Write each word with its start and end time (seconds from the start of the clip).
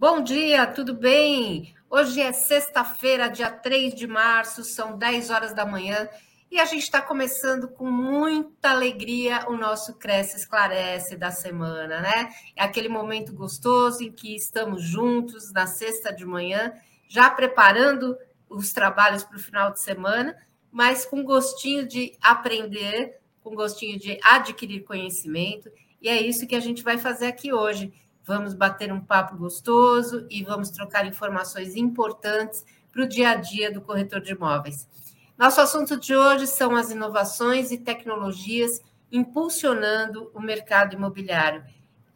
Bom 0.00 0.22
dia, 0.22 0.66
tudo 0.66 0.94
bem? 0.94 1.74
Hoje 1.90 2.22
é 2.22 2.32
sexta-feira, 2.32 3.28
dia 3.28 3.50
3 3.50 3.94
de 3.94 4.06
março, 4.06 4.64
são 4.64 4.96
10 4.96 5.28
horas 5.28 5.52
da 5.52 5.66
manhã 5.66 6.08
e 6.50 6.58
a 6.58 6.64
gente 6.64 6.84
está 6.84 7.02
começando 7.02 7.68
com 7.68 7.90
muita 7.90 8.70
alegria 8.70 9.44
o 9.46 9.58
nosso 9.58 9.98
Cresce 9.98 10.38
Esclarece 10.38 11.18
da 11.18 11.30
semana, 11.30 12.00
né? 12.00 12.30
É 12.56 12.62
aquele 12.62 12.88
momento 12.88 13.34
gostoso 13.34 14.02
em 14.02 14.10
que 14.10 14.34
estamos 14.34 14.82
juntos 14.82 15.52
na 15.52 15.66
sexta 15.66 16.10
de 16.10 16.24
manhã, 16.24 16.72
já 17.06 17.28
preparando 17.28 18.16
os 18.48 18.72
trabalhos 18.72 19.22
para 19.22 19.36
o 19.36 19.42
final 19.42 19.70
de 19.70 19.80
semana, 19.80 20.34
mas 20.72 21.04
com 21.04 21.22
gostinho 21.22 21.86
de 21.86 22.16
aprender, 22.22 23.20
com 23.42 23.54
gostinho 23.54 23.98
de 23.98 24.18
adquirir 24.24 24.82
conhecimento, 24.82 25.70
e 26.00 26.08
é 26.08 26.18
isso 26.18 26.46
que 26.46 26.56
a 26.56 26.60
gente 26.60 26.82
vai 26.82 26.96
fazer 26.96 27.26
aqui 27.26 27.52
hoje 27.52 27.92
vamos 28.24 28.54
bater 28.54 28.92
um 28.92 29.00
papo 29.00 29.36
gostoso 29.36 30.26
e 30.30 30.42
vamos 30.42 30.70
trocar 30.70 31.06
informações 31.06 31.76
importantes 31.76 32.64
para 32.92 33.02
o 33.02 33.08
dia 33.08 33.30
a 33.30 33.34
dia 33.34 33.72
do 33.72 33.80
corretor 33.80 34.20
de 34.20 34.32
imóveis. 34.32 34.88
Nosso 35.36 35.60
assunto 35.60 35.96
de 35.96 36.14
hoje 36.14 36.46
são 36.46 36.76
as 36.76 36.90
inovações 36.90 37.70
e 37.70 37.78
tecnologias 37.78 38.80
impulsionando 39.10 40.30
o 40.34 40.40
mercado 40.40 40.94
imobiliário. 40.94 41.64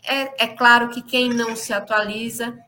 É, 0.03 0.45
é 0.45 0.49
claro 0.49 0.91
que 0.91 1.03
quem 1.03 1.31
não 1.31 1.57
se 1.57 1.73
atualiza 1.73 2.59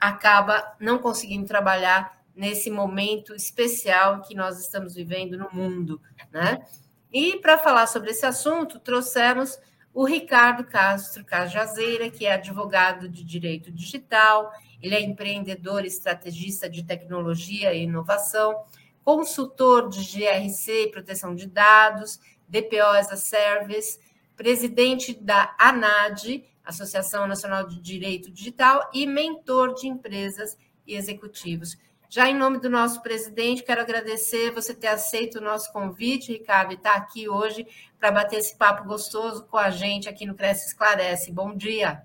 acaba 0.00 0.74
não 0.80 0.98
conseguindo 0.98 1.46
trabalhar 1.46 2.24
nesse 2.34 2.70
momento 2.70 3.34
especial 3.34 4.22
que 4.22 4.34
nós 4.34 4.58
estamos 4.58 4.94
vivendo 4.94 5.38
no 5.38 5.48
mundo, 5.52 6.00
né? 6.32 6.66
E 7.12 7.38
para 7.38 7.58
falar 7.58 7.86
sobre 7.86 8.10
esse 8.10 8.26
assunto, 8.26 8.80
trouxemos 8.80 9.58
o 9.94 10.04
Ricardo 10.04 10.64
Castro 10.64 11.24
Cajazeira, 11.24 12.10
que 12.10 12.26
é 12.26 12.32
advogado 12.32 13.08
de 13.08 13.22
direito 13.22 13.70
digital, 13.70 14.52
ele 14.82 14.96
é 14.96 15.00
empreendedor 15.00 15.84
estrategista 15.84 16.68
de 16.68 16.82
tecnologia 16.82 17.72
e 17.72 17.84
inovação, 17.84 18.64
consultor 19.04 19.88
de 19.88 20.00
GRC 20.00 20.86
e 20.86 20.90
proteção 20.90 21.32
de 21.32 21.46
dados, 21.46 22.18
DPO 22.48 22.82
as 22.96 23.12
a 23.12 23.16
Service, 23.16 24.00
presidente 24.36 25.14
da 25.14 25.54
ANAD, 25.58 26.44
Associação 26.64 27.28
Nacional 27.28 27.68
de 27.68 27.80
Direito 27.80 28.32
Digital, 28.32 28.90
e 28.92 29.06
mentor 29.06 29.74
de 29.74 29.86
empresas 29.86 30.58
e 30.84 30.96
executivos. 30.96 31.78
Já 32.08 32.28
em 32.28 32.36
nome 32.36 32.58
do 32.58 32.70
nosso 32.70 33.02
presidente, 33.02 33.62
quero 33.62 33.80
agradecer 33.80 34.52
você 34.52 34.72
ter 34.72 34.86
aceito 34.86 35.38
o 35.38 35.40
nosso 35.40 35.72
convite, 35.72 36.32
Ricardo, 36.32 36.72
e 36.72 36.74
estar 36.76 36.92
tá 36.92 36.96
aqui 36.96 37.28
hoje 37.28 37.66
para 38.04 38.12
bater 38.12 38.38
esse 38.38 38.54
papo 38.54 38.84
gostoso 38.84 39.46
com 39.46 39.56
a 39.56 39.70
gente 39.70 40.10
aqui 40.10 40.26
no 40.26 40.34
Cresce 40.34 40.66
Esclarece. 40.66 41.32
Bom 41.32 41.56
dia. 41.56 42.02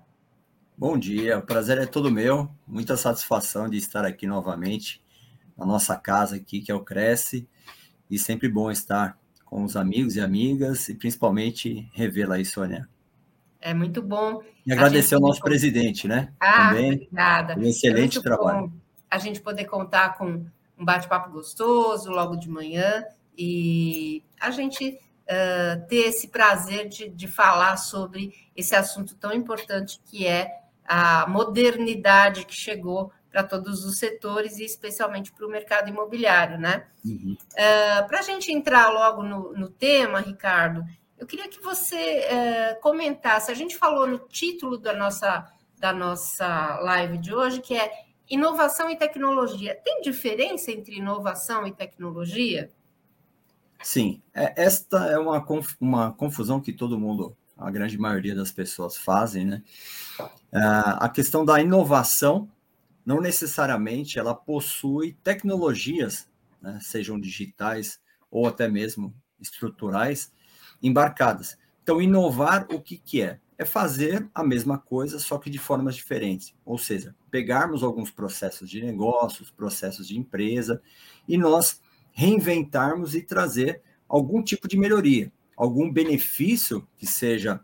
Bom 0.74 0.96
dia, 0.96 1.36
o 1.36 1.42
prazer 1.42 1.76
é 1.76 1.84
todo 1.84 2.10
meu. 2.10 2.50
Muita 2.66 2.96
satisfação 2.96 3.68
de 3.68 3.76
estar 3.76 4.06
aqui 4.06 4.26
novamente 4.26 5.04
na 5.58 5.66
nossa 5.66 5.94
casa 5.98 6.36
aqui, 6.36 6.62
que 6.62 6.72
é 6.72 6.74
o 6.74 6.80
Cresce, 6.80 7.46
e 8.10 8.18
sempre 8.18 8.48
bom 8.48 8.70
estar 8.70 9.18
com 9.44 9.62
os 9.62 9.76
amigos 9.76 10.16
e 10.16 10.22
amigas, 10.22 10.88
e 10.88 10.94
principalmente 10.94 11.86
revê-la 11.92 12.36
aí, 12.36 12.46
Sônia. 12.46 12.88
É 13.60 13.74
muito 13.74 14.00
bom. 14.00 14.42
E 14.64 14.72
agradecer 14.72 15.16
ao 15.16 15.20
nosso 15.20 15.42
presidente, 15.42 16.08
né? 16.08 16.32
Ah, 16.40 16.70
Também, 16.70 16.94
obrigada. 16.94 17.58
Um 17.58 17.62
excelente 17.64 18.20
é 18.20 18.22
trabalho. 18.22 18.72
A 19.10 19.18
gente 19.18 19.42
poder 19.42 19.66
contar 19.66 20.16
com 20.16 20.46
um 20.78 20.82
bate-papo 20.82 21.30
gostoso 21.30 22.10
logo 22.10 22.36
de 22.36 22.48
manhã 22.48 23.04
e 23.36 24.24
a 24.40 24.50
gente 24.50 24.98
uh, 25.30 25.86
ter 25.86 26.08
esse 26.08 26.28
prazer 26.28 26.88
de, 26.88 27.08
de 27.08 27.28
falar 27.28 27.76
sobre 27.76 28.34
esse 28.56 28.74
assunto 28.74 29.14
tão 29.14 29.32
importante 29.32 30.00
que 30.04 30.26
é 30.26 30.50
a 30.84 31.26
modernidade 31.28 32.44
que 32.44 32.54
chegou 32.54 33.12
para 33.30 33.44
todos 33.44 33.84
os 33.84 33.98
setores 33.98 34.58
e 34.58 34.64
especialmente 34.64 35.30
para 35.30 35.46
o 35.46 35.50
mercado 35.50 35.88
imobiliário, 35.88 36.58
né? 36.58 36.88
Uhum. 37.04 37.36
Uh, 37.52 38.08
para 38.08 38.18
a 38.18 38.22
gente 38.22 38.50
entrar 38.50 38.90
logo 38.90 39.22
no, 39.22 39.52
no, 39.52 39.68
tema, 39.68 40.18
Ricardo, 40.18 40.84
eu 41.16 41.26
queria 41.26 41.48
que 41.48 41.62
você 41.62 42.26
uh, 42.26 42.80
comentasse. 42.80 43.52
A 43.52 43.54
gente 43.54 43.76
falou 43.76 44.06
no 44.06 44.18
título 44.18 44.76
da 44.76 44.92
nossa 44.92 45.48
da 45.78 45.94
nossa 45.94 46.78
live 46.80 47.16
de 47.16 47.32
hoje 47.34 47.62
que 47.62 47.74
é 47.74 47.90
Inovação 48.28 48.88
e 48.88 48.96
tecnologia. 48.96 49.74
Tem 49.82 50.02
diferença 50.02 50.70
entre 50.70 50.96
inovação 50.96 51.66
e 51.66 51.72
tecnologia? 51.72 52.70
Sim, 53.82 54.22
é, 54.34 54.62
esta 54.62 55.06
é 55.06 55.18
uma, 55.18 55.44
uma 55.80 56.12
confusão 56.12 56.60
que 56.60 56.72
todo 56.72 56.98
mundo, 56.98 57.36
a 57.56 57.70
grande 57.70 57.98
maioria 57.98 58.34
das 58.34 58.50
pessoas 58.50 58.96
fazem, 58.96 59.44
né? 59.44 59.62
É, 60.52 60.58
a 60.60 61.08
questão 61.08 61.44
da 61.44 61.60
inovação, 61.60 62.50
não 63.04 63.20
necessariamente 63.20 64.18
ela 64.18 64.34
possui 64.34 65.16
tecnologias, 65.24 66.28
né, 66.60 66.78
sejam 66.82 67.18
digitais 67.18 67.98
ou 68.30 68.46
até 68.46 68.68
mesmo 68.68 69.14
estruturais, 69.40 70.32
embarcadas. 70.82 71.56
Então, 71.82 72.00
inovar, 72.00 72.66
o 72.70 72.80
que, 72.80 72.98
que 72.98 73.22
é? 73.22 73.40
é 73.60 73.64
fazer 73.66 74.26
a 74.34 74.42
mesma 74.42 74.78
coisa, 74.78 75.18
só 75.18 75.36
que 75.36 75.50
de 75.50 75.58
formas 75.58 75.94
diferentes. 75.94 76.54
Ou 76.64 76.78
seja, 76.78 77.14
pegarmos 77.30 77.82
alguns 77.82 78.10
processos 78.10 78.70
de 78.70 78.82
negócios, 78.82 79.50
processos 79.50 80.08
de 80.08 80.18
empresa, 80.18 80.80
e 81.28 81.36
nós 81.36 81.82
reinventarmos 82.12 83.14
e 83.14 83.22
trazer 83.22 83.82
algum 84.08 84.42
tipo 84.42 84.66
de 84.66 84.76
melhoria, 84.76 85.32
algum 85.56 85.90
benefício 85.90 86.86
que 86.96 87.06
seja 87.06 87.60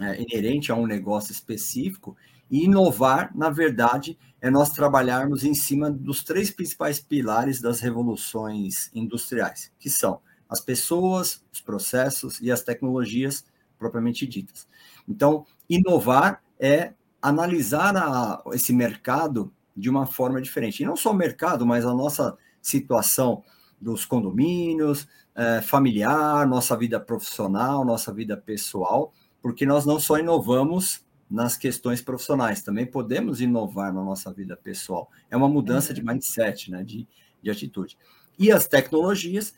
é, 0.00 0.20
inerente 0.20 0.70
a 0.70 0.74
um 0.74 0.86
negócio 0.86 1.32
específico. 1.32 2.16
E 2.50 2.64
inovar, 2.64 3.30
na 3.36 3.48
verdade, 3.48 4.18
é 4.40 4.50
nós 4.50 4.70
trabalharmos 4.70 5.44
em 5.44 5.54
cima 5.54 5.90
dos 5.90 6.24
três 6.24 6.50
principais 6.50 6.98
pilares 6.98 7.60
das 7.60 7.80
revoluções 7.80 8.90
industriais, 8.92 9.70
que 9.78 9.88
são 9.88 10.20
as 10.48 10.60
pessoas, 10.60 11.44
os 11.52 11.60
processos 11.60 12.40
e 12.40 12.50
as 12.50 12.62
tecnologias 12.62 13.44
propriamente 13.78 14.26
ditas. 14.26 14.66
Então, 15.08 15.46
inovar 15.68 16.42
é 16.58 16.92
analisar 17.22 17.96
a, 17.96 18.42
esse 18.52 18.72
mercado 18.72 19.52
de 19.76 19.88
uma 19.88 20.06
forma 20.06 20.40
diferente. 20.40 20.82
E 20.82 20.86
não 20.86 20.96
só 20.96 21.12
o 21.12 21.16
mercado, 21.16 21.64
mas 21.66 21.86
a 21.86 21.94
nossa 21.94 22.36
situação 22.60 23.44
dos 23.80 24.04
condomínios, 24.04 25.08
é, 25.34 25.60
familiar, 25.62 26.46
nossa 26.46 26.76
vida 26.76 27.00
profissional, 27.00 27.84
nossa 27.84 28.12
vida 28.12 28.36
pessoal, 28.36 29.12
porque 29.40 29.64
nós 29.64 29.86
não 29.86 29.98
só 29.98 30.18
inovamos 30.18 31.04
nas 31.30 31.56
questões 31.56 32.02
profissionais, 32.02 32.60
também 32.62 32.84
podemos 32.84 33.40
inovar 33.40 33.92
na 33.92 34.02
nossa 34.02 34.32
vida 34.32 34.56
pessoal. 34.56 35.08
É 35.30 35.36
uma 35.36 35.48
mudança 35.48 35.94
de 35.94 36.04
mindset, 36.04 36.70
né, 36.70 36.82
de, 36.82 37.06
de 37.40 37.50
atitude. 37.50 37.96
E 38.38 38.50
as 38.50 38.66
tecnologias 38.66 39.54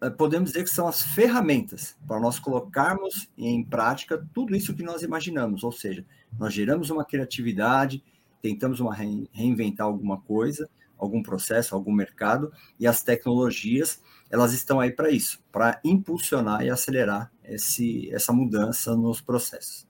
eh, 0.00 0.10
podemos 0.10 0.50
dizer 0.50 0.64
que 0.64 0.70
são 0.70 0.86
as 0.86 1.00
ferramentas 1.00 1.96
para 2.06 2.20
nós 2.20 2.38
colocarmos 2.38 3.28
em 3.36 3.64
prática 3.64 4.24
tudo 4.34 4.54
isso 4.54 4.74
que 4.74 4.82
nós 4.82 5.02
imaginamos, 5.02 5.64
ou 5.64 5.72
seja, 5.72 6.04
nós 6.38 6.52
geramos 6.52 6.90
uma 6.90 7.04
criatividade, 7.04 8.02
tentamos 8.42 8.78
uma 8.78 8.94
reinventar 8.94 9.86
alguma 9.86 10.20
coisa, 10.20 10.68
algum 10.98 11.22
processo, 11.22 11.74
algum 11.74 11.92
mercado, 11.92 12.52
e 12.78 12.86
as 12.86 13.02
tecnologias, 13.02 14.02
elas 14.30 14.52
estão 14.52 14.80
aí 14.80 14.90
para 14.90 15.10
isso, 15.10 15.42
para 15.52 15.80
impulsionar 15.84 16.62
e 16.62 16.70
acelerar 16.70 17.30
esse, 17.44 18.12
essa 18.12 18.32
mudança 18.32 18.96
nos 18.96 19.20
processos. 19.20 19.86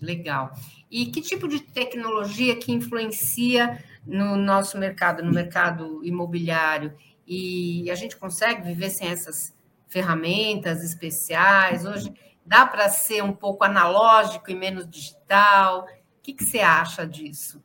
Legal. 0.00 0.52
E 0.90 1.06
que 1.06 1.20
tipo 1.20 1.46
de 1.46 1.60
tecnologia 1.60 2.56
que 2.56 2.72
influencia 2.72 3.82
no 4.04 4.36
nosso 4.36 4.76
mercado, 4.76 5.22
no 5.22 5.32
mercado 5.32 6.04
imobiliário? 6.04 6.92
e 7.26 7.90
a 7.90 7.94
gente 7.94 8.16
consegue 8.16 8.62
viver 8.62 8.90
sem 8.90 9.08
essas 9.08 9.54
ferramentas 9.88 10.82
especiais. 10.82 11.84
Hoje 11.84 12.12
dá 12.44 12.66
para 12.66 12.88
ser 12.88 13.22
um 13.22 13.32
pouco 13.32 13.64
analógico 13.64 14.50
e 14.50 14.54
menos 14.54 14.88
digital. 14.88 15.84
O 15.84 16.22
que, 16.22 16.34
que 16.34 16.44
você 16.44 16.60
acha 16.60 17.06
disso? 17.06 17.62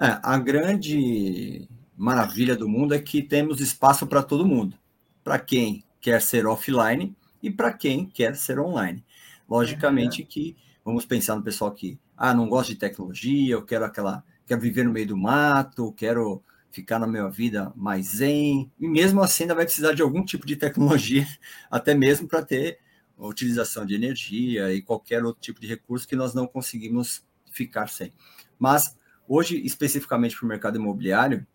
É, 0.00 0.18
a 0.22 0.38
grande 0.38 1.68
maravilha 1.96 2.56
do 2.56 2.68
mundo 2.68 2.94
é 2.94 2.98
que 2.98 3.22
temos 3.22 3.60
espaço 3.60 4.06
para 4.06 4.22
todo 4.22 4.46
mundo. 4.46 4.76
Para 5.22 5.38
quem 5.38 5.84
quer 6.00 6.20
ser 6.20 6.46
offline 6.46 7.16
e 7.42 7.50
para 7.50 7.72
quem 7.72 8.06
quer 8.06 8.36
ser 8.36 8.58
online. 8.58 9.04
Logicamente 9.48 10.22
é 10.22 10.24
que 10.24 10.56
vamos 10.84 11.04
pensar 11.04 11.36
no 11.36 11.42
pessoal 11.42 11.72
que 11.72 11.98
ah, 12.16 12.34
não 12.34 12.48
gosta 12.48 12.72
de 12.72 12.78
tecnologia, 12.78 13.54
eu 13.54 13.64
quero 13.64 13.84
aquela, 13.84 14.24
quero 14.46 14.60
viver 14.60 14.84
no 14.84 14.92
meio 14.92 15.08
do 15.08 15.16
mato, 15.16 15.92
quero 15.92 16.42
ficar 16.70 16.98
na 16.98 17.06
minha 17.06 17.28
vida 17.28 17.72
mais 17.76 18.06
zen, 18.16 18.70
e 18.80 18.88
mesmo 18.88 19.20
assim 19.20 19.44
ainda 19.44 19.54
vai 19.54 19.64
precisar 19.64 19.92
de 19.92 20.02
algum 20.02 20.24
tipo 20.24 20.46
de 20.46 20.56
tecnologia, 20.56 21.26
até 21.70 21.94
mesmo 21.94 22.26
para 22.26 22.42
ter 22.42 22.78
a 23.18 23.26
utilização 23.26 23.84
de 23.84 23.94
energia 23.94 24.72
e 24.72 24.80
qualquer 24.80 25.24
outro 25.24 25.40
tipo 25.40 25.60
de 25.60 25.66
recurso 25.66 26.08
que 26.08 26.16
nós 26.16 26.34
não 26.34 26.46
conseguimos 26.46 27.24
ficar 27.50 27.88
sem. 27.88 28.12
Mas 28.58 28.96
hoje, 29.28 29.60
especificamente 29.64 30.36
para 30.36 30.46
o 30.46 30.48
mercado 30.48 30.78
imobiliário, 30.78 31.46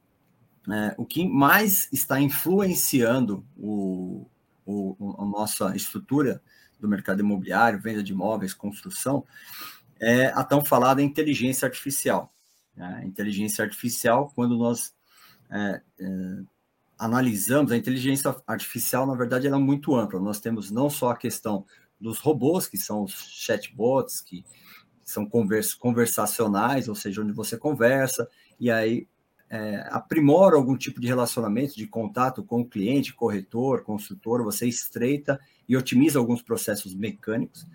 é, 0.70 0.96
o 0.98 1.06
que 1.06 1.28
mais 1.28 1.88
está 1.92 2.20
influenciando 2.20 3.46
o, 3.58 4.26
o, 4.66 5.16
a 5.18 5.26
nossa 5.26 5.76
estrutura 5.76 6.42
do 6.80 6.88
mercado 6.88 7.22
imobiliário, 7.22 7.80
venda 7.80 8.04
de 8.04 8.12
imóveis, 8.12 8.54
construção, 8.54 9.24
é 10.00 10.28
a 10.28 10.44
tão 10.44 10.64
falada 10.64 11.02
inteligência 11.02 11.66
artificial. 11.66 12.32
A 12.78 13.04
inteligência 13.04 13.64
artificial, 13.64 14.32
quando 14.36 14.56
nós 14.58 14.94
é, 15.50 15.82
é, 16.00 16.38
analisamos, 17.00 17.72
a 17.72 17.78
inteligência 17.78 18.36
artificial, 18.46 19.08
na 19.08 19.16
verdade, 19.16 19.48
ela 19.48 19.58
é 19.58 19.60
muito 19.60 19.96
ampla. 19.96 20.20
Nós 20.20 20.40
temos 20.40 20.70
não 20.70 20.90
só 20.90 21.12
a 21.12 21.18
questão 21.18 21.66
dos 22.00 22.20
robôs, 22.20 22.68
que 22.68 22.78
são 22.78 23.04
os 23.04 23.14
chatbots, 23.14 24.22
que 24.22 24.46
são 25.04 25.26
convers, 25.26 25.74
conversacionais, 25.74 26.88
ou 26.88 26.94
seja, 26.94 27.22
onde 27.22 27.32
você 27.32 27.58
conversa, 27.58 28.30
e 28.60 28.70
aí 28.70 29.08
é, 29.50 29.88
aprimora 29.92 30.56
algum 30.56 30.76
tipo 30.76 31.00
de 31.00 31.08
relacionamento, 31.08 31.76
de 31.76 31.88
contato 31.88 32.44
com 32.44 32.62
o 32.62 32.66
cliente, 32.68 33.14
corretor, 33.14 33.84
consultor, 33.84 34.44
você 34.44 34.68
estreita 34.68 35.40
e 35.68 35.78
otimiza 35.78 36.20
alguns 36.20 36.42
processos 36.42 36.94
mecânicos, 36.94 37.66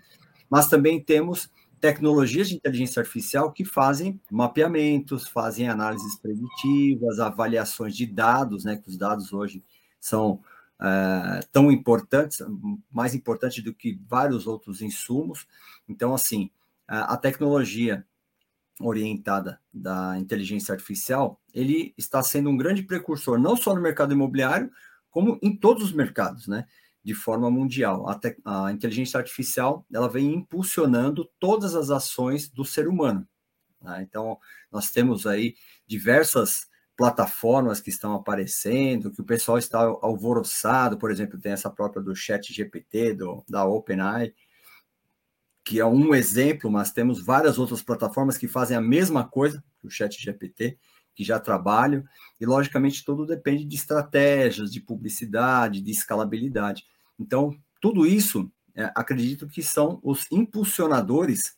mas 0.49 0.67
também 0.67 1.01
temos 1.01 1.49
tecnologias 1.79 2.47
de 2.47 2.55
inteligência 2.55 3.01
artificial 3.01 3.51
que 3.51 3.65
fazem 3.65 4.19
mapeamentos, 4.31 5.27
fazem 5.27 5.67
análises 5.67 6.15
preditivas, 6.17 7.19
avaliações 7.19 7.95
de 7.95 8.05
dados, 8.05 8.63
né, 8.63 8.77
que 8.77 8.89
os 8.89 8.97
dados 8.97 9.33
hoje 9.33 9.63
são 9.99 10.39
é, 10.79 11.39
tão 11.51 11.71
importantes, 11.71 12.41
mais 12.91 13.13
importantes 13.15 13.63
do 13.63 13.73
que 13.73 13.99
vários 14.07 14.47
outros 14.47 14.81
insumos. 14.81 15.47
Então, 15.87 16.13
assim, 16.13 16.49
a 16.87 17.17
tecnologia 17.17 18.05
orientada 18.79 19.59
da 19.73 20.17
inteligência 20.17 20.73
artificial, 20.73 21.39
ele 21.53 21.93
está 21.97 22.23
sendo 22.23 22.49
um 22.49 22.57
grande 22.57 22.83
precursor, 22.83 23.37
não 23.37 23.55
só 23.55 23.75
no 23.75 23.81
mercado 23.81 24.13
imobiliário, 24.13 24.71
como 25.09 25.39
em 25.41 25.55
todos 25.55 25.83
os 25.83 25.91
mercados, 25.91 26.47
né? 26.47 26.65
de 27.03 27.13
forma 27.13 27.51
mundial. 27.51 28.07
A, 28.07 28.15
te, 28.15 28.35
a 28.45 28.71
inteligência 28.71 29.17
artificial 29.17 29.85
ela 29.93 30.07
vem 30.07 30.33
impulsionando 30.33 31.29
todas 31.39 31.75
as 31.75 31.89
ações 31.89 32.49
do 32.49 32.63
ser 32.63 32.87
humano. 32.87 33.27
Né? 33.81 34.05
Então, 34.07 34.39
nós 34.71 34.89
temos 34.89 35.27
aí 35.27 35.55
diversas 35.85 36.67
plataformas 36.95 37.81
que 37.81 37.89
estão 37.89 38.13
aparecendo, 38.13 39.11
que 39.11 39.21
o 39.21 39.25
pessoal 39.25 39.57
está 39.57 39.79
alvoroçado, 39.79 40.97
por 40.97 41.11
exemplo, 41.11 41.39
tem 41.39 41.51
essa 41.51 41.69
própria 41.69 42.01
do 42.01 42.15
Chat 42.15 42.53
GPT, 42.53 43.15
do, 43.15 43.43
da 43.49 43.65
OpenAI, 43.65 44.33
que 45.63 45.79
é 45.79 45.85
um 45.85 46.13
exemplo, 46.13 46.69
mas 46.69 46.91
temos 46.91 47.23
várias 47.23 47.57
outras 47.57 47.81
plataformas 47.81 48.37
que 48.37 48.47
fazem 48.47 48.77
a 48.77 48.81
mesma 48.81 49.27
coisa 49.27 49.63
que 49.79 49.87
o 49.87 49.89
Chat 49.89 50.21
GPT, 50.21 50.77
que 51.15 51.23
já 51.23 51.39
trabalham, 51.39 52.03
e 52.39 52.45
logicamente 52.45 53.03
tudo 53.03 53.25
depende 53.25 53.63
de 53.65 53.75
estratégias, 53.75 54.71
de 54.71 54.81
publicidade, 54.81 55.81
de 55.81 55.91
escalabilidade. 55.91 56.83
Então, 57.19 57.55
tudo 57.79 58.05
isso, 58.05 58.51
é, 58.75 58.91
acredito 58.95 59.47
que 59.47 59.61
são 59.61 59.99
os 60.03 60.25
impulsionadores 60.31 61.55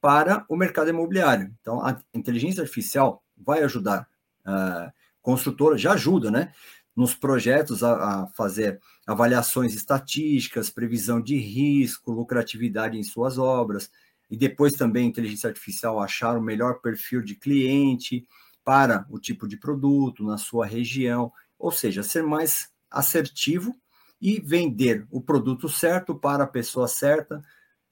para 0.00 0.44
o 0.48 0.56
mercado 0.56 0.90
imobiliário. 0.90 1.52
Então, 1.60 1.84
a 1.84 1.96
inteligência 2.14 2.62
artificial 2.62 3.22
vai 3.36 3.62
ajudar. 3.62 4.06
A 4.44 4.92
construtora 5.22 5.76
já 5.76 5.92
ajuda, 5.92 6.30
né? 6.30 6.52
Nos 6.94 7.14
projetos 7.14 7.82
a, 7.82 8.22
a 8.22 8.26
fazer 8.28 8.80
avaliações 9.06 9.74
estatísticas, 9.74 10.70
previsão 10.70 11.20
de 11.20 11.36
risco, 11.36 12.12
lucratividade 12.12 12.98
em 12.98 13.02
suas 13.02 13.38
obras, 13.38 13.90
e 14.30 14.36
depois 14.36 14.74
também 14.74 15.08
inteligência 15.08 15.48
artificial 15.48 16.00
achar 16.00 16.36
o 16.36 16.42
melhor 16.42 16.80
perfil 16.80 17.22
de 17.22 17.34
cliente 17.34 18.26
para 18.68 19.06
o 19.08 19.18
tipo 19.18 19.48
de 19.48 19.56
produto 19.56 20.22
na 20.22 20.36
sua 20.36 20.66
região, 20.66 21.32
ou 21.58 21.72
seja, 21.72 22.02
ser 22.02 22.22
mais 22.22 22.68
assertivo 22.90 23.74
e 24.20 24.38
vender 24.40 25.06
o 25.10 25.22
produto 25.22 25.70
certo 25.70 26.14
para 26.14 26.44
a 26.44 26.46
pessoa 26.46 26.86
certa, 26.86 27.38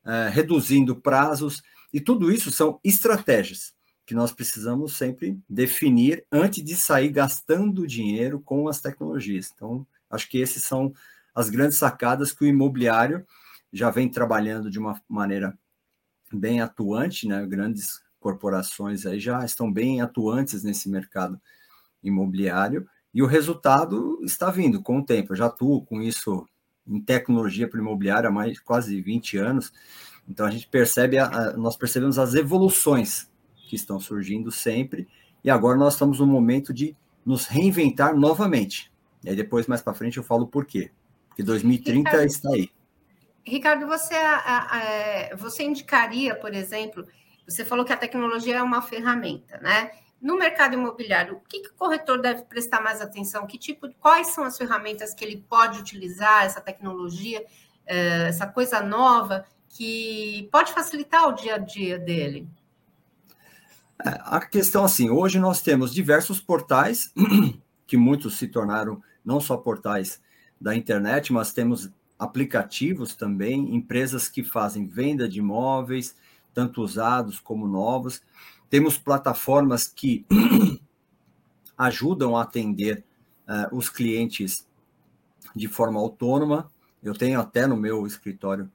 uh, 0.05 0.31
reduzindo 0.31 0.95
prazos, 0.95 1.63
e 1.95 1.99
tudo 1.99 2.31
isso 2.31 2.51
são 2.51 2.79
estratégias 2.85 3.73
que 4.05 4.15
nós 4.15 4.33
precisamos 4.33 4.99
sempre 4.99 5.41
definir 5.49 6.27
antes 6.31 6.63
de 6.63 6.77
sair 6.77 7.09
gastando 7.09 7.87
dinheiro 7.87 8.39
com 8.39 8.69
as 8.69 8.79
tecnologias. 8.79 9.51
Então, 9.55 9.87
acho 10.11 10.29
que 10.29 10.37
esses 10.37 10.63
são 10.65 10.93
as 11.35 11.49
grandes 11.49 11.79
sacadas 11.79 12.33
que 12.33 12.45
o 12.45 12.49
imobiliário 12.49 13.27
já 13.73 13.89
vem 13.89 14.11
trabalhando 14.11 14.71
de 14.71 14.79
uma 14.79 15.01
maneira 15.09 15.59
bem 16.31 16.61
atuante, 16.61 17.27
né? 17.27 17.47
Grandes 17.47 18.05
corporações 18.27 19.07
aí 19.07 19.21
já 19.21 19.45
estão 19.45 19.73
bem 19.73 20.01
atuantes 20.01 20.65
nesse 20.65 20.89
mercado 20.89 21.41
imobiliário 22.03 22.85
e 23.15 23.23
o 23.23 23.27
resultado 23.27 24.19
está 24.25 24.51
vindo 24.51 24.83
com 24.83 24.99
o 24.99 25.05
tempo. 25.05 25.33
Eu 25.33 25.37
já 25.37 25.47
atuo 25.47 25.87
com 25.87 26.03
isso 26.03 26.45
em 26.85 27.01
tecnologia 27.01 27.69
para 27.69 27.79
imobiliário 27.79 28.29
há 28.29 28.33
mais 28.33 28.59
quase 28.59 29.01
20 29.01 29.39
anos. 29.39 29.73
Então 30.29 30.45
a 30.45 30.51
gente 30.51 30.67
percebe, 30.67 31.19
a, 31.19 31.27
a, 31.27 31.57
nós 31.57 31.77
percebemos 31.77 32.19
as 32.19 32.35
evoluções 32.35 33.31
que 33.69 33.77
estão 33.77 34.01
surgindo 34.01 34.51
sempre, 34.51 35.07
e 35.45 35.49
agora 35.49 35.79
nós 35.79 35.93
estamos 35.93 36.19
no 36.19 36.27
momento 36.27 36.75
de 36.75 36.97
nos 37.25 37.47
reinventar 37.47 38.17
novamente. 38.17 38.93
E 39.23 39.29
aí 39.31 39.37
depois, 39.37 39.69
mais 39.69 39.83
para 39.83 39.95
frente, 39.95 40.17
eu 40.17 40.25
falo 40.25 40.49
por 40.49 40.67
quê. 40.67 40.91
Porque 41.29 41.45
2030 41.45 42.11
Ricardo, 42.11 42.27
está 42.27 42.51
aí. 42.51 42.71
Ricardo, 43.45 43.87
você, 43.87 44.15
é, 44.15 45.37
você 45.37 45.63
indicaria, 45.63 46.35
por 46.35 46.53
exemplo, 46.53 47.07
você 47.47 47.65
falou 47.65 47.85
que 47.85 47.93
a 47.93 47.97
tecnologia 47.97 48.57
é 48.57 48.63
uma 48.63 48.83
ferramenta, 48.83 49.59
né? 49.59 49.91
No 50.21 50.37
mercado 50.37 50.75
imobiliário, 50.75 51.37
o 51.37 51.41
que, 51.41 51.61
que, 51.61 51.69
o 51.69 51.75
corretor 51.75 52.21
deve 52.21 52.43
prestar 52.43 52.81
mais 52.81 53.01
atenção? 53.01 53.47
Que 53.47 53.59
tipo, 53.59 53.89
quais 54.01 54.29
são 54.29 54.45
as 54.45 54.57
ferramentas 54.57 55.15
que 55.15 55.25
ele 55.25 55.45
pode 55.49 55.79
utilizar, 55.79 56.45
essa 56.45 56.61
tecnologia, 56.61 57.45
eh, 57.87 58.29
essa 58.29 58.47
coisa 58.47 58.81
nova 58.81 59.45
que 59.69 60.49
pode 60.51 60.73
facilitar 60.73 61.29
o 61.29 61.33
dia 61.33 61.57
a 61.57 61.59
dia 61.59 61.99
dele? 61.99 62.49
É, 64.05 64.19
a 64.25 64.41
questão 64.41 64.85
assim, 64.85 65.11
hoje 65.11 65.39
nós 65.39 65.63
temos 65.63 65.93
diversos 65.93 66.41
portais 66.41 67.13
que 67.87 67.97
muitos 67.97 68.37
se 68.37 68.49
tornaram 68.49 69.03
não 69.25 69.41
só 69.41 69.57
portais 69.57 70.21
da 70.61 70.75
internet, 70.75 71.33
mas 71.33 71.53
temos 71.53 71.91
aplicativos 72.19 73.15
também, 73.15 73.75
empresas 73.75 74.29
que 74.29 74.43
fazem 74.43 74.87
venda 74.87 75.29
de 75.29 75.39
imóveis, 75.39 76.17
tanto 76.57 76.81
usados 76.81 77.39
como 77.39 77.69
novos. 77.69 78.23
Temos 78.71 78.97
plataformas 78.97 79.87
que 79.87 80.25
ajudam 81.77 82.35
a 82.35 82.43
atender 82.43 83.05
uh, 83.47 83.77
os 83.77 83.91
clientes 83.91 84.67
de 85.55 85.69
forma 85.69 86.01
autônoma. 86.01 86.73
Eu 87.03 87.13
tenho 87.13 87.39
até 87.39 87.67
no 87.67 87.77
meu 87.77 88.07
escritório 88.07 88.73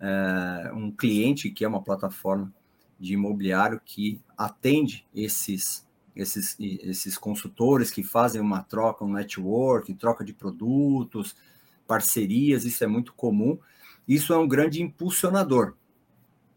uh, 0.00 0.74
um 0.74 0.90
cliente 0.90 1.50
que 1.50 1.66
é 1.66 1.68
uma 1.68 1.82
plataforma 1.82 2.50
de 2.98 3.12
imobiliário 3.12 3.78
que 3.84 4.18
atende 4.34 5.06
esses, 5.14 5.86
esses, 6.16 6.56
esses 6.58 7.18
consultores 7.18 7.90
que 7.90 8.02
fazem 8.02 8.40
uma 8.40 8.62
troca, 8.62 9.04
um 9.04 9.12
network, 9.12 9.92
troca 9.96 10.24
de 10.24 10.32
produtos, 10.32 11.36
parcerias, 11.86 12.64
isso 12.64 12.82
é 12.82 12.86
muito 12.86 13.12
comum. 13.12 13.58
Isso 14.08 14.32
é 14.32 14.38
um 14.38 14.48
grande 14.48 14.82
impulsionador 14.82 15.74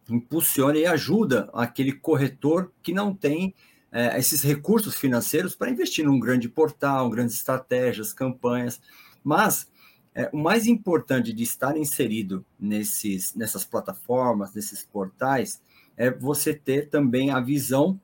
impulsiona 0.09 0.77
e 0.77 0.85
ajuda 0.85 1.49
aquele 1.53 1.91
corretor 1.91 2.71
que 2.81 2.93
não 2.93 3.13
tem 3.13 3.53
é, 3.91 4.17
esses 4.17 4.41
recursos 4.41 4.95
financeiros 4.95 5.55
para 5.55 5.69
investir 5.69 6.05
num 6.05 6.19
grande 6.19 6.47
portal, 6.47 7.09
grandes 7.09 7.35
estratégias, 7.35 8.13
campanhas. 8.13 8.81
Mas 9.23 9.69
é, 10.13 10.29
o 10.33 10.37
mais 10.37 10.67
importante 10.67 11.31
de 11.31 11.43
estar 11.43 11.77
inserido 11.77 12.45
nesses, 12.59 13.33
nessas 13.35 13.63
plataformas, 13.63 14.53
nesses 14.53 14.83
portais, 14.83 15.61
é 15.95 16.09
você 16.09 16.53
ter 16.53 16.89
também 16.89 17.31
a 17.31 17.39
visão 17.39 17.99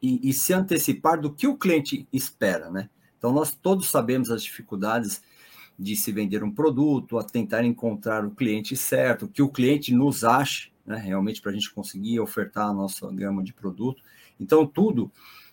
e, 0.00 0.28
e 0.28 0.32
se 0.32 0.52
antecipar 0.52 1.20
do 1.20 1.32
que 1.32 1.46
o 1.46 1.56
cliente 1.56 2.06
espera, 2.12 2.70
né? 2.70 2.88
Então, 3.18 3.32
nós 3.32 3.52
todos 3.52 3.88
sabemos 3.88 4.30
as 4.30 4.42
dificuldades 4.42 5.22
de 5.78 5.94
se 5.94 6.10
vender 6.10 6.42
um 6.42 6.50
produto, 6.50 7.18
a 7.18 7.24
tentar 7.24 7.64
encontrar 7.64 8.24
o 8.24 8.32
cliente 8.32 8.76
certo, 8.76 9.28
que 9.28 9.42
o 9.42 9.48
cliente 9.48 9.94
nos 9.94 10.24
ache, 10.24 10.71
né, 10.86 10.96
realmente 10.96 11.40
para 11.40 11.50
a 11.50 11.54
gente 11.54 11.72
conseguir 11.72 12.20
ofertar 12.20 12.68
a 12.68 12.72
nossa 12.72 13.10
gama 13.10 13.42
de 13.42 13.52
produto. 13.52 14.02
Então, 14.38 14.66
tudo 14.66 15.10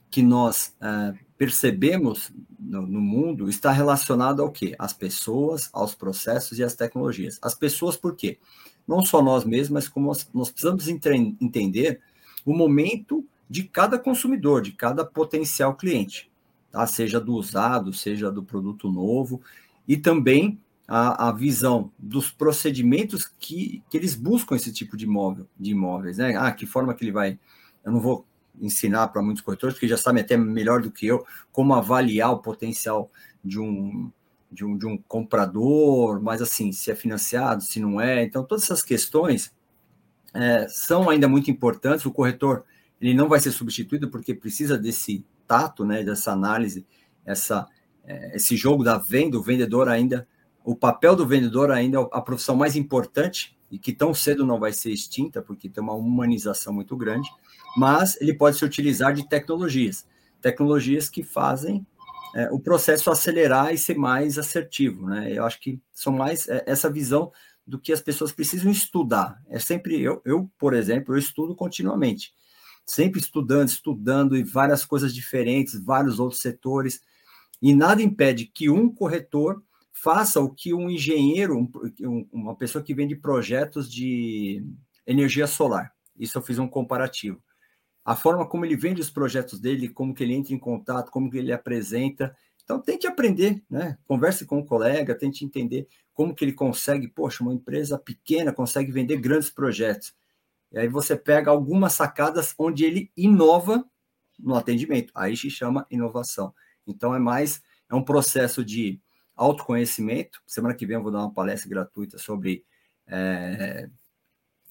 que 0.09 0.21
nós 0.21 0.75
é, 0.81 1.13
percebemos 1.38 2.31
no, 2.59 2.81
no, 2.81 3.00
mundo 3.00 3.48
está 3.48 3.71
relacionado 3.71 4.41
ao 4.41 4.51
quê? 4.51 4.75
Às 4.79 4.91
pessoas, 4.91 5.69
aos 5.71 5.93
processos 5.93 6.57
e 6.57 6.63
às 6.63 6.75
tecnologias. 6.75 7.38
As 7.41 7.53
pessoas, 7.53 7.95
por 7.95 8.15
quê? 8.15 8.39
Não 8.88 9.03
só 9.03 9.21
nós 9.21 9.45
mesmos, 9.45 9.69
mas 9.69 9.88
como 9.88 10.07
nós, 10.07 10.27
nós 10.33 10.50
precisamos 10.50 10.88
entender 10.88 12.01
o 12.45 12.53
momento 12.53 13.24
de 13.50 13.63
cada 13.63 14.00
consumidor, 14.00 14.62
de 14.62 14.71
cada 14.71 15.05
potencial 15.05 15.75
cliente, 15.75 16.29
tá? 16.71 16.86
seja 16.88 17.19
do 17.19 17.33
usado, 17.33 17.93
seja 17.93 18.31
do 18.31 18.43
produto 18.43 18.91
novo, 18.91 19.41
e 19.88 19.98
também 19.98 20.59
a, 20.89 21.29
a 21.29 21.31
visão 21.31 21.91
dos 22.00 22.31
procedimentos 22.31 23.31
que, 23.39 23.84
que 23.91 23.96
eles 23.96 24.15
buscam 24.15 24.55
esse 24.55 24.74
tipo 24.74 24.98
de 24.98 25.05
imóvel, 25.05 25.48
de 25.58 25.69
imóveis, 25.69 26.17
né? 26.17 26.36
Ah, 26.36 26.51
que 26.51 26.65
forma 26.65 26.96
que 26.96 27.03
ele 27.03 27.12
vai. 27.12 27.39
Eu 27.86 27.91
não 27.91 28.00
vou 28.00 28.25
ensinar 28.60 29.08
para 29.10 29.22
muitos 29.22 29.43
corretores, 29.43 29.75
porque 29.75 29.88
já 29.88 29.98
sabem 29.98 30.24
até 30.24 30.36
melhor 30.36 30.81
do 30.81 30.89
que 30.89 31.05
eu 31.05 31.24
como 31.51 31.75
avaliar 31.75 32.31
o 32.31 32.39
potencial 32.39 33.12
de 33.46 33.60
um, 33.60 34.12
de 34.51 34.65
um, 34.65 34.75
de 34.75 34.88
um 34.88 34.98
comprador, 34.98 36.19
mas 36.19 36.41
assim, 36.41 36.72
se 36.72 36.89
é 36.89 36.96
financiado, 36.96 37.62
se 37.62 37.79
não 37.79 38.01
é. 38.01 38.24
Então, 38.24 38.43
todas 38.43 38.63
essas 38.63 38.81
questões 38.81 39.53
é, 40.34 40.67
são 40.67 41.08
ainda 41.08 41.27
muito 41.27 41.51
importantes. 41.51 42.03
O 42.03 42.12
corretor 42.12 42.65
ele 43.00 43.13
não 43.13 43.29
vai 43.29 43.39
ser 43.39 43.51
substituído 43.51 44.10
porque 44.10 44.34
precisa 44.34 44.75
desse 44.75 45.24
tato, 45.48 45.86
né, 45.86 46.03
dessa 46.03 46.31
análise, 46.31 46.84
essa, 47.24 47.67
é, 48.03 48.36
esse 48.36 48.58
jogo 48.58 48.84
da 48.84 48.98
venda, 48.98 49.38
o 49.38 49.43
vendedor 49.43 49.88
ainda, 49.88 50.27
o 50.70 50.76
papel 50.76 51.16
do 51.16 51.26
vendedor 51.26 51.72
ainda 51.72 51.98
é 51.98 52.08
a 52.12 52.22
profissão 52.22 52.56
mais 52.56 52.76
importante 52.76 53.58
e 53.72 53.80
que 53.80 53.92
tão 53.92 54.14
cedo 54.14 54.46
não 54.46 54.60
vai 54.60 54.72
ser 54.72 54.92
extinta, 54.92 55.42
porque 55.42 55.68
tem 55.68 55.82
uma 55.82 55.96
humanização 55.96 56.72
muito 56.72 56.96
grande, 56.96 57.28
mas 57.76 58.22
ele 58.22 58.36
pode 58.36 58.56
se 58.56 58.64
utilizar 58.64 59.12
de 59.12 59.28
tecnologias, 59.28 60.06
tecnologias 60.40 61.10
que 61.10 61.24
fazem 61.24 61.84
é, 62.36 62.52
o 62.52 62.60
processo 62.60 63.10
acelerar 63.10 63.74
e 63.74 63.80
ser 63.80 63.98
mais 63.98 64.38
assertivo, 64.38 65.08
né? 65.08 65.36
Eu 65.36 65.44
acho 65.44 65.60
que 65.60 65.82
são 65.92 66.14
mais 66.14 66.48
é, 66.48 66.64
essa 66.68 66.88
visão 66.88 67.32
do 67.66 67.80
que 67.80 67.92
as 67.92 68.00
pessoas 68.00 68.32
precisam 68.32 68.72
estudar. 68.72 69.42
É 69.50 69.58
sempre 69.58 70.00
eu, 70.00 70.22
eu, 70.24 70.52
por 70.60 70.76
exemplo, 70.76 71.16
eu 71.16 71.18
estudo 71.18 71.56
continuamente, 71.56 72.32
sempre 72.86 73.20
estudando, 73.20 73.70
estudando 73.70 74.38
e 74.38 74.44
várias 74.44 74.86
coisas 74.86 75.16
diferentes, 75.16 75.84
vários 75.84 76.20
outros 76.20 76.42
setores, 76.42 77.02
e 77.60 77.74
nada 77.74 78.04
impede 78.04 78.46
que 78.46 78.70
um 78.70 78.94
corretor 78.94 79.64
faça 80.01 80.39
o 80.39 80.53
que 80.53 80.74
um 80.74 80.89
engenheiro, 80.89 81.70
um, 82.01 82.27
uma 82.32 82.56
pessoa 82.56 82.84
que 82.84 82.94
vende 82.94 83.15
projetos 83.15 83.91
de 83.91 84.63
energia 85.06 85.48
solar. 85.48 85.94
Isso 86.18 86.38
eu 86.38 86.41
fiz 86.41 86.60
um 86.60 86.68
comparativo 86.68 87.41
a 88.10 88.15
forma 88.15 88.44
como 88.44 88.65
ele 88.65 88.75
vende 88.75 89.00
os 89.00 89.12
projetos 89.12 89.60
dele, 89.60 89.88
como 89.88 90.15
que 90.15 90.24
ele 90.24 90.34
entra 90.34 90.51
em 90.51 90.58
contato, 90.58 91.12
como 91.12 91.29
que 91.29 91.38
ele 91.38 91.51
apresenta. 91.51 92.36
Então, 92.63 92.82
tente 92.82 93.06
aprender, 93.06 93.63
né? 93.70 94.00
Converse 94.08 94.48
com 94.48 94.58
um 94.58 94.65
colega, 94.65 95.13
tente 95.13 95.46
entender 95.46 95.88
como 96.12 96.34
que 96.34 96.44
ele 96.44 96.53
consegue, 96.53 97.08
poxa, 97.08 97.44
uma 97.44 97.53
empresa 97.53 98.00
pequena 98.00 98.51
consegue 98.51 98.91
vender 98.91 99.18
grandes 99.18 99.51
projetos. 99.51 100.12
E 100.72 100.79
aí 100.79 100.88
você 100.88 101.15
pega 101.15 101.51
algumas 101.51 101.94
sacadas 101.94 102.56
onde 102.58 102.84
ele 102.84 103.12
inova 103.15 103.86
no 104.39 104.56
atendimento. 104.56 105.12
Aí 105.13 105.38
se 105.38 105.51
chama 105.51 105.86
inovação. 105.91 106.51
Então, 106.88 107.13
é 107.13 107.20
mais, 107.20 107.62
é 107.88 107.94
um 107.94 108.03
processo 108.03 108.65
de 108.65 109.00
autoconhecimento. 109.39 110.41
Semana 110.46 110.75
que 110.75 110.86
vem 110.86 110.98
eu 110.98 111.03
vou 111.03 111.12
dar 111.12 111.19
uma 111.19 111.34
palestra 111.34 111.69
gratuita 111.69 112.17
sobre 112.17 112.65
é, 113.08 113.89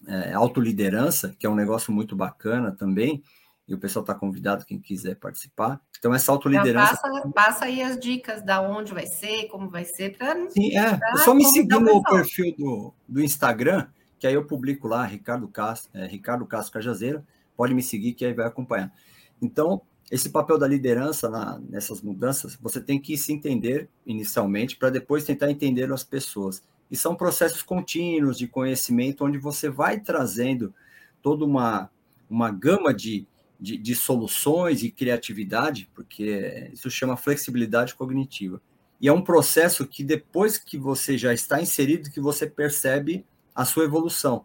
é, 0.07 0.33
autoliderança, 0.35 1.35
que 1.39 1.47
é 1.47 1.51
um 1.51 1.55
negócio 1.55 1.93
muito 1.93 2.15
bacana 2.15 2.71
também, 2.71 3.23
e 3.67 3.75
o 3.75 3.79
pessoal 3.79 4.03
está 4.03 4.15
convidado, 4.15 4.65
quem 4.65 4.79
quiser 4.79 5.17
participar. 5.17 5.81
Então, 5.99 6.15
essa 6.15 6.31
autoliderança. 6.31 6.95
Então, 6.99 7.13
passa, 7.13 7.33
passa, 7.33 7.65
aí 7.65 7.83
as 7.83 7.99
dicas 7.99 8.43
da 8.43 8.61
onde 8.61 8.93
vai 8.93 9.07
ser, 9.07 9.47
como 9.49 9.69
vai 9.69 9.85
ser, 9.85 10.17
para. 10.17 10.49
Sim, 10.51 10.77
é. 10.77 10.99
é 11.13 11.17
só 11.19 11.35
me 11.35 11.45
seguir 11.45 11.79
no 11.79 12.03
perfil 12.03 12.55
do, 12.57 12.95
do 13.07 13.23
Instagram, 13.23 13.89
que 14.19 14.27
aí 14.27 14.35
eu 14.35 14.47
publico 14.47 14.87
lá, 14.87 15.05
Ricardo 15.05 15.49
Castro, 15.49 15.91
é, 15.95 16.07
Ricardo 16.07 16.47
Castro 16.47 16.75
Cajazeira, 16.75 17.25
pode 17.57 17.75
me 17.75 17.83
seguir 17.83 18.13
que 18.13 18.25
aí 18.25 18.33
vai 18.33 18.47
acompanhar. 18.47 18.93
Então, 19.41 19.83
esse 20.11 20.31
papel 20.31 20.59
da 20.59 20.67
liderança 20.67 21.29
na, 21.29 21.59
nessas 21.69 22.01
mudanças, 22.01 22.57
você 22.61 22.81
tem 22.81 23.01
que 23.01 23.17
se 23.17 23.33
entender 23.33 23.89
inicialmente 24.07 24.77
para 24.77 24.91
depois 24.91 25.25
tentar 25.25 25.51
entender 25.51 25.93
as 25.93 26.03
pessoas. 26.03 26.63
E 26.91 26.97
são 26.97 27.15
processos 27.15 27.63
contínuos 27.63 28.39
de 28.39 28.49
conhecimento, 28.49 29.25
onde 29.25 29.37
você 29.37 29.69
vai 29.69 30.01
trazendo 30.01 30.75
toda 31.23 31.45
uma, 31.45 31.91
uma 32.29 32.51
gama 32.51 32.95
de, 32.95 33.27
de, 33.61 33.77
de 33.77 33.95
soluções 33.95 34.83
e 34.83 34.91
criatividade, 34.91 35.91
porque 35.95 36.71
isso 36.73 36.91
chama 36.91 37.17
flexibilidade 37.17 37.95
cognitiva. 37.95 38.63
E 39.01 39.09
é 39.09 39.13
um 39.13 39.23
processo 39.23 39.87
que 39.87 40.03
depois 40.03 40.57
que 40.57 40.79
você 40.79 41.19
já 41.19 41.35
está 41.35 41.61
inserido, 41.61 42.11
que 42.11 42.21
você 42.21 42.47
percebe 42.47 43.25
a 43.55 43.65
sua 43.65 43.85
evolução. 43.85 44.45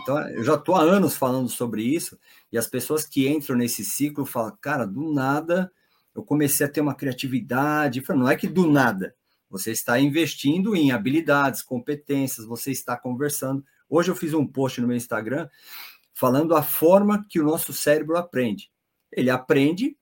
Então, 0.00 0.18
eu 0.30 0.42
já 0.42 0.54
estou 0.54 0.74
há 0.74 0.82
anos 0.82 1.16
falando 1.16 1.48
sobre 1.48 1.82
isso, 1.82 2.18
e 2.50 2.56
as 2.56 2.66
pessoas 2.66 3.04
que 3.04 3.28
entram 3.28 3.56
nesse 3.56 3.84
ciclo 3.84 4.24
falam, 4.24 4.56
cara, 4.60 4.86
do 4.86 5.12
nada 5.12 5.70
eu 6.14 6.22
comecei 6.22 6.66
a 6.66 6.68
ter 6.68 6.80
uma 6.80 6.94
criatividade. 6.94 8.02
Não 8.10 8.28
é 8.28 8.36
que 8.36 8.46
do 8.46 8.70
nada, 8.70 9.14
você 9.48 9.70
está 9.70 9.98
investindo 9.98 10.76
em 10.76 10.92
habilidades, 10.92 11.62
competências, 11.62 12.46
você 12.46 12.70
está 12.70 12.96
conversando. 12.96 13.64
Hoje 13.88 14.10
eu 14.10 14.16
fiz 14.16 14.34
um 14.34 14.46
post 14.46 14.80
no 14.80 14.86
meu 14.86 14.96
Instagram 14.96 15.48
falando 16.14 16.54
a 16.54 16.62
forma 16.62 17.24
que 17.28 17.40
o 17.40 17.44
nosso 17.44 17.72
cérebro 17.72 18.16
aprende. 18.16 18.70
Ele 19.10 19.30
aprende 19.30 19.96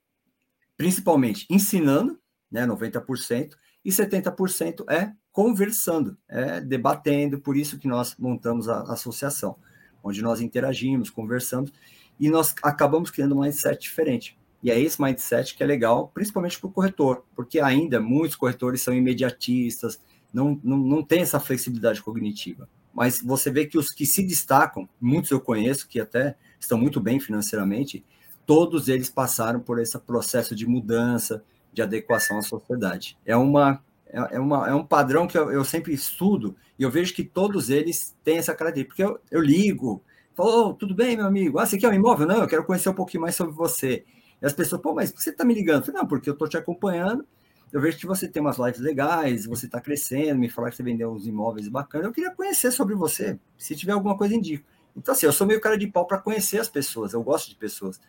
principalmente 0.76 1.46
ensinando, 1.50 2.18
né, 2.50 2.66
90%, 2.66 3.54
e 3.84 3.90
70% 3.90 4.84
é 4.90 5.12
conversando, 5.30 6.16
é 6.28 6.60
debatendo, 6.60 7.40
por 7.40 7.56
isso 7.56 7.78
que 7.78 7.86
nós 7.86 8.16
montamos 8.18 8.68
a 8.68 8.82
associação, 8.92 9.58
onde 10.02 10.22
nós 10.22 10.40
interagimos, 10.40 11.10
conversamos, 11.10 11.72
e 12.18 12.28
nós 12.28 12.54
acabamos 12.62 13.10
criando 13.10 13.36
um 13.36 13.42
mindset 13.42 13.80
diferente. 13.80 14.38
E 14.62 14.70
é 14.70 14.78
esse 14.78 15.00
mindset 15.00 15.56
que 15.56 15.62
é 15.62 15.66
legal, 15.66 16.10
principalmente 16.12 16.58
para 16.58 16.68
o 16.68 16.72
corretor, 16.72 17.24
porque 17.34 17.60
ainda 17.60 17.98
muitos 17.98 18.36
corretores 18.36 18.82
são 18.82 18.94
imediatistas, 18.94 20.00
não, 20.32 20.60
não, 20.62 20.76
não 20.76 21.02
tem 21.02 21.20
essa 21.20 21.40
flexibilidade 21.40 22.02
cognitiva. 22.02 22.68
Mas 22.92 23.20
você 23.20 23.50
vê 23.50 23.66
que 23.66 23.78
os 23.78 23.88
que 23.88 24.04
se 24.04 24.22
destacam, 24.22 24.88
muitos 25.00 25.30
eu 25.30 25.40
conheço, 25.40 25.88
que 25.88 26.00
até 26.00 26.36
estão 26.58 26.76
muito 26.76 27.00
bem 27.00 27.18
financeiramente, 27.18 28.04
todos 28.44 28.88
eles 28.88 29.08
passaram 29.08 29.60
por 29.60 29.78
esse 29.78 29.98
processo 29.98 30.54
de 30.54 30.66
mudança, 30.66 31.42
de 31.72 31.82
adequação 31.82 32.38
à 32.38 32.42
sociedade. 32.42 33.16
É, 33.24 33.36
uma, 33.36 33.82
é, 34.12 34.36
é 34.36 34.40
uma, 34.40 34.68
é 34.68 34.74
um 34.74 34.84
padrão 34.84 35.26
que 35.26 35.38
eu, 35.38 35.50
eu 35.50 35.64
sempre 35.64 35.92
estudo 35.92 36.56
e 36.78 36.82
eu 36.82 36.90
vejo 36.90 37.14
que 37.14 37.24
todos 37.24 37.70
eles 37.70 38.16
têm 38.24 38.38
essa 38.38 38.54
característica. 38.54 38.94
Porque 38.94 39.02
eu, 39.02 39.20
eu 39.30 39.40
ligo, 39.42 40.02
falo, 40.34 40.68
oh, 40.68 40.74
tudo 40.74 40.94
bem, 40.94 41.16
meu 41.16 41.26
amigo? 41.26 41.58
Ah, 41.58 41.66
você 41.66 41.78
quer 41.78 41.88
um 41.88 41.94
imóvel? 41.94 42.26
Não, 42.26 42.42
eu 42.42 42.48
quero 42.48 42.64
conhecer 42.64 42.88
um 42.88 42.94
pouquinho 42.94 43.22
mais 43.22 43.34
sobre 43.34 43.54
você. 43.54 44.04
E 44.40 44.46
as 44.46 44.52
pessoas, 44.52 44.80
pô, 44.80 44.94
mas 44.94 45.12
você 45.12 45.30
está 45.30 45.44
me 45.44 45.54
ligando? 45.54 45.86
Eu 45.86 45.94
não, 45.94 46.06
porque 46.06 46.28
eu 46.28 46.32
estou 46.32 46.48
te 46.48 46.56
acompanhando, 46.56 47.26
eu 47.72 47.80
vejo 47.80 47.98
que 47.98 48.06
você 48.06 48.26
tem 48.26 48.40
umas 48.40 48.58
lives 48.58 48.80
legais, 48.80 49.46
você 49.46 49.66
está 49.66 49.80
crescendo, 49.80 50.38
me 50.38 50.48
falaram 50.48 50.70
que 50.70 50.76
você 50.76 50.82
vendeu 50.82 51.12
uns 51.12 51.26
imóveis 51.26 51.68
bacanas, 51.68 52.06
eu 52.06 52.12
queria 52.12 52.30
conhecer 52.30 52.72
sobre 52.72 52.94
você, 52.94 53.38
se 53.56 53.76
tiver 53.76 53.92
alguma 53.92 54.16
coisa, 54.16 54.34
indico. 54.34 54.66
Então, 54.96 55.12
assim, 55.12 55.26
eu 55.26 55.32
sou 55.32 55.46
meio 55.46 55.60
cara 55.60 55.78
de 55.78 55.86
pau 55.86 56.06
para 56.06 56.18
conhecer 56.18 56.58
as 56.58 56.68
pessoas, 56.68 57.12
eu 57.12 57.22
gosto 57.22 57.48
de 57.48 57.54
pessoas. 57.54 58.00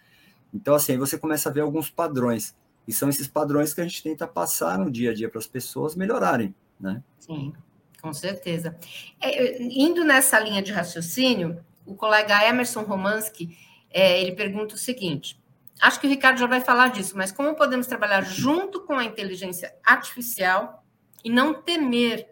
Então, 0.53 0.73
assim, 0.73 0.93
aí 0.93 0.97
você 0.97 1.17
começa 1.17 1.49
a 1.49 1.51
ver 1.51 1.61
alguns 1.61 1.89
padrões, 1.89 2.55
e 2.87 2.93
são 2.93 3.09
esses 3.09 3.27
padrões 3.27 3.73
que 3.73 3.81
a 3.81 3.83
gente 3.83 4.01
tenta 4.01 4.27
passar 4.27 4.77
no 4.77 4.89
dia 4.89 5.11
a 5.11 5.13
dia 5.13 5.29
para 5.29 5.39
as 5.39 5.47
pessoas 5.47 5.95
melhorarem, 5.95 6.53
né? 6.79 7.01
Sim, 7.19 7.53
com 8.01 8.13
certeza. 8.13 8.77
É, 9.21 9.61
indo 9.61 10.03
nessa 10.03 10.39
linha 10.39 10.61
de 10.61 10.71
raciocínio, 10.71 11.63
o 11.85 11.95
colega 11.95 12.47
Emerson 12.47 12.81
Romansky, 12.81 13.57
é, 13.89 14.21
ele 14.21 14.33
pergunta 14.33 14.75
o 14.75 14.77
seguinte, 14.77 15.41
Acho 15.81 15.99
que 15.99 16.05
o 16.05 16.09
Ricardo 16.09 16.37
já 16.37 16.45
vai 16.45 16.61
falar 16.61 16.89
disso, 16.89 17.17
mas 17.17 17.31
como 17.31 17.55
podemos 17.55 17.87
trabalhar 17.87 18.21
junto 18.21 18.81
com 18.81 18.93
a 18.93 19.03
inteligência 19.03 19.75
artificial 19.83 20.85
e 21.23 21.29
não 21.29 21.55
temer 21.55 22.29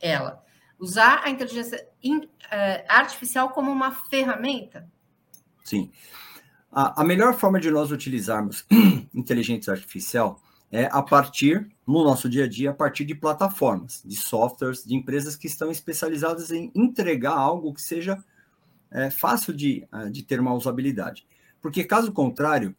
ela? 0.00 0.44
Usar 0.78 1.20
a 1.24 1.28
inteligência 1.28 1.84
eh, 2.50 2.84
artificial 2.88 3.50
como 3.50 3.72
uma 3.72 3.90
ferramenta? 3.90 4.88
Sim. 5.64 5.90
A, 6.72 7.02
a 7.02 7.04
melhor 7.04 7.34
forma 7.34 7.60
de 7.60 7.70
nós 7.70 7.90
utilizarmos 7.90 8.64
inteligência 9.14 9.72
artificial 9.72 10.40
é 10.70 10.86
a 10.90 11.02
partir, 11.02 11.70
no 11.86 12.02
nosso 12.02 12.30
dia 12.30 12.44
a 12.44 12.48
dia, 12.48 12.70
a 12.70 12.74
partir 12.74 13.04
de 13.04 13.14
plataformas, 13.14 14.02
de 14.02 14.16
softwares, 14.16 14.82
de 14.82 14.94
empresas 14.94 15.36
que 15.36 15.46
estão 15.46 15.70
especializadas 15.70 16.50
em 16.50 16.72
entregar 16.74 17.36
algo 17.36 17.74
que 17.74 17.82
seja 17.82 18.24
é, 18.90 19.10
fácil 19.10 19.52
de, 19.52 19.86
eh, 19.92 20.08
de 20.08 20.22
ter 20.22 20.40
uma 20.40 20.54
usabilidade. 20.54 21.26
Porque, 21.60 21.84
caso 21.84 22.10
contrário, 22.10 22.74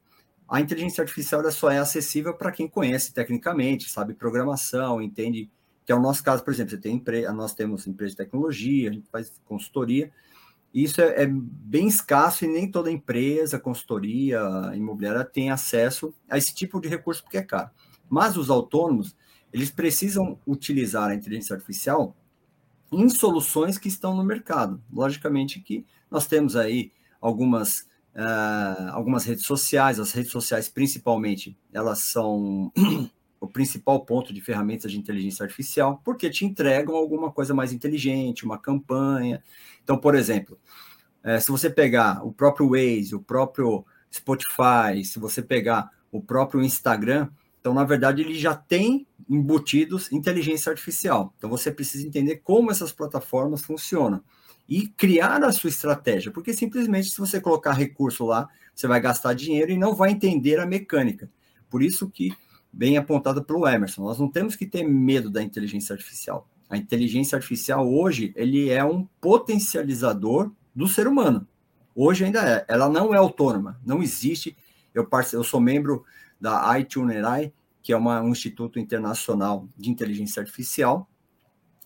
a 0.49 0.59
inteligência 0.59 1.03
artificial 1.03 1.49
só 1.51 1.69
é 1.69 1.77
acessível 1.77 2.33
para 2.33 2.51
quem 2.51 2.67
conhece 2.67 3.13
tecnicamente, 3.13 3.89
sabe 3.89 4.15
programação, 4.15 4.99
entende 4.99 5.51
que 5.85 5.91
é 5.91 5.95
o 5.95 6.01
nosso 6.01 6.23
caso, 6.23 6.43
por 6.43 6.51
exemplo, 6.51 6.71
você 6.71 6.77
tem 6.77 7.01
nós 7.33 7.53
temos 7.53 7.85
empresa 7.85 8.11
de 8.11 8.17
tecnologia, 8.17 8.89
a 8.89 8.93
gente 8.93 9.07
faz 9.11 9.31
consultoria, 9.45 10.11
isso 10.73 11.01
é, 11.01 11.23
é, 11.23 11.27
bem 11.27 11.87
escasso 11.87 12.45
e 12.45 12.47
nem 12.47 12.69
toda 12.69 12.91
empresa, 12.91 13.59
consultoria 13.59 14.41
imobiliária 14.73 15.23
tem 15.23 15.51
acesso 15.51 16.13
a 16.27 16.37
esse 16.37 16.53
tipo 16.53 16.81
de 16.81 16.87
recurso 16.87 17.21
porque 17.21 17.37
é 17.37 17.43
caro. 17.43 17.69
Mas 18.09 18.37
os 18.37 18.49
autônomos, 18.49 19.15
eles 19.51 19.69
precisam 19.69 20.39
utilizar 20.47 21.09
a 21.09 21.15
inteligência 21.15 21.55
artificial 21.55 22.15
em 22.91 23.07
soluções 23.09 23.77
que 23.77 23.87
estão 23.87 24.15
no 24.15 24.23
mercado. 24.23 24.81
Logicamente 24.91 25.59
que 25.59 25.85
nós 26.09 26.25
temos 26.25 26.55
aí 26.55 26.91
algumas 27.21 27.87
uh, 28.15 28.89
algumas 28.91 29.25
redes 29.25 29.45
sociais, 29.45 29.99
as 29.99 30.11
redes 30.11 30.31
sociais 30.31 30.69
principalmente, 30.69 31.57
elas 31.71 31.99
são 31.99 32.71
o 33.43 33.47
principal 33.47 34.05
ponto 34.05 34.33
de 34.33 34.39
ferramentas 34.39 34.89
de 34.89 34.97
inteligência 34.97 35.43
artificial, 35.43 36.01
porque 36.03 36.29
te 36.29 36.45
entregam 36.45 36.95
alguma 36.95 37.29
coisa 37.29 37.53
mais 37.53 37.73
inteligente, 37.73 38.45
uma 38.45 38.57
campanha. 38.57 39.43
Então, 39.83 39.97
por 39.97 40.15
exemplo, 40.15 40.57
uh, 41.25 41.41
se 41.41 41.51
você 41.51 41.69
pegar 41.69 42.25
o 42.25 42.31
próprio 42.31 42.69
Waze, 42.69 43.13
o 43.13 43.19
próprio 43.19 43.85
Spotify, 44.11 45.03
se 45.03 45.19
você 45.19 45.41
pegar 45.41 45.89
o 46.09 46.21
próprio 46.21 46.63
Instagram, 46.63 47.29
então, 47.59 47.73
na 47.73 47.83
verdade, 47.83 48.21
ele 48.21 48.35
já 48.35 48.55
tem 48.55 49.05
embutidos 49.29 50.11
inteligência 50.11 50.69
artificial. 50.69 51.33
Então, 51.37 51.49
você 51.49 51.71
precisa 51.71 52.07
entender 52.07 52.37
como 52.37 52.71
essas 52.71 52.91
plataformas 52.91 53.61
funcionam. 53.61 54.23
e 54.67 54.87
criar 54.87 55.43
a 55.43 55.51
sua 55.51 55.69
estratégia, 55.69 56.31
porque 56.31 56.53
simplesmente 56.53 57.09
se 57.09 57.17
você 57.17 57.41
colocar 57.41 57.73
recurso 57.73 58.25
lá, 58.25 58.47
você 58.73 58.87
vai 58.87 59.01
gastar 59.01 59.33
dinheiro 59.33 59.71
e 59.71 59.77
não 59.77 59.93
vai 59.93 60.11
entender 60.11 60.57
a 60.59 60.65
mecânica. 60.65 61.29
Por 61.69 61.83
isso 61.83 62.09
que, 62.09 62.31
bem 62.73 62.97
apontado 62.97 63.43
pelo 63.43 63.67
Emerson, 63.67 64.01
nós 64.01 64.17
não 64.17 64.27
temos 64.27 64.55
que 64.55 64.65
ter 64.65 64.83
medo 64.83 65.29
da 65.29 65.43
inteligência 65.43 65.93
artificial. 65.93 66.49
A 66.67 66.75
inteligência 66.75 67.35
artificial 67.35 67.87
hoje, 67.87 68.33
ele 68.35 68.69
é 68.69 68.83
um 68.83 69.05
potencializador 69.21 70.51
do 70.75 70.87
ser 70.87 71.07
humano. 71.07 71.47
Hoje 71.95 72.25
ainda 72.25 72.41
é. 72.41 72.65
Ela 72.67 72.89
não 72.89 73.13
é 73.13 73.17
autônoma, 73.17 73.79
não 73.85 74.01
existe. 74.01 74.57
Eu, 74.93 75.07
eu 75.33 75.43
sou 75.43 75.61
membro 75.61 76.03
da 76.41 76.79
iTunerai, 76.79 77.53
que 77.83 77.93
é 77.93 77.97
uma, 77.97 78.21
um 78.21 78.29
instituto 78.29 78.79
internacional 78.79 79.67
de 79.77 79.91
inteligência 79.91 80.39
artificial, 80.39 81.07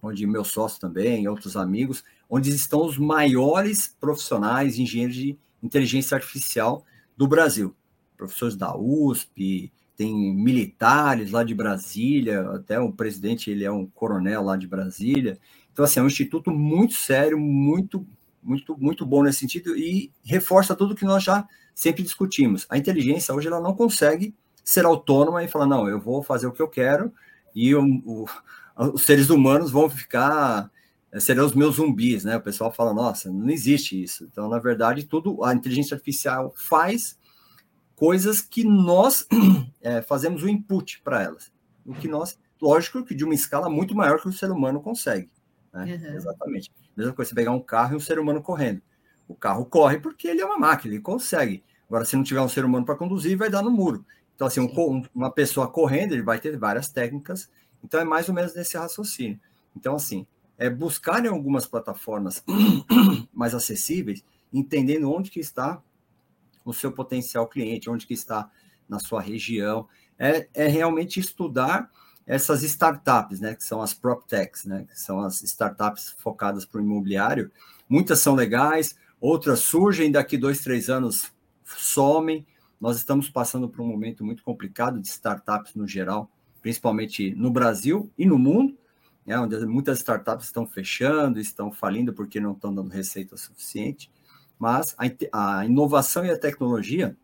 onde 0.01 0.25
meu 0.25 0.45
sócio 0.45 0.79
também, 0.79 1.27
outros 1.27 1.57
amigos, 1.57 2.03
onde 2.29 2.49
estão 2.49 2.85
os 2.85 2.97
maiores 2.97 3.93
profissionais, 3.99 4.79
engenheiros 4.79 5.15
de 5.15 5.37
inteligência 5.61 6.15
artificial 6.15 6.85
do 7.17 7.27
Brasil. 7.27 7.75
Professores 8.15 8.55
da 8.55 8.75
USP, 8.77 9.71
tem 9.97 10.13
militares 10.35 11.31
lá 11.31 11.43
de 11.43 11.55
Brasília, 11.55 12.41
até 12.51 12.79
o 12.79 12.91
presidente 12.91 13.49
ele 13.49 13.65
é 13.65 13.71
um 13.71 13.87
coronel 13.87 14.43
lá 14.43 14.55
de 14.55 14.67
Brasília. 14.67 15.39
Então, 15.73 15.83
assim, 15.83 15.99
é 15.99 16.03
um 16.03 16.07
instituto 16.07 16.51
muito 16.51 16.93
sério, 16.93 17.39
muito, 17.39 18.05
muito, 18.41 18.77
muito 18.77 19.05
bom 19.05 19.23
nesse 19.23 19.39
sentido 19.39 19.75
e 19.75 20.11
reforça 20.23 20.75
tudo 20.75 20.95
que 20.95 21.03
nós 21.03 21.23
já 21.23 21.47
sempre 21.73 22.03
discutimos. 22.03 22.67
A 22.69 22.77
inteligência 22.77 23.33
hoje 23.33 23.47
ela 23.47 23.59
não 23.59 23.73
consegue 23.73 24.35
ser 24.63 24.85
autônoma 24.85 25.43
e 25.43 25.47
falar, 25.47 25.65
não, 25.65 25.89
eu 25.89 25.99
vou 25.99 26.21
fazer 26.21 26.45
o 26.45 26.51
que 26.51 26.61
eu 26.61 26.67
quero 26.67 27.11
e 27.55 27.73
o, 27.73 27.83
o, 28.05 28.25
os 28.93 29.01
seres 29.01 29.31
humanos 29.31 29.71
vão 29.71 29.89
ficar 29.89 30.69
serão 31.19 31.45
os 31.45 31.53
meus 31.53 31.77
zumbis, 31.77 32.23
né? 32.23 32.35
O 32.35 32.41
pessoal 32.41 32.71
fala, 32.71 32.93
nossa, 32.93 33.31
não 33.31 33.49
existe 33.49 34.01
isso. 34.01 34.25
Então, 34.25 34.47
na 34.47 34.59
verdade, 34.59 35.05
tudo 35.05 35.43
a 35.43 35.53
inteligência 35.55 35.95
artificial 35.95 36.53
faz 36.55 37.17
coisas 37.97 38.41
que 38.41 38.63
nós 38.63 39.27
é, 39.81 40.01
fazemos 40.03 40.43
o 40.43 40.47
input 40.47 41.01
para 41.01 41.23
elas. 41.23 41.51
O 41.83 41.93
que 41.95 42.07
nós, 42.07 42.39
lógico 42.61 43.03
que 43.03 43.15
de 43.15 43.25
uma 43.25 43.33
escala 43.33 43.69
muito 43.69 43.95
maior 43.95 44.21
que 44.21 44.29
o 44.29 44.31
ser 44.31 44.51
humano 44.51 44.79
consegue. 44.79 45.29
Né? 45.73 45.99
Uhum. 46.01 46.15
Exatamente. 46.15 46.71
Mesma 46.95 47.13
coisa, 47.13 47.29
você 47.29 47.35
pegar 47.35 47.51
um 47.51 47.59
carro 47.59 47.93
e 47.93 47.95
um 47.97 47.99
ser 47.99 48.19
humano 48.19 48.41
correndo. 48.41 48.81
O 49.27 49.33
carro 49.33 49.65
corre 49.65 49.99
porque 49.99 50.27
ele 50.27 50.41
é 50.41 50.45
uma 50.45 50.59
máquina, 50.59 50.93
ele 50.93 51.01
consegue. 51.01 51.63
Agora, 51.87 52.05
se 52.05 52.15
não 52.15 52.23
tiver 52.23 52.41
um 52.41 52.47
ser 52.47 52.63
humano 52.63 52.85
para 52.85 52.95
conduzir, 52.95 53.35
vai 53.35 53.49
dar 53.49 53.63
no 53.63 53.71
muro. 53.71 54.05
Então, 54.35 54.45
assim, 54.45 54.61
um, 54.61 55.03
uma 55.15 55.31
pessoa 55.31 55.67
correndo, 55.67 56.13
ele 56.13 56.21
vai 56.21 56.39
ter 56.39 56.55
várias 56.55 56.89
técnicas. 56.89 57.49
Então, 57.83 57.99
é 57.99 58.03
mais 58.03 58.29
ou 58.29 58.35
menos 58.35 58.53
nesse 58.53 58.77
raciocínio. 58.77 59.39
Então, 59.75 59.95
assim, 59.95 60.27
é 60.55 60.69
buscar 60.69 61.25
em 61.25 61.29
algumas 61.29 61.65
plataformas 61.65 62.43
mais 63.33 63.55
acessíveis, 63.55 64.23
entendendo 64.53 65.11
onde 65.11 65.31
que 65.31 65.39
está 65.39 65.81
o 66.69 66.73
seu 66.73 66.91
potencial 66.91 67.47
cliente, 67.47 67.89
onde 67.89 68.05
que 68.05 68.13
está 68.13 68.49
na 68.87 68.99
sua 68.99 69.21
região, 69.21 69.87
é, 70.17 70.47
é 70.53 70.67
realmente 70.67 71.19
estudar 71.19 71.89
essas 72.25 72.61
startups, 72.61 73.39
né, 73.39 73.55
que 73.55 73.63
são 73.63 73.81
as 73.81 73.93
PropTechs, 73.93 74.65
né, 74.65 74.85
que 74.89 74.99
são 74.99 75.21
as 75.21 75.41
startups 75.43 76.15
focadas 76.17 76.65
para 76.65 76.79
o 76.79 76.83
imobiliário. 76.83 77.51
Muitas 77.87 78.19
são 78.19 78.35
legais, 78.35 78.97
outras 79.19 79.59
surgem 79.59 80.11
daqui 80.11 80.37
dois, 80.37 80.59
três 80.59 80.89
anos 80.89 81.31
somem. 81.63 82.45
Nós 82.81 82.97
estamos 82.97 83.29
passando 83.29 83.69
por 83.69 83.81
um 83.81 83.87
momento 83.87 84.25
muito 84.25 84.43
complicado 84.43 84.99
de 84.99 85.07
startups 85.07 85.73
no 85.73 85.87
geral, 85.87 86.29
principalmente 86.61 87.33
no 87.33 87.49
Brasil 87.49 88.11
e 88.17 88.25
no 88.25 88.37
mundo, 88.37 88.77
né, 89.25 89.39
onde 89.39 89.65
muitas 89.65 89.99
startups 89.99 90.47
estão 90.47 90.67
fechando, 90.67 91.39
estão 91.39 91.71
falindo 91.71 92.13
porque 92.13 92.41
não 92.41 92.51
estão 92.51 92.75
dando 92.75 92.89
receita 92.89 93.37
suficiente 93.37 94.11
mas 94.59 94.95
a, 94.97 95.59
a 95.59 95.65
inovação 95.65 96.25
e 96.25 96.31
a 96.31 96.37
tecnologia 96.37 97.15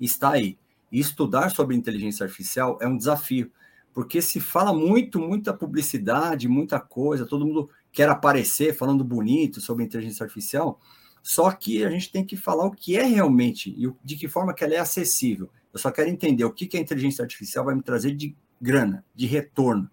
está 0.00 0.32
aí. 0.32 0.58
E 0.90 0.98
estudar 0.98 1.50
sobre 1.50 1.76
inteligência 1.76 2.24
artificial 2.24 2.78
é 2.80 2.86
um 2.86 2.96
desafio, 2.96 3.50
porque 3.92 4.20
se 4.20 4.40
fala 4.40 4.72
muito, 4.72 5.20
muita 5.20 5.52
publicidade, 5.54 6.48
muita 6.48 6.80
coisa, 6.80 7.26
todo 7.26 7.46
mundo 7.46 7.70
quer 7.92 8.08
aparecer 8.08 8.76
falando 8.76 9.04
bonito 9.04 9.60
sobre 9.60 9.84
inteligência 9.84 10.24
artificial, 10.24 10.80
só 11.22 11.50
que 11.52 11.84
a 11.84 11.90
gente 11.90 12.10
tem 12.10 12.24
que 12.24 12.36
falar 12.36 12.64
o 12.64 12.70
que 12.70 12.96
é 12.96 13.04
realmente 13.04 13.70
e 13.70 13.92
de 14.04 14.16
que 14.16 14.28
forma 14.28 14.54
que 14.54 14.64
ela 14.64 14.74
é 14.74 14.78
acessível. 14.78 15.50
Eu 15.72 15.78
só 15.78 15.90
quero 15.90 16.08
entender 16.08 16.44
o 16.44 16.52
que, 16.52 16.66
que 16.66 16.76
a 16.76 16.80
inteligência 16.80 17.22
artificial 17.22 17.64
vai 17.64 17.74
me 17.74 17.82
trazer 17.82 18.14
de 18.14 18.34
grana, 18.60 19.04
de 19.14 19.26
retorno. 19.26 19.88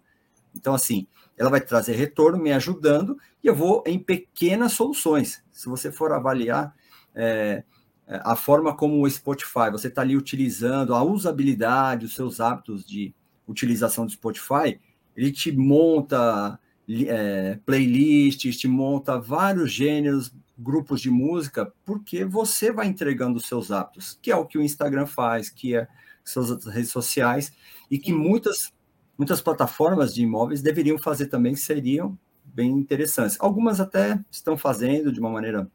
Então, 0.54 0.74
assim, 0.74 1.06
ela 1.38 1.50
vai 1.50 1.60
trazer 1.60 1.94
retorno 1.94 2.38
me 2.38 2.52
ajudando 2.52 3.16
e 3.42 3.46
eu 3.46 3.54
vou 3.54 3.82
em 3.86 3.98
pequenas 3.98 4.72
soluções. 4.72 5.42
Se 5.52 5.68
você 5.68 5.92
for 5.92 6.12
avaliar 6.12 6.74
é, 7.14 7.62
a 8.06 8.34
forma 8.34 8.74
como 8.74 9.02
o 9.02 9.10
Spotify, 9.10 9.70
você 9.70 9.88
está 9.88 10.02
ali 10.02 10.16
utilizando 10.16 10.94
a 10.94 11.02
usabilidade, 11.02 12.06
os 12.06 12.14
seus 12.14 12.40
hábitos 12.40 12.84
de 12.84 13.14
utilização 13.46 14.04
do 14.04 14.12
Spotify, 14.12 14.80
ele 15.16 15.30
te 15.30 15.52
monta 15.52 16.58
é, 17.06 17.58
playlists, 17.64 18.56
te 18.56 18.66
monta 18.66 19.18
vários 19.18 19.72
gêneros, 19.72 20.32
grupos 20.58 21.00
de 21.00 21.10
música, 21.10 21.72
porque 21.84 22.24
você 22.24 22.72
vai 22.72 22.88
entregando 22.88 23.36
os 23.36 23.46
seus 23.46 23.70
hábitos, 23.70 24.18
que 24.20 24.30
é 24.30 24.36
o 24.36 24.44
que 24.44 24.58
o 24.58 24.62
Instagram 24.62 25.06
faz, 25.06 25.48
que 25.48 25.76
é 25.76 25.86
suas 26.24 26.64
redes 26.66 26.90
sociais, 26.90 27.52
e 27.90 27.98
que 27.98 28.12
muitas 28.12 28.72
muitas 29.18 29.42
plataformas 29.42 30.14
de 30.14 30.22
imóveis 30.22 30.62
deveriam 30.62 30.96
fazer 30.96 31.26
também, 31.26 31.56
seriam 31.56 32.16
bem 32.44 32.70
interessantes. 32.70 33.36
Algumas 33.40 33.80
até 33.80 34.18
estão 34.30 34.56
fazendo 34.56 35.12
de 35.12 35.20
uma 35.20 35.28
maneira 35.28 35.68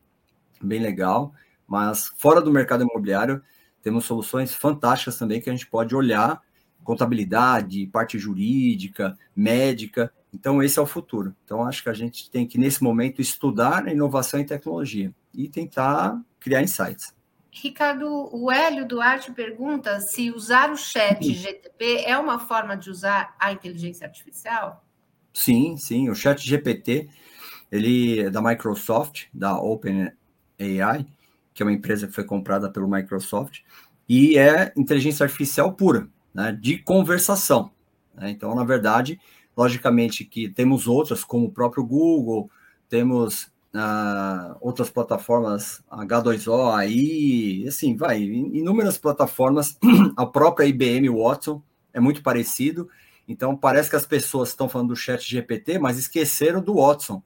bem 0.62 0.82
legal, 0.82 1.34
mas 1.68 2.12
fora 2.18 2.42
do 2.42 2.52
mercado 2.52 2.84
imobiliário, 2.84 3.44
temos 3.82 4.06
soluções 4.06 4.56
fantásticas 4.56 5.18
também 5.18 5.42
que 5.42 5.50
a 5.50 5.54
gente 5.54 5.68
pode 5.68 5.94
olhar, 5.94 6.42
contabilidade, 6.84 7.86
parte 7.88 8.18
jurídica, 8.18 9.18
médica. 9.36 10.12
Então, 10.34 10.64
esse 10.64 10.80
é 10.80 10.82
o 10.82 10.86
futuro. 10.86 11.36
Então, 11.44 11.64
acho 11.64 11.84
que 11.84 11.90
a 11.90 11.94
gente 11.94 12.32
tem 12.32 12.48
que, 12.48 12.58
nesse 12.58 12.82
momento, 12.82 13.22
estudar 13.22 13.86
a 13.86 13.92
inovação 13.92 14.40
e 14.40 14.46
tecnologia 14.46 15.14
e 15.34 15.50
tentar 15.50 16.20
criar 16.40 16.62
insights. 16.62 17.14
Ricardo, 17.56 18.30
o 18.36 18.52
Hélio 18.52 18.88
Duarte 18.88 19.32
pergunta 19.32 20.00
se 20.02 20.32
usar 20.32 20.72
o 20.72 20.76
chat 20.78 21.24
GTP 21.32 22.04
é 22.06 22.18
uma 22.18 22.40
forma 22.40 22.76
de 22.76 22.90
usar 22.90 23.36
a 23.40 23.52
inteligência 23.52 24.08
artificial? 24.08 24.84
Sim, 25.32 25.78
sim. 25.78 26.10
O 26.10 26.16
chat 26.16 26.44
GPT, 26.44 27.08
ele 27.72 28.22
é 28.22 28.30
da 28.32 28.42
Microsoft, 28.42 29.28
da 29.32 29.60
OpenAI, 29.62 31.06
que 31.54 31.62
é 31.62 31.66
uma 31.66 31.72
empresa 31.72 32.08
que 32.08 32.14
foi 32.14 32.24
comprada 32.24 32.72
pelo 32.72 32.90
Microsoft, 32.90 33.60
e 34.10 34.36
é 34.36 34.74
inteligência 34.76 35.24
artificial 35.24 35.74
pura, 35.74 36.10
né, 36.34 36.58
de 36.60 36.80
conversação. 36.80 37.72
Né? 38.16 38.32
Então, 38.32 38.56
na 38.56 38.64
verdade, 38.64 39.20
logicamente 39.56 40.26
que 40.26 40.50
temos 40.50 40.88
outras, 40.88 41.24
como 41.24 41.46
o 41.46 41.52
próprio 41.52 41.86
Google, 41.86 42.50
temos 42.90 43.53
outras 44.62 44.90
plataformas, 44.90 45.84
H2O, 45.92 46.76
aí, 46.76 47.66
assim, 47.68 47.96
vai, 47.96 48.22
inúmeras 48.22 48.98
plataformas, 48.98 49.78
a 50.16 50.26
própria 50.26 50.66
IBM 50.66 51.10
Watson 51.10 51.62
é 51.92 52.00
muito 52.00 52.22
parecido, 52.22 52.90
então 53.28 53.56
parece 53.56 53.90
que 53.90 53.96
as 53.96 54.06
pessoas 54.06 54.50
estão 54.50 54.70
falando 54.70 54.90
do 54.90 54.96
chat 54.96 55.28
GPT, 55.28 55.80
mas 55.80 55.98
esqueceram 55.98 56.62
do 56.62 56.76
Watson, 56.76 57.22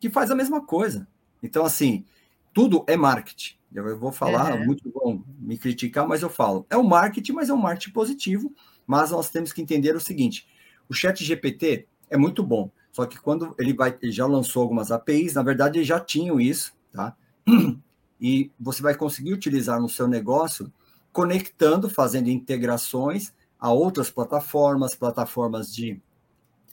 que 0.00 0.10
faz 0.10 0.30
a 0.30 0.34
mesma 0.34 0.64
coisa. 0.64 1.06
Então, 1.42 1.64
assim, 1.64 2.04
tudo 2.52 2.84
é 2.88 2.96
marketing. 2.96 3.56
Eu 3.72 3.98
vou 3.98 4.10
falar, 4.10 4.56
é. 4.56 4.64
muito 4.64 4.90
bom 4.90 5.22
me 5.38 5.58
criticar, 5.58 6.08
mas 6.08 6.22
eu 6.22 6.30
falo. 6.30 6.66
É 6.70 6.76
um 6.76 6.82
marketing, 6.82 7.32
mas 7.32 7.50
é 7.50 7.52
um 7.52 7.58
marketing 7.58 7.92
positivo. 7.92 8.52
Mas 8.86 9.10
nós 9.10 9.28
temos 9.28 9.52
que 9.52 9.60
entender 9.60 9.94
o 9.94 10.00
seguinte: 10.00 10.48
o 10.88 10.94
chat 10.94 11.22
GPT 11.22 11.86
é 12.08 12.16
muito 12.16 12.42
bom. 12.42 12.70
Só 12.98 13.06
que 13.06 13.16
quando 13.16 13.54
ele 13.60 13.72
vai, 13.72 13.96
ele 14.02 14.10
já 14.10 14.26
lançou 14.26 14.60
algumas 14.60 14.90
APIs, 14.90 15.34
na 15.34 15.42
verdade, 15.44 15.78
eles 15.78 15.86
já 15.86 16.00
tinham 16.00 16.40
isso, 16.40 16.74
tá? 16.92 17.14
E 18.20 18.50
você 18.58 18.82
vai 18.82 18.96
conseguir 18.96 19.32
utilizar 19.32 19.80
no 19.80 19.88
seu 19.88 20.08
negócio 20.08 20.72
conectando, 21.12 21.88
fazendo 21.88 22.28
integrações 22.28 23.32
a 23.56 23.70
outras 23.70 24.10
plataformas, 24.10 24.96
plataformas 24.96 25.72
de, 25.72 26.02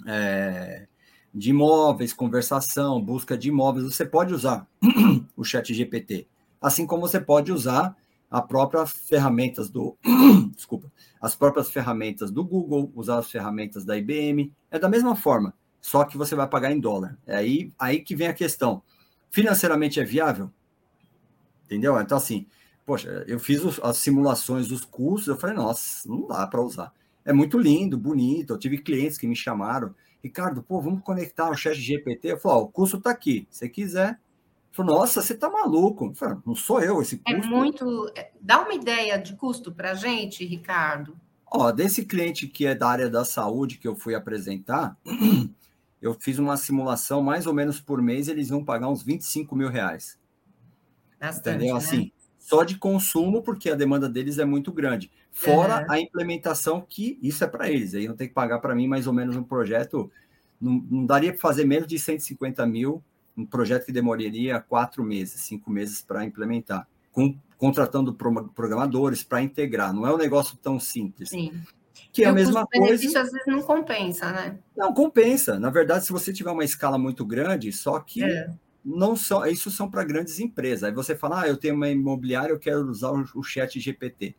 é, 0.08 0.88
de 1.32 1.52
imóveis, 1.52 2.12
conversação, 2.12 3.00
busca 3.00 3.38
de 3.38 3.50
imóveis. 3.50 3.86
Você 3.86 4.04
pode 4.04 4.34
usar 4.34 4.68
o 5.38 5.44
Chat 5.44 5.72
GPT, 5.72 6.28
assim 6.60 6.88
como 6.88 7.08
você 7.08 7.20
pode 7.20 7.52
usar 7.52 7.96
a 8.32 8.42
própria 8.42 8.88
ferramentas 8.88 9.70
do 9.70 9.96
desculpa, 10.56 10.92
as 11.22 11.36
próprias 11.36 11.70
ferramentas 11.70 12.32
do 12.32 12.44
Google, 12.44 12.92
usar 12.96 13.20
as 13.20 13.30
ferramentas 13.30 13.86
da 13.86 13.96
IBM, 13.96 14.52
é 14.72 14.80
da 14.80 14.90
mesma 14.90 15.16
forma 15.16 15.54
só 15.86 16.04
que 16.04 16.18
você 16.18 16.34
vai 16.34 16.48
pagar 16.50 16.72
em 16.72 16.80
dólar. 16.80 17.16
É 17.28 17.36
aí, 17.36 17.72
aí 17.78 18.00
que 18.00 18.16
vem 18.16 18.28
a 18.28 18.34
questão. 18.34 18.82
Financeiramente 19.30 20.00
é 20.00 20.04
viável? 20.04 20.50
Entendeu? 21.64 22.02
Então, 22.02 22.18
assim, 22.18 22.48
poxa, 22.84 23.24
eu 23.28 23.40
fiz 23.40 23.64
os, 23.64 23.80
as 23.84 23.98
simulações 23.98 24.68
dos 24.68 24.84
custos, 24.84 25.28
eu 25.28 25.38
falei, 25.38 25.56
nossa, 25.56 26.10
não 26.10 26.26
dá 26.26 26.48
para 26.48 26.60
usar. 26.60 26.92
É 27.24 27.32
muito 27.32 27.60
lindo, 27.60 28.00
bonito. 28.00 28.54
Eu 28.54 28.58
tive 28.58 28.80
clientes 28.80 29.16
que 29.16 29.28
me 29.28 29.36
chamaram, 29.36 29.94
Ricardo, 30.24 30.64
pô, 30.64 30.82
vamos 30.82 31.04
conectar 31.04 31.52
o 31.52 31.56
chat 31.56 31.76
GPT. 31.76 32.32
Eu 32.32 32.40
falei, 32.40 32.58
ó, 32.58 32.62
o 32.64 32.68
custo 32.68 32.98
está 32.98 33.12
aqui. 33.12 33.48
Se 33.52 33.70
quiser, 33.70 34.20
Falou, 34.72 34.98
nossa, 34.98 35.22
você 35.22 35.34
está 35.34 35.52
maluco. 35.52 36.16
Falei, 36.16 36.40
não 36.44 36.56
sou 36.56 36.82
eu 36.82 37.00
esse 37.00 37.22
é 37.28 37.34
custo. 37.36 37.48
É 37.48 37.56
muito. 37.56 38.12
Dá 38.42 38.60
uma 38.60 38.74
ideia 38.74 39.20
de 39.20 39.36
custo 39.36 39.72
para 39.72 39.92
a 39.92 39.94
gente, 39.94 40.44
Ricardo. 40.44 41.16
Ó, 41.46 41.72
desse 41.72 42.04
cliente 42.06 42.48
que 42.48 42.66
é 42.66 42.74
da 42.74 42.90
área 42.90 43.08
da 43.08 43.24
saúde 43.24 43.78
que 43.78 43.88
eu 43.88 43.96
fui 43.96 44.16
apresentar, 44.16 44.98
eu 46.02 46.14
fiz 46.14 46.38
uma 46.38 46.58
simulação 46.58 47.22
mais 47.22 47.48
ou 47.48 47.54
menos 47.54 47.80
por 47.80 48.02
mês, 48.02 48.28
eles 48.28 48.50
vão 48.50 48.64
pagar 48.64 48.90
uns 48.90 49.04
25 49.04 49.56
mil 49.56 49.70
reais. 49.70 50.20
Bastante, 51.20 51.56
Entendeu? 51.56 51.76
Né? 51.76 51.80
Assim, 51.80 52.12
só 52.38 52.64
de 52.64 52.78
consumo, 52.78 53.42
porque 53.42 53.70
a 53.70 53.76
demanda 53.76 54.08
deles 54.08 54.38
é 54.38 54.46
muito 54.46 54.72
grande. 54.72 55.12
Fora 55.32 55.82
uhum. 55.82 55.92
a 55.92 56.00
implementação, 56.00 56.80
que 56.80 57.18
isso 57.22 57.44
é 57.44 57.48
para 57.48 57.70
eles. 57.70 57.96
Aí 57.96 58.08
não 58.08 58.16
tem 58.16 58.28
que 58.28 58.34
pagar 58.34 58.60
para 58.60 58.76
mim 58.76 58.88
mais 58.88 59.08
ou 59.08 59.14
menos 59.14 59.36
um 59.36 59.44
projeto. 59.44 60.12
Não, 60.62 60.86
não 60.90 61.06
daria 61.06 61.32
para 61.32 61.42
fazer 61.42 61.66
menos 61.66 61.88
de 61.88 61.98
150 61.98 62.66
mil, 62.68 63.04
um 63.36 63.46
projeto 63.46 63.86
que 63.86 63.92
demoraria 63.92 64.60
quatro 64.60 65.04
meses, 65.04 65.42
cinco 65.42 65.72
meses 65.72 66.02
para 66.02 66.24
implementar, 66.24 66.88
com, 67.12 67.36
contratando 67.58 68.14
programadores 68.14 69.24
para 69.24 69.42
integrar. 69.42 69.92
Não 69.92 70.06
é 70.06 70.14
um 70.14 70.18
negócio 70.18 70.56
tão 70.58 70.80
simples. 70.80 71.30
Sim. 71.30 71.52
Que 72.16 72.24
é 72.24 72.28
a 72.28 72.34
mesma 72.34 72.66
coisa. 72.66 72.86
benefício 72.88 73.20
às 73.20 73.32
vezes 73.32 73.46
não 73.46 73.62
compensa, 73.62 74.32
né? 74.32 74.58
Não, 74.76 74.94
compensa. 74.94 75.60
Na 75.60 75.70
verdade, 75.70 76.06
se 76.06 76.12
você 76.12 76.32
tiver 76.32 76.52
uma 76.52 76.64
escala 76.64 76.98
muito 76.98 77.26
grande, 77.26 77.72
só 77.72 78.00
que 78.00 78.24
é 78.24 78.50
não 78.86 79.16
são, 79.16 79.44
isso 79.48 79.72
são 79.72 79.90
para 79.90 80.04
grandes 80.04 80.40
empresas. 80.40 80.84
Aí 80.84 80.94
você 80.94 81.16
fala, 81.16 81.42
ah, 81.42 81.48
eu 81.48 81.58
tenho 81.58 81.74
uma 81.74 81.90
imobiliária, 81.90 82.54
eu 82.54 82.60
quero 82.60 82.88
usar 82.88 83.10
o, 83.10 83.26
o 83.34 83.42
chat 83.42 83.80
GPT. 83.80 84.36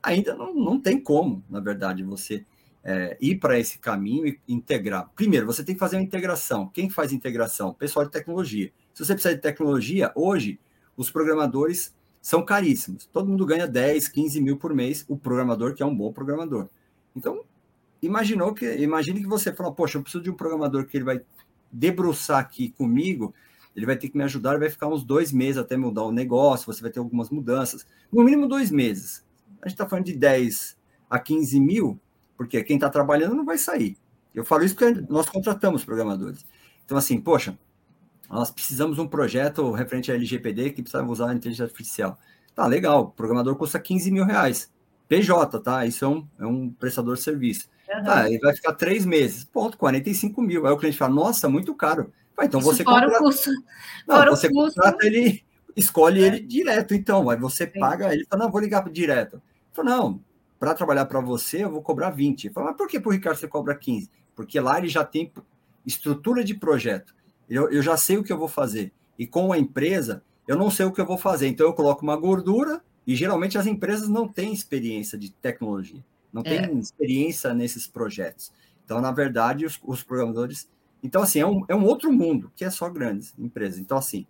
Ainda 0.00 0.36
não, 0.36 0.54
não 0.54 0.80
tem 0.80 1.00
como, 1.00 1.42
na 1.50 1.58
verdade, 1.58 2.04
você 2.04 2.46
é, 2.84 3.18
ir 3.20 3.40
para 3.40 3.58
esse 3.58 3.78
caminho 3.78 4.28
e 4.28 4.40
integrar. 4.46 5.10
Primeiro, 5.16 5.44
você 5.44 5.64
tem 5.64 5.74
que 5.74 5.80
fazer 5.80 5.96
uma 5.96 6.04
integração. 6.04 6.68
Quem 6.68 6.88
faz 6.88 7.12
integração? 7.12 7.74
Pessoal 7.74 8.06
de 8.06 8.12
tecnologia. 8.12 8.72
Se 8.94 9.04
você 9.04 9.14
precisa 9.14 9.34
de 9.34 9.40
tecnologia, 9.40 10.12
hoje, 10.14 10.60
os 10.96 11.10
programadores 11.10 11.92
são 12.22 12.44
caríssimos. 12.44 13.06
Todo 13.06 13.28
mundo 13.28 13.44
ganha 13.44 13.66
10, 13.66 14.08
15 14.08 14.40
mil 14.40 14.56
por 14.56 14.72
mês, 14.72 15.04
o 15.08 15.16
programador 15.16 15.74
que 15.74 15.82
é 15.82 15.86
um 15.86 15.94
bom 15.94 16.12
programador. 16.12 16.68
Então, 17.18 17.44
imaginou 18.00 18.54
que, 18.54 18.64
imagine 18.76 19.20
que 19.20 19.28
você 19.28 19.52
fala, 19.52 19.72
poxa, 19.72 19.98
eu 19.98 20.02
preciso 20.02 20.22
de 20.22 20.30
um 20.30 20.34
programador 20.34 20.86
que 20.86 20.96
ele 20.96 21.04
vai 21.04 21.20
debruçar 21.70 22.38
aqui 22.38 22.70
comigo 22.70 23.34
ele 23.78 23.86
vai 23.86 23.96
ter 23.96 24.08
que 24.08 24.16
me 24.16 24.24
ajudar, 24.24 24.58
vai 24.58 24.68
ficar 24.68 24.88
uns 24.88 25.04
dois 25.04 25.32
meses 25.32 25.56
até 25.56 25.76
mudar 25.76 26.02
o 26.02 26.10
negócio, 26.10 26.66
você 26.66 26.82
vai 26.82 26.90
ter 26.90 26.98
algumas 26.98 27.30
mudanças. 27.30 27.86
No 28.12 28.24
mínimo 28.24 28.48
dois 28.48 28.72
meses. 28.72 29.24
A 29.62 29.68
gente 29.68 29.74
está 29.74 29.88
falando 29.88 30.06
de 30.06 30.16
10 30.16 30.76
a 31.08 31.16
15 31.16 31.60
mil, 31.60 32.00
porque 32.36 32.60
quem 32.64 32.74
está 32.76 32.90
trabalhando 32.90 33.36
não 33.36 33.44
vai 33.44 33.56
sair. 33.56 33.96
Eu 34.34 34.44
falo 34.44 34.64
isso 34.64 34.74
porque 34.74 35.00
nós 35.08 35.28
contratamos 35.28 35.84
programadores. 35.84 36.44
Então, 36.84 36.98
assim, 36.98 37.20
poxa, 37.20 37.56
nós 38.28 38.50
precisamos 38.50 38.96
de 38.96 39.00
um 39.00 39.06
projeto 39.06 39.70
referente 39.70 40.10
a 40.10 40.16
LGPD 40.16 40.70
que 40.70 40.82
precisa 40.82 41.04
usar 41.04 41.30
a 41.30 41.34
inteligência 41.34 41.64
artificial. 41.64 42.18
Tá, 42.56 42.66
legal, 42.66 43.02
o 43.02 43.10
programador 43.12 43.54
custa 43.54 43.78
15 43.78 44.10
mil 44.10 44.24
reais. 44.24 44.72
PJ, 45.08 45.58
tá? 45.60 45.86
Isso 45.86 46.04
é 46.04 46.08
um, 46.08 46.28
é 46.38 46.46
um 46.46 46.70
prestador 46.70 47.16
de 47.16 47.22
serviço. 47.22 47.68
Uhum. 47.88 48.04
Tá, 48.04 48.28
ele 48.28 48.38
vai 48.38 48.54
ficar 48.54 48.74
três 48.74 49.06
meses. 49.06 49.44
Ponto, 49.44 49.78
45 49.78 50.42
mil. 50.42 50.66
Aí 50.66 50.72
o 50.72 50.76
cliente 50.76 50.98
fala, 50.98 51.14
nossa, 51.14 51.48
muito 51.48 51.74
caro. 51.74 52.12
Ah, 52.36 52.44
então 52.44 52.60
Isso 52.60 52.68
você 52.68 52.84
fora 52.84 53.06
contrata... 53.06 53.24
o 53.24 53.26
custo. 53.26 53.50
Não, 54.06 54.16
fora 54.16 54.30
você 54.30 54.46
o 54.46 54.52
custo. 54.52 54.74
contrata 54.80 55.06
ele, 55.06 55.42
escolhe 55.74 56.22
é. 56.22 56.26
ele 56.26 56.40
direto, 56.40 56.94
então. 56.94 57.30
Aí 57.30 57.36
você 57.36 57.66
paga, 57.66 58.12
ele 58.12 58.26
fala, 58.26 58.44
não, 58.44 58.52
vou 58.52 58.60
ligar 58.60 58.88
direto. 58.90 59.42
Fala, 59.72 59.90
não, 59.90 60.20
para 60.58 60.74
trabalhar 60.74 61.06
para 61.06 61.20
você, 61.20 61.64
eu 61.64 61.70
vou 61.70 61.82
cobrar 61.82 62.10
20. 62.10 62.50
Fala, 62.50 62.68
mas 62.68 62.76
por 62.76 62.86
que 62.86 63.00
para 63.00 63.08
o 63.08 63.12
Ricardo 63.12 63.38
você 63.38 63.48
cobra 63.48 63.74
15? 63.74 64.10
Porque 64.36 64.60
lá 64.60 64.78
ele 64.78 64.88
já 64.88 65.04
tem 65.04 65.32
estrutura 65.86 66.44
de 66.44 66.54
projeto. 66.54 67.14
Eu, 67.48 67.70
eu 67.70 67.80
já 67.80 67.96
sei 67.96 68.18
o 68.18 68.22
que 68.22 68.32
eu 68.32 68.38
vou 68.38 68.48
fazer. 68.48 68.92
E 69.18 69.26
com 69.26 69.52
a 69.52 69.58
empresa, 69.58 70.22
eu 70.46 70.56
não 70.56 70.70
sei 70.70 70.86
o 70.86 70.92
que 70.92 71.00
eu 71.00 71.06
vou 71.06 71.18
fazer. 71.18 71.48
Então 71.48 71.66
eu 71.66 71.72
coloco 71.72 72.02
uma 72.02 72.16
gordura, 72.16 72.82
e 73.08 73.16
geralmente 73.16 73.58
as 73.58 73.66
empresas 73.66 74.08
não 74.08 74.28
têm 74.28 74.52
experiência 74.52 75.18
de 75.18 75.32
tecnologia, 75.32 76.04
não 76.32 76.42
é. 76.44 76.66
têm 76.66 76.78
experiência 76.78 77.52
nesses 77.52 77.88
projetos. 77.88 78.52
Então, 78.84 79.00
na 79.00 79.10
verdade, 79.10 79.66
os, 79.66 79.80
os 79.82 80.02
programadores 80.02 80.68
então, 81.02 81.22
assim, 81.22 81.40
é 81.40 81.46
um, 81.46 81.64
é 81.68 81.74
um 81.74 81.84
outro 81.84 82.12
mundo, 82.12 82.50
que 82.56 82.64
é 82.64 82.70
só 82.70 82.88
grandes 82.88 83.34
empresas. 83.38 83.78
Então, 83.78 83.96
assim, 83.96 84.26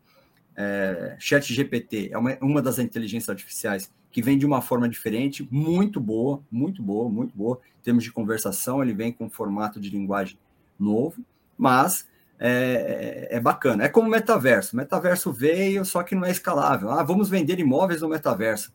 é, 0.55 1.17
Chat 1.19 1.53
GPT 1.53 2.11
é 2.12 2.19
uma, 2.19 2.37
uma 2.41 2.62
das 2.62 2.79
inteligências 2.79 3.29
artificiais 3.29 3.91
que 4.11 4.23
vem 4.23 4.38
de 4.38 4.47
uma 4.47 4.61
forma 4.61 4.88
diferente, 4.88 5.47
muito 5.51 6.01
boa, 6.01 6.43
muito 6.51 6.83
boa, 6.83 7.09
muito 7.09 7.37
boa. 7.37 7.61
Em 7.81 7.83
termos 7.83 8.05
de 8.05 8.12
conversação, 8.12 8.83
ele 8.83 8.93
vem 8.93 9.12
com 9.12 9.27
um 9.27 9.31
formato 9.31 9.81
de 9.81 9.91
linguagem 9.91 10.38
novo, 10.79 11.23
mas 11.57 12.07
é, 12.38 13.29
é, 13.33 13.40
bacana. 13.40 13.85
É 13.85 13.88
como 13.88 14.09
o 14.09 14.11
metaverso. 14.11 14.77
Metaverso 14.77 15.33
veio, 15.33 15.85
só 15.85 16.03
que 16.03 16.14
não 16.14 16.24
é 16.24 16.31
escalável. 16.31 16.90
Ah, 16.90 17.03
vamos 17.03 17.29
vender 17.29 17.59
imóveis 17.59 18.01
no 18.01 18.09
metaverso. 18.09 18.72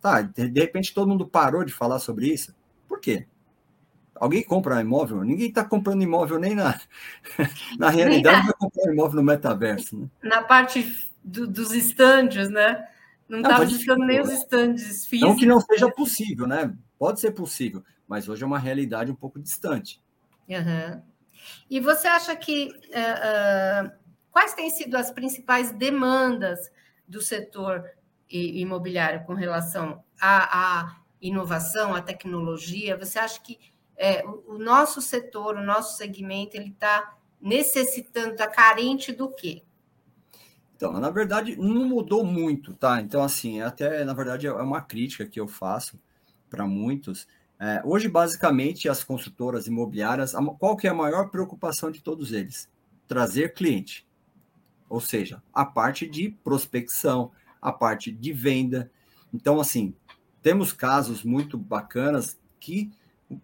Tá, 0.00 0.22
de, 0.22 0.48
de 0.48 0.60
repente 0.60 0.94
todo 0.94 1.08
mundo 1.08 1.26
parou 1.26 1.64
de 1.64 1.72
falar 1.72 1.98
sobre 1.98 2.28
isso. 2.28 2.54
Por 2.88 3.00
quê? 3.00 3.26
Alguém 4.14 4.42
compra 4.42 4.80
imóvel? 4.80 5.22
Ninguém 5.22 5.48
está 5.48 5.62
comprando 5.64 6.02
imóvel 6.02 6.38
nem 6.38 6.54
na, 6.54 6.80
na 7.78 7.90
realidade, 7.90 8.46
vai 8.46 8.54
comprar 8.54 8.92
imóvel 8.92 9.16
no 9.16 9.22
metaverso. 9.22 9.98
Né? 9.98 10.08
Na 10.22 10.42
parte 10.42 11.10
do, 11.22 11.46
dos 11.46 11.72
estandes, 11.72 12.48
né? 12.48 12.88
Não 13.28 13.40
está 13.40 13.58
visitando 13.58 14.06
nem 14.06 14.20
os 14.20 14.30
estandes 14.30 15.04
físicos. 15.06 15.30
Não 15.30 15.36
que 15.36 15.46
não 15.46 15.60
seja 15.60 15.90
possível, 15.90 16.46
né? 16.46 16.72
Pode 16.98 17.20
ser 17.20 17.32
possível, 17.32 17.82
mas 18.06 18.28
hoje 18.28 18.42
é 18.42 18.46
uma 18.46 18.58
realidade 18.58 19.10
um 19.10 19.16
pouco 19.16 19.38
distante. 19.38 20.00
Uhum. 20.48 21.02
E 21.68 21.80
você 21.80 22.08
acha 22.08 22.34
que 22.36 22.68
uh, 22.68 23.90
quais 24.30 24.54
têm 24.54 24.70
sido 24.70 24.96
as 24.96 25.10
principais 25.10 25.72
demandas 25.72 26.70
do 27.06 27.20
setor 27.20 27.84
imobiliário 28.28 29.24
com 29.24 29.34
relação 29.34 30.02
à, 30.20 30.80
à 30.80 30.96
inovação, 31.20 31.94
à 31.94 32.00
tecnologia? 32.00 32.96
Você 32.96 33.18
acha 33.18 33.40
que 33.40 33.58
é, 33.96 34.24
o, 34.26 34.54
o, 34.54 34.58
nosso 34.58 35.00
setor, 35.00 35.56
o 35.56 35.64
nosso 35.64 35.96
segmento, 35.96 36.56
ele 36.56 36.70
está 36.70 37.16
necessitando, 37.40 38.32
está 38.32 38.46
carente 38.46 39.12
do 39.12 39.28
quê? 39.28 39.62
Então, 40.76 40.92
na 40.92 41.08
verdade, 41.08 41.56
não 41.56 41.86
mudou 41.86 42.22
muito, 42.22 42.74
tá? 42.74 43.00
Então, 43.00 43.22
assim, 43.22 43.62
até, 43.62 44.04
na 44.04 44.12
verdade, 44.12 44.46
é 44.46 44.52
uma 44.52 44.82
crítica 44.82 45.24
que 45.24 45.40
eu 45.40 45.48
faço 45.48 45.98
para 46.50 46.66
muitos. 46.66 47.26
É, 47.58 47.80
hoje, 47.84 48.08
basicamente, 48.08 48.88
as 48.88 49.02
construtoras 49.02 49.66
imobiliárias, 49.66 50.34
qual 50.58 50.76
que 50.76 50.86
é 50.86 50.90
a 50.90 50.94
maior 50.94 51.30
preocupação 51.30 51.90
de 51.90 52.02
todos 52.02 52.32
eles? 52.32 52.68
Trazer 53.08 53.54
cliente. 53.54 54.06
Ou 54.88 55.00
seja, 55.00 55.42
a 55.52 55.64
parte 55.64 56.06
de 56.06 56.30
prospecção, 56.44 57.30
a 57.60 57.72
parte 57.72 58.12
de 58.12 58.32
venda. 58.32 58.90
Então, 59.32 59.58
assim, 59.58 59.94
temos 60.42 60.72
casos 60.72 61.24
muito 61.24 61.58
bacanas 61.58 62.38
que 62.60 62.92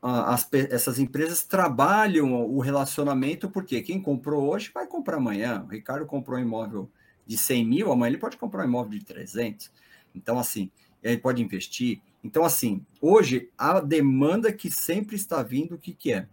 as, 0.01 0.49
essas 0.53 0.99
empresas 0.99 1.43
trabalham 1.43 2.33
o 2.49 2.61
relacionamento, 2.61 3.51
porque 3.51 3.83
quem 3.83 4.01
comprou 4.01 4.49
hoje 4.49 4.71
vai 4.73 4.87
comprar 4.87 5.17
amanhã. 5.17 5.65
O 5.65 5.73
Ricardo 5.73 6.07
comprou 6.07 6.39
um 6.39 6.43
imóvel 6.43 6.89
de 7.27 7.37
100 7.37 7.67
mil, 7.67 7.93
amanhã 7.93 8.11
ele 8.11 8.19
pode 8.19 8.37
comprar 8.37 8.63
um 8.63 8.69
imóvel 8.69 8.99
de 8.99 9.05
300. 9.05 9.71
Então, 10.15 10.39
assim, 10.39 10.71
ele 11.03 11.19
pode 11.19 11.43
investir. 11.43 12.01
Então, 12.23 12.45
assim, 12.45 12.85
hoje 13.01 13.51
a 13.59 13.81
demanda 13.81 14.53
que 14.53 14.71
sempre 14.71 15.17
está 15.17 15.43
vindo, 15.43 15.75
o 15.75 15.79
que, 15.79 15.93
que 15.93 16.13
é? 16.13 16.29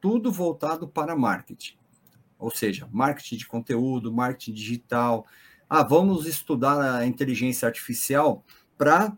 Tudo 0.00 0.32
voltado 0.32 0.88
para 0.88 1.14
marketing. 1.14 1.76
Ou 2.38 2.50
seja, 2.50 2.88
marketing 2.92 3.36
de 3.36 3.46
conteúdo, 3.46 4.12
marketing 4.12 4.52
digital. 4.52 5.26
Ah, 5.68 5.82
vamos 5.82 6.26
estudar 6.26 6.98
a 6.98 7.06
inteligência 7.06 7.66
artificial 7.66 8.44
para 8.78 9.16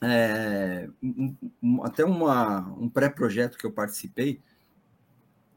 é, 0.00 0.88
um, 1.02 1.34
um, 1.62 1.84
até 1.84 2.04
uma, 2.04 2.68
um 2.78 2.88
pré-projeto 2.88 3.56
que 3.56 3.64
eu 3.64 3.72
participei, 3.72 4.40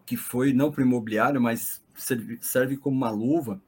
que 0.05 0.15
foi 0.15 0.53
não 0.53 0.71
para 0.71 0.83
imobiliário, 0.83 1.41
mas 1.41 1.83
serve, 1.95 2.37
serve 2.41 2.77
como 2.77 2.95
uma 2.95 3.09
luva, 3.09 3.61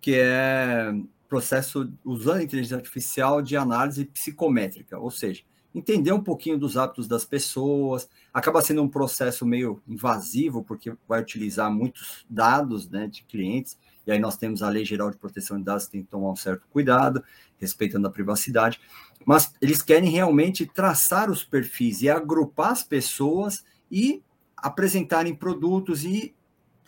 que 0.00 0.14
é 0.14 0.92
processo 1.28 1.90
usando 2.04 2.42
inteligência 2.42 2.76
artificial 2.76 3.40
de 3.40 3.56
análise 3.56 4.04
psicométrica, 4.04 4.98
ou 4.98 5.10
seja, 5.10 5.42
entender 5.74 6.12
um 6.12 6.22
pouquinho 6.22 6.58
dos 6.58 6.76
hábitos 6.76 7.06
das 7.06 7.24
pessoas, 7.24 8.08
acaba 8.32 8.60
sendo 8.60 8.82
um 8.82 8.88
processo 8.88 9.46
meio 9.46 9.80
invasivo, 9.86 10.64
porque 10.64 10.92
vai 11.08 11.20
utilizar 11.20 11.70
muitos 11.70 12.24
dados 12.28 12.88
né, 12.88 13.06
de 13.06 13.22
clientes, 13.22 13.78
e 14.06 14.10
aí 14.10 14.18
nós 14.18 14.36
temos 14.36 14.62
a 14.62 14.68
Lei 14.68 14.84
Geral 14.84 15.10
de 15.10 15.16
Proteção 15.16 15.58
de 15.58 15.64
Dados, 15.64 15.86
tem 15.86 16.02
que 16.02 16.08
tomar 16.08 16.30
um 16.30 16.36
certo 16.36 16.66
cuidado, 16.70 17.22
respeitando 17.58 18.06
a 18.06 18.10
privacidade, 18.10 18.80
mas 19.24 19.52
eles 19.60 19.82
querem 19.82 20.10
realmente 20.10 20.66
traçar 20.66 21.30
os 21.30 21.44
perfis 21.44 22.02
e 22.02 22.08
agrupar 22.08 22.72
as 22.72 22.82
pessoas 22.82 23.64
e 23.90 24.22
apresentarem 24.56 25.34
produtos 25.34 26.04
e 26.04 26.34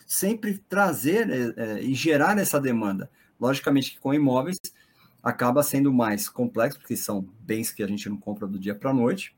sempre 0.05 0.57
trazer 0.69 1.29
é, 1.29 1.53
é, 1.55 1.81
e 1.81 1.93
gerar 1.93 2.37
essa 2.37 2.59
demanda. 2.59 3.09
Logicamente 3.39 3.91
que 3.91 3.99
com 3.99 4.13
imóveis 4.13 4.57
acaba 5.23 5.63
sendo 5.63 5.93
mais 5.93 6.27
complexo, 6.27 6.79
porque 6.79 6.97
são 6.97 7.25
bens 7.39 7.71
que 7.71 7.81
a 7.81 7.87
gente 7.87 8.09
não 8.09 8.17
compra 8.17 8.45
do 8.45 8.59
dia 8.59 8.75
para 8.75 8.91
a 8.91 8.93
noite, 8.93 9.35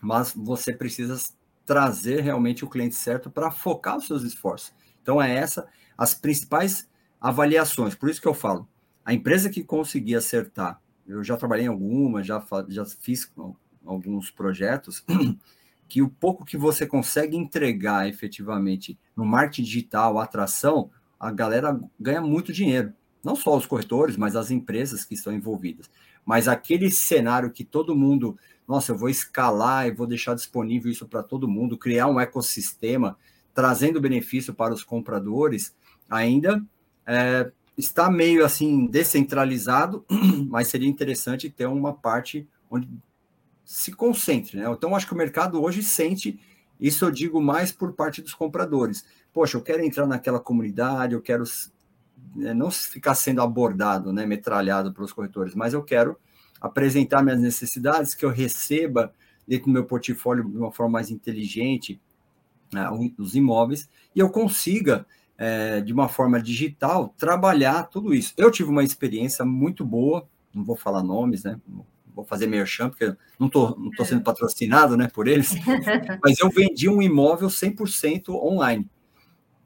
mas 0.00 0.32
você 0.32 0.72
precisa 0.72 1.20
trazer 1.66 2.20
realmente 2.22 2.64
o 2.64 2.68
cliente 2.70 2.94
certo 2.94 3.30
para 3.30 3.50
focar 3.50 3.96
os 3.96 4.06
seus 4.06 4.22
esforços. 4.22 4.72
Então, 5.02 5.20
é 5.20 5.34
essa 5.34 5.68
as 5.96 6.14
principais 6.14 6.88
avaliações. 7.20 7.94
Por 7.94 8.08
isso 8.08 8.20
que 8.20 8.28
eu 8.28 8.34
falo, 8.34 8.68
A 9.04 9.12
empresa 9.14 9.48
que 9.50 9.64
conseguir 9.64 10.16
acertar, 10.16 10.80
eu 11.06 11.24
já 11.24 11.36
trabalhei 11.36 11.64
em 11.64 11.68
algumas, 11.68 12.26
já, 12.26 12.44
já 12.68 12.84
fiz 12.84 13.32
alguns 13.84 14.30
projetos, 14.30 15.04
que 15.88 16.02
o 16.02 16.10
pouco 16.10 16.44
que 16.44 16.56
você 16.58 16.86
consegue 16.86 17.36
entregar 17.36 18.06
efetivamente 18.06 18.98
no 19.16 19.24
marketing 19.24 19.62
digital, 19.62 20.18
atração, 20.18 20.90
a 21.18 21.32
galera 21.32 21.80
ganha 21.98 22.20
muito 22.20 22.52
dinheiro. 22.52 22.92
Não 23.28 23.36
só 23.36 23.54
os 23.54 23.66
corretores, 23.66 24.16
mas 24.16 24.34
as 24.34 24.50
empresas 24.50 25.04
que 25.04 25.12
estão 25.12 25.34
envolvidas. 25.34 25.90
Mas 26.24 26.48
aquele 26.48 26.90
cenário 26.90 27.50
que 27.50 27.62
todo 27.62 27.94
mundo, 27.94 28.38
nossa, 28.66 28.92
eu 28.92 28.96
vou 28.96 29.10
escalar 29.10 29.86
e 29.86 29.90
vou 29.90 30.06
deixar 30.06 30.34
disponível 30.34 30.90
isso 30.90 31.06
para 31.06 31.22
todo 31.22 31.46
mundo, 31.46 31.76
criar 31.76 32.06
um 32.06 32.18
ecossistema, 32.18 33.18
trazendo 33.52 34.00
benefício 34.00 34.54
para 34.54 34.72
os 34.72 34.82
compradores, 34.82 35.76
ainda 36.08 36.64
é, 37.06 37.52
está 37.76 38.10
meio 38.10 38.46
assim 38.46 38.86
descentralizado, 38.86 40.06
mas 40.48 40.68
seria 40.68 40.88
interessante 40.88 41.50
ter 41.50 41.66
uma 41.66 41.92
parte 41.92 42.48
onde 42.70 42.88
se 43.62 43.92
concentre, 43.92 44.56
né? 44.56 44.64
Então, 44.70 44.96
acho 44.96 45.06
que 45.06 45.12
o 45.12 45.18
mercado 45.18 45.62
hoje 45.62 45.82
sente 45.82 46.40
isso, 46.80 47.04
eu 47.04 47.10
digo 47.10 47.42
mais 47.42 47.72
por 47.72 47.92
parte 47.92 48.22
dos 48.22 48.32
compradores. 48.32 49.04
Poxa, 49.34 49.58
eu 49.58 49.62
quero 49.62 49.84
entrar 49.84 50.06
naquela 50.06 50.40
comunidade, 50.40 51.12
eu 51.12 51.20
quero 51.20 51.44
não 52.34 52.70
ficar 52.70 53.14
sendo 53.14 53.42
abordado, 53.42 54.12
né, 54.12 54.24
metralhado 54.26 54.92
pelos 54.92 55.12
corretores, 55.12 55.54
mas 55.54 55.74
eu 55.74 55.82
quero 55.82 56.16
apresentar 56.60 57.22
minhas 57.22 57.40
necessidades, 57.40 58.14
que 58.14 58.24
eu 58.24 58.30
receba 58.30 59.12
dentro 59.46 59.66
do 59.66 59.72
meu 59.72 59.84
portfólio 59.84 60.44
de 60.44 60.56
uma 60.56 60.72
forma 60.72 60.92
mais 60.92 61.10
inteligente 61.10 62.00
né, 62.72 62.88
os 63.18 63.34
imóveis 63.34 63.88
e 64.14 64.20
eu 64.20 64.28
consiga, 64.28 65.06
é, 65.36 65.80
de 65.80 65.92
uma 65.92 66.08
forma 66.08 66.40
digital, 66.40 67.14
trabalhar 67.16 67.84
tudo 67.84 68.12
isso. 68.12 68.34
Eu 68.36 68.50
tive 68.50 68.70
uma 68.70 68.84
experiência 68.84 69.44
muito 69.44 69.84
boa, 69.84 70.28
não 70.54 70.64
vou 70.64 70.76
falar 70.76 71.02
nomes, 71.02 71.44
né? 71.44 71.58
Vou 72.14 72.24
fazer 72.24 72.48
merchan, 72.48 72.90
porque 72.90 73.14
não 73.38 73.46
estou 73.46 73.78
não 73.78 73.90
tô 73.92 74.04
sendo 74.04 74.22
patrocinado 74.22 74.96
né, 74.96 75.08
por 75.08 75.28
eles, 75.28 75.54
mas 76.22 76.38
eu 76.40 76.50
vendi 76.50 76.88
um 76.88 77.00
imóvel 77.00 77.48
100% 77.48 78.30
online, 78.30 78.90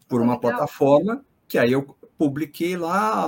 por 0.07 0.21
uma 0.21 0.39
plataforma 0.39 1.25
que 1.49 1.59
aí 1.59 1.73
eu 1.73 1.97
publiquei 2.23 2.77
lá, 2.77 3.27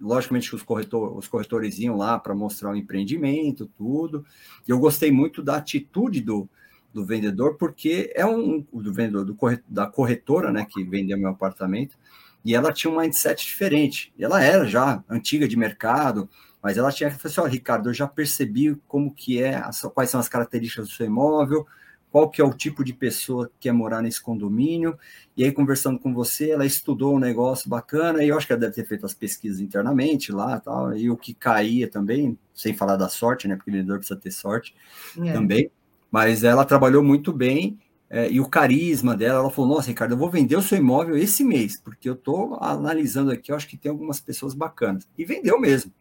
logicamente 0.00 0.54
os, 0.54 0.62
corretor, 0.62 1.18
os 1.18 1.26
corretores 1.26 1.80
iam 1.80 1.96
lá 1.96 2.16
para 2.16 2.32
mostrar 2.32 2.70
o 2.70 2.76
empreendimento, 2.76 3.68
tudo. 3.76 4.24
E 4.68 4.70
eu 4.70 4.78
gostei 4.78 5.10
muito 5.10 5.42
da 5.42 5.56
atitude 5.56 6.20
do, 6.20 6.48
do 6.94 7.04
vendedor, 7.04 7.56
porque 7.56 8.12
é 8.14 8.24
um 8.24 8.64
do 8.72 8.92
vendedor 8.92 9.24
do 9.24 9.36
da 9.68 9.88
corretora, 9.88 10.52
né, 10.52 10.64
que 10.64 10.84
vendeu 10.84 11.18
meu 11.18 11.30
apartamento, 11.30 11.98
e 12.44 12.54
ela 12.54 12.72
tinha 12.72 12.88
um 12.92 13.00
mindset 13.00 13.44
diferente. 13.44 14.14
Ela 14.16 14.40
era 14.40 14.64
já 14.64 15.02
antiga 15.10 15.48
de 15.48 15.56
mercado, 15.56 16.30
mas 16.62 16.78
ela 16.78 16.92
tinha 16.92 17.10
que 17.10 17.26
assim, 17.26 17.40
ó, 17.40 17.46
Ricardo, 17.46 17.88
eu 17.88 17.94
já 17.94 18.06
percebi 18.06 18.76
como 18.86 19.12
que 19.12 19.42
é, 19.42 19.60
quais 19.92 20.08
são 20.08 20.20
as 20.20 20.28
características 20.28 20.86
do 20.86 20.94
seu 20.94 21.06
imóvel, 21.06 21.66
qual 22.10 22.28
que 22.28 22.40
é 22.40 22.44
o 22.44 22.52
tipo 22.52 22.84
de 22.84 22.92
pessoa 22.92 23.46
que 23.46 23.54
quer 23.60 23.72
morar 23.72 24.02
nesse 24.02 24.20
condomínio, 24.20 24.98
e 25.36 25.44
aí 25.44 25.52
conversando 25.52 25.98
com 25.98 26.12
você, 26.12 26.50
ela 26.50 26.66
estudou 26.66 27.14
um 27.14 27.18
negócio 27.18 27.68
bacana, 27.68 28.22
e 28.22 28.28
eu 28.28 28.36
acho 28.36 28.46
que 28.46 28.52
ela 28.52 28.60
deve 28.60 28.74
ter 28.74 28.86
feito 28.86 29.06
as 29.06 29.14
pesquisas 29.14 29.60
internamente 29.60 30.32
lá, 30.32 30.58
tal, 30.58 30.96
e 30.96 31.10
o 31.10 31.16
que 31.16 31.32
caía 31.32 31.88
também, 31.88 32.36
sem 32.54 32.74
falar 32.74 32.96
da 32.96 33.08
sorte, 33.08 33.46
né, 33.46 33.56
porque 33.56 33.70
o 33.70 33.74
vendedor 33.74 33.98
precisa 33.98 34.18
ter 34.18 34.32
sorte 34.32 34.74
é. 35.18 35.32
também, 35.32 35.70
mas 36.10 36.42
ela 36.42 36.64
trabalhou 36.64 37.02
muito 37.02 37.32
bem, 37.32 37.78
é, 38.12 38.28
e 38.28 38.40
o 38.40 38.48
carisma 38.48 39.16
dela, 39.16 39.38
ela 39.38 39.50
falou, 39.50 39.76
nossa, 39.76 39.88
Ricardo, 39.88 40.14
eu 40.14 40.18
vou 40.18 40.28
vender 40.28 40.56
o 40.56 40.62
seu 40.62 40.76
imóvel 40.76 41.16
esse 41.16 41.44
mês, 41.44 41.80
porque 41.80 42.08
eu 42.08 42.14
estou 42.14 42.58
analisando 42.60 43.30
aqui, 43.30 43.52
eu 43.52 43.56
acho 43.56 43.68
que 43.68 43.76
tem 43.76 43.90
algumas 43.90 44.18
pessoas 44.18 44.52
bacanas, 44.52 45.08
e 45.16 45.24
vendeu 45.24 45.60
mesmo. 45.60 45.92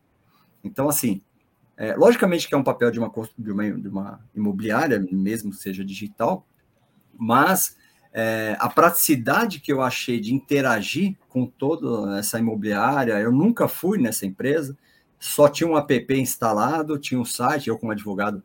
Então, 0.63 0.89
assim, 0.89 1.21
é, 1.79 1.95
logicamente 1.95 2.45
que 2.45 2.53
é 2.53 2.57
um 2.57 2.63
papel 2.63 2.91
de 2.91 2.99
uma, 2.99 3.09
de 3.37 3.51
uma, 3.51 3.71
de 3.71 3.87
uma 3.87 4.19
imobiliária, 4.35 4.99
mesmo 5.09 5.53
seja 5.53 5.83
digital, 5.83 6.45
mas 7.17 7.77
é, 8.11 8.57
a 8.59 8.67
praticidade 8.67 9.61
que 9.61 9.71
eu 9.71 9.81
achei 9.81 10.19
de 10.19 10.35
interagir 10.35 11.15
com 11.29 11.45
toda 11.45 12.19
essa 12.19 12.37
imobiliária, 12.37 13.13
eu 13.13 13.31
nunca 13.31 13.69
fui 13.69 13.97
nessa 13.97 14.25
empresa, 14.25 14.77
só 15.17 15.47
tinha 15.47 15.69
um 15.69 15.77
app 15.77 16.13
instalado, 16.13 16.99
tinha 16.99 17.19
um 17.19 17.23
site, 17.23 17.69
eu 17.69 17.77
como 17.77 17.93
advogado 17.93 18.43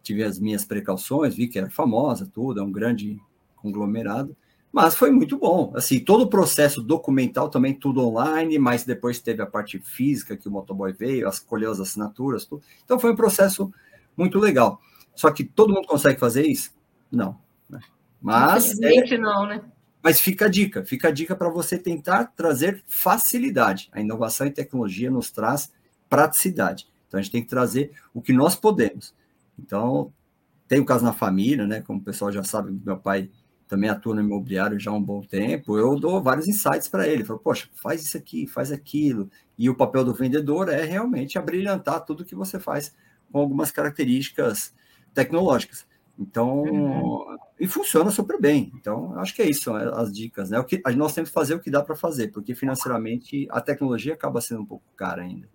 tive 0.00 0.22
as 0.22 0.38
minhas 0.38 0.64
precauções, 0.64 1.34
vi 1.34 1.48
que 1.48 1.58
era 1.58 1.68
famosa, 1.68 2.30
tudo, 2.32 2.60
é 2.60 2.62
um 2.62 2.70
grande 2.70 3.20
conglomerado, 3.56 4.36
mas 4.72 4.94
foi 4.94 5.10
muito 5.10 5.38
bom. 5.38 5.72
Assim, 5.74 6.00
todo 6.00 6.22
o 6.22 6.28
processo 6.28 6.82
documental 6.82 7.48
também 7.48 7.74
tudo 7.74 8.06
online, 8.06 8.58
mas 8.58 8.84
depois 8.84 9.20
teve 9.20 9.42
a 9.42 9.46
parte 9.46 9.78
física 9.78 10.36
que 10.36 10.48
o 10.48 10.50
motoboy 10.50 10.92
veio, 10.92 11.28
escolheu 11.28 11.70
as 11.70 11.80
assinaturas, 11.80 12.44
tudo. 12.44 12.62
Então 12.84 12.98
foi 12.98 13.12
um 13.12 13.16
processo 13.16 13.72
muito 14.16 14.38
legal. 14.38 14.80
Só 15.14 15.30
que 15.30 15.42
todo 15.42 15.72
mundo 15.72 15.86
consegue 15.86 16.20
fazer 16.20 16.46
isso? 16.46 16.70
Não. 17.10 17.38
Né? 17.68 17.80
Mas 18.20 18.78
é, 18.80 19.18
não, 19.18 19.46
né? 19.46 19.62
Mas 20.02 20.20
fica 20.20 20.44
a 20.44 20.48
dica, 20.48 20.84
fica 20.84 21.08
a 21.08 21.10
dica 21.10 21.34
para 21.34 21.48
você 21.48 21.76
tentar 21.76 22.26
trazer 22.36 22.82
facilidade. 22.86 23.88
A 23.92 24.00
inovação 24.00 24.46
e 24.46 24.50
tecnologia 24.50 25.10
nos 25.10 25.30
traz 25.30 25.72
praticidade. 26.08 26.86
Então 27.06 27.18
a 27.18 27.22
gente 27.22 27.32
tem 27.32 27.42
que 27.42 27.48
trazer 27.48 27.92
o 28.14 28.20
que 28.22 28.32
nós 28.32 28.54
podemos. 28.54 29.14
Então, 29.58 30.12
tem 30.68 30.78
o 30.78 30.84
caso 30.84 31.04
na 31.04 31.12
família, 31.12 31.66
né? 31.66 31.80
Como 31.80 31.98
o 31.98 32.04
pessoal 32.04 32.30
já 32.30 32.44
sabe, 32.44 32.70
meu 32.84 32.96
pai 32.96 33.28
também 33.68 33.90
atua 33.90 34.14
no 34.14 34.22
imobiliário 34.22 34.80
já 34.80 34.90
há 34.90 34.94
um 34.94 35.02
bom 35.02 35.20
tempo, 35.20 35.78
eu 35.78 35.94
dou 36.00 36.22
vários 36.22 36.48
insights 36.48 36.88
para 36.88 37.06
ele. 37.06 37.24
Falo, 37.24 37.38
poxa, 37.38 37.68
faz 37.74 38.02
isso 38.02 38.16
aqui, 38.16 38.46
faz 38.46 38.72
aquilo. 38.72 39.30
E 39.56 39.68
o 39.68 39.76
papel 39.76 40.04
do 40.04 40.14
vendedor 40.14 40.68
é 40.68 40.82
realmente 40.84 41.38
abrilhantar 41.38 42.04
tudo 42.04 42.24
que 42.24 42.34
você 42.34 42.58
faz 42.58 42.94
com 43.30 43.38
algumas 43.38 43.70
características 43.70 44.74
tecnológicas. 45.12 45.86
Então, 46.18 46.62
uhum. 46.62 47.36
e 47.60 47.68
funciona 47.68 48.10
super 48.10 48.40
bem. 48.40 48.72
Então, 48.74 49.16
acho 49.20 49.34
que 49.34 49.42
é 49.42 49.48
isso, 49.48 49.76
é, 49.76 49.88
as 49.94 50.12
dicas, 50.12 50.50
né? 50.50 50.58
O 50.58 50.64
que, 50.64 50.82
nós 50.96 51.14
temos 51.14 51.30
que 51.30 51.34
fazer 51.34 51.54
o 51.54 51.60
que 51.60 51.70
dá 51.70 51.82
para 51.82 51.94
fazer, 51.94 52.28
porque 52.28 52.54
financeiramente 52.54 53.46
a 53.50 53.60
tecnologia 53.60 54.14
acaba 54.14 54.40
sendo 54.40 54.62
um 54.62 54.66
pouco 54.66 54.84
cara 54.96 55.22
ainda. 55.22 55.48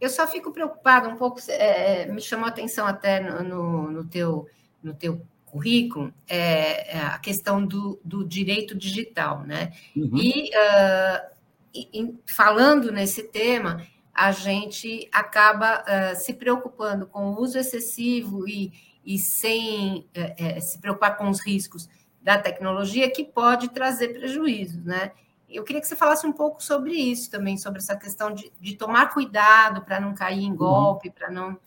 Eu 0.00 0.10
só 0.10 0.26
fico 0.26 0.52
preocupada 0.52 1.08
um 1.08 1.16
pouco, 1.16 1.40
é, 1.48 2.06
me 2.06 2.20
chamou 2.20 2.46
a 2.46 2.48
atenção 2.48 2.84
até 2.84 3.20
no, 3.20 3.42
no, 3.42 3.90
no 3.90 4.04
teu, 4.04 4.46
no 4.82 4.92
teu 4.92 5.22
currículo 5.50 6.12
é, 6.28 6.96
é 6.96 7.00
a 7.00 7.18
questão 7.18 7.64
do, 7.64 8.00
do 8.04 8.24
direito 8.24 8.76
digital, 8.76 9.42
né? 9.44 9.72
Uhum. 9.96 10.16
E, 10.16 10.50
uh, 10.50 11.30
e, 11.74 12.14
falando 12.26 12.92
nesse 12.92 13.24
tema, 13.24 13.86
a 14.12 14.32
gente 14.32 15.08
acaba 15.12 15.82
uh, 15.82 16.16
se 16.16 16.34
preocupando 16.34 17.06
com 17.06 17.30
o 17.30 17.40
uso 17.40 17.58
excessivo 17.58 18.48
e, 18.48 18.72
e 19.04 19.18
sem 19.18 20.06
uh, 20.16 20.60
se 20.60 20.78
preocupar 20.78 21.16
com 21.16 21.28
os 21.28 21.40
riscos 21.40 21.88
da 22.20 22.36
tecnologia 22.36 23.10
que 23.10 23.24
pode 23.24 23.68
trazer 23.70 24.08
prejuízos, 24.08 24.84
né? 24.84 25.12
Eu 25.48 25.64
queria 25.64 25.80
que 25.80 25.88
você 25.88 25.96
falasse 25.96 26.26
um 26.26 26.32
pouco 26.32 26.62
sobre 26.62 26.92
isso 26.92 27.30
também, 27.30 27.56
sobre 27.56 27.78
essa 27.78 27.96
questão 27.96 28.34
de, 28.34 28.52
de 28.60 28.76
tomar 28.76 29.14
cuidado 29.14 29.80
para 29.80 29.98
não 29.98 30.14
cair 30.14 30.44
em 30.44 30.50
uhum. 30.50 30.56
golpe, 30.56 31.08
uhum. 31.08 31.14
para 31.14 31.30
não. 31.30 31.58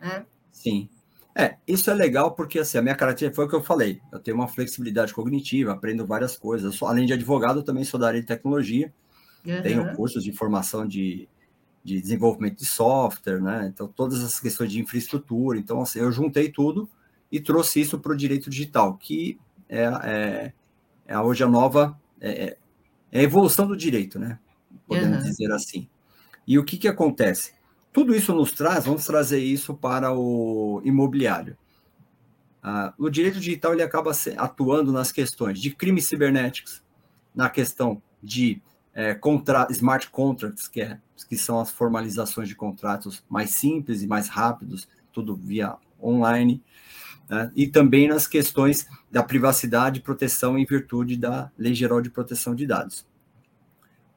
Né? 0.00 0.24
Sim. 0.50 0.88
É, 1.38 1.58
isso 1.68 1.90
é 1.90 1.94
legal 1.94 2.32
porque 2.34 2.58
assim, 2.58 2.78
a 2.78 2.82
minha 2.82 2.94
característica 2.94 3.36
foi 3.36 3.44
o 3.44 3.48
que 3.48 3.54
eu 3.54 3.62
falei. 3.62 4.00
Eu 4.10 4.18
tenho 4.18 4.38
uma 4.38 4.48
flexibilidade 4.48 5.12
cognitiva, 5.12 5.72
aprendo 5.72 6.06
várias 6.06 6.34
coisas. 6.34 6.74
Sou, 6.74 6.88
além 6.88 7.04
de 7.04 7.12
advogado, 7.12 7.58
eu 7.60 7.62
também 7.62 7.84
sou 7.84 8.00
da 8.00 8.06
área 8.06 8.20
de 8.20 8.26
tecnologia. 8.26 8.90
Uhum. 9.44 9.60
Tenho 9.60 9.94
cursos 9.94 10.24
de 10.24 10.32
formação 10.32 10.86
de, 10.86 11.28
de 11.84 12.00
desenvolvimento 12.00 12.56
de 12.56 12.64
software, 12.64 13.42
né? 13.42 13.70
Então, 13.70 13.86
todas 13.86 14.24
as 14.24 14.40
questões 14.40 14.72
de 14.72 14.80
infraestrutura. 14.80 15.58
Então, 15.58 15.82
assim, 15.82 15.98
eu 15.98 16.10
juntei 16.10 16.50
tudo 16.50 16.88
e 17.30 17.38
trouxe 17.38 17.82
isso 17.82 17.98
para 17.98 18.12
o 18.12 18.16
direito 18.16 18.48
digital, 18.48 18.96
que 18.96 19.38
é, 19.68 19.82
é, 20.04 20.52
é 21.06 21.18
hoje 21.18 21.44
a 21.44 21.46
nova. 21.46 22.00
É, 22.18 22.56
é, 23.12 23.18
a 23.18 23.22
evolução 23.22 23.66
do 23.66 23.76
direito, 23.76 24.18
né? 24.18 24.38
Podemos 24.86 25.18
uhum. 25.18 25.24
dizer 25.24 25.52
assim. 25.52 25.86
E 26.46 26.58
o 26.58 26.64
que, 26.64 26.78
que 26.78 26.88
acontece? 26.88 27.52
Tudo 27.96 28.14
isso 28.14 28.34
nos 28.34 28.52
traz, 28.52 28.84
vamos 28.84 29.06
trazer 29.06 29.38
isso 29.38 29.72
para 29.72 30.12
o 30.12 30.82
imobiliário. 30.84 31.56
Ah, 32.62 32.92
o 32.98 33.08
direito 33.08 33.40
digital 33.40 33.72
ele 33.72 33.82
acaba 33.82 34.12
atuando 34.36 34.92
nas 34.92 35.10
questões 35.10 35.58
de 35.58 35.70
crimes 35.70 36.04
cibernéticos, 36.04 36.82
na 37.34 37.48
questão 37.48 38.02
de 38.22 38.60
é, 38.92 39.14
contra, 39.14 39.66
smart 39.70 40.10
contracts, 40.10 40.68
que, 40.68 40.82
é, 40.82 41.00
que 41.26 41.38
são 41.38 41.58
as 41.58 41.70
formalizações 41.70 42.48
de 42.48 42.54
contratos 42.54 43.24
mais 43.30 43.52
simples 43.52 44.02
e 44.02 44.06
mais 44.06 44.28
rápidos, 44.28 44.86
tudo 45.10 45.34
via 45.34 45.76
online, 45.98 46.62
né? 47.30 47.50
e 47.56 47.66
também 47.66 48.08
nas 48.08 48.26
questões 48.26 48.86
da 49.10 49.22
privacidade 49.22 50.00
e 50.00 50.02
proteção 50.02 50.58
em 50.58 50.66
virtude 50.66 51.16
da 51.16 51.50
Lei 51.56 51.72
Geral 51.72 52.02
de 52.02 52.10
Proteção 52.10 52.54
de 52.54 52.66
Dados. 52.66 53.06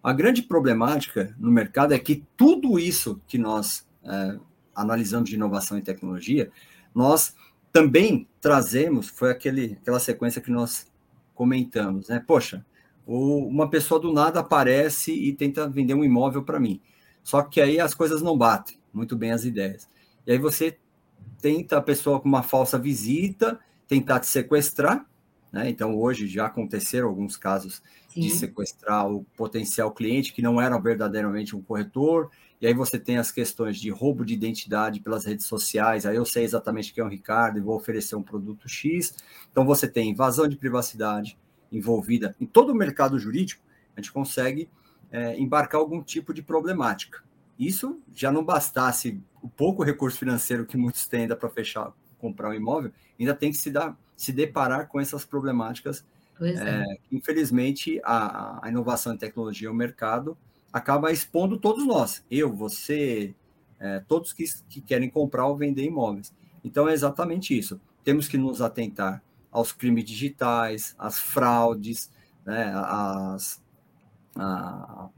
A 0.02 0.14
grande 0.14 0.42
problemática 0.42 1.36
no 1.38 1.52
mercado 1.52 1.94
é 1.94 2.00
que 2.00 2.24
tudo 2.38 2.80
isso 2.80 3.22
que 3.28 3.38
nós 3.38 3.86
é, 4.04 4.38
analisamos 4.74 5.30
de 5.30 5.36
inovação 5.36 5.78
e 5.78 5.82
tecnologia, 5.82 6.52
nós 6.96 7.36
também 7.72 8.28
trazemos, 8.42 9.10
foi 9.10 9.32
aquele, 9.32 9.78
aquela 9.82 10.00
sequência 10.00 10.42
que 10.42 10.52
nós 10.52 10.88
comentamos, 11.36 12.10
né? 12.10 12.24
Poxa, 12.26 12.66
uma 13.06 13.70
pessoa 13.70 14.00
do 14.00 14.14
nada 14.14 14.40
aparece 14.40 15.12
e 15.12 15.34
tenta 15.34 15.68
vender 15.68 15.94
um 15.94 16.04
imóvel 16.04 16.44
para 16.44 16.60
mim. 16.60 16.80
Só 17.24 17.42
que 17.42 17.60
aí 17.60 17.80
as 17.80 17.94
coisas 17.94 18.22
não 18.22 18.38
batem 18.38 18.78
muito 18.94 19.16
bem 19.16 19.32
as 19.32 19.46
ideias. 19.46 19.90
E 20.26 20.32
aí 20.32 20.38
você 20.38 20.78
tenta 21.42 21.78
a 21.78 21.82
pessoa 21.82 22.20
com 22.20 22.28
uma 22.28 22.44
falsa 22.44 22.78
visita 22.78 23.60
tentar 23.88 24.20
te 24.20 24.28
sequestrar, 24.28 25.06
né? 25.52 25.70
Então 25.70 25.98
hoje 25.98 26.28
já 26.28 26.46
aconteceram 26.46 27.08
alguns 27.08 27.36
casos 27.36 27.82
Sim. 28.22 28.28
de 28.28 28.30
sequestrar 28.32 29.10
o 29.10 29.24
potencial 29.36 29.92
cliente 29.92 30.34
que 30.34 30.42
não 30.42 30.62
era 30.62 30.78
verdadeiramente 30.78 31.56
um 31.56 31.62
corretor. 31.62 32.30
E 32.62 32.68
aí 32.68 32.74
você 32.74 33.00
tem 33.00 33.18
as 33.18 33.32
questões 33.32 33.78
de 33.80 33.90
roubo 33.90 34.26
de 34.26 34.34
identidade 34.34 35.00
pelas 35.00 35.26
redes 35.26 35.46
sociais. 35.46 36.06
Aí 36.06 36.16
eu 36.16 36.26
sei 36.26 36.44
exatamente 36.44 36.94
quem 36.94 37.02
é 37.02 37.06
o 37.08 37.10
Ricardo 37.10 37.58
e 37.58 37.62
vou 37.62 37.76
oferecer 37.76 38.16
um 38.16 38.24
produto 38.24 38.68
X. 38.68 39.16
Então 39.52 39.66
você 39.66 39.88
tem 39.88 40.10
invasão 40.10 40.48
de 40.48 40.58
privacidade 40.58 41.38
envolvida 41.72 42.36
em 42.40 42.46
todo 42.46 42.72
o 42.72 42.76
mercado 42.76 43.18
jurídico. 43.18 43.64
A 43.96 44.02
gente 44.02 44.12
consegue 44.12 44.70
é, 45.12 45.38
embarcar 45.40 45.80
algum 45.80 46.02
tipo 46.02 46.34
de 46.34 46.42
problemática. 46.42 47.24
Isso 47.58 48.02
já 48.14 48.32
não 48.32 48.44
bastasse 48.44 49.22
o 49.42 49.50
pouco 49.50 49.84
recurso 49.84 50.18
financeiro 50.18 50.66
que 50.66 50.78
muitos 50.78 51.06
têm 51.06 51.22
ainda 51.22 51.36
para 51.36 51.50
fechar, 51.50 51.94
comprar 52.18 52.50
um 52.50 52.54
imóvel, 52.54 52.92
ainda 53.20 53.34
tem 53.34 53.52
que 53.52 53.58
se, 53.58 53.70
dar, 53.70 53.98
se 54.16 54.32
deparar 54.32 54.88
com 54.88 55.00
essas 55.00 55.26
problemáticas. 55.26 56.06
É. 56.42 56.52
É, 56.52 56.98
infelizmente, 57.12 58.00
a, 58.04 58.66
a, 58.66 58.70
inovação 58.70 59.14
em 59.14 59.18
tecnologia, 59.18 59.72
o 59.72 59.74
mercado, 59.74 60.38
acaba 60.72 61.12
expondo 61.12 61.58
todos 61.58 61.86
nós, 61.86 62.24
eu, 62.30 62.54
você, 62.54 63.34
é, 63.80 64.00
todos 64.08 64.32
que, 64.32 64.46
que 64.70 64.82
querem 64.82 65.10
comprar 65.10 65.48
ou 65.48 65.58
vender 65.58 65.84
imóveis. 65.84 66.34
Então, 66.64 66.88
é 66.88 66.94
exatamente 66.94 67.58
isso. 67.58 67.80
Temos 68.04 68.28
que 68.28 68.38
nos 68.38 68.62
atentar 68.62 69.22
aos 69.52 69.72
crimes 69.72 70.06
digitais, 70.06 70.96
às 70.98 71.20
fraudes, 71.20 72.12
né, 72.46 72.72
às, 72.76 73.62
a, 74.36 75.10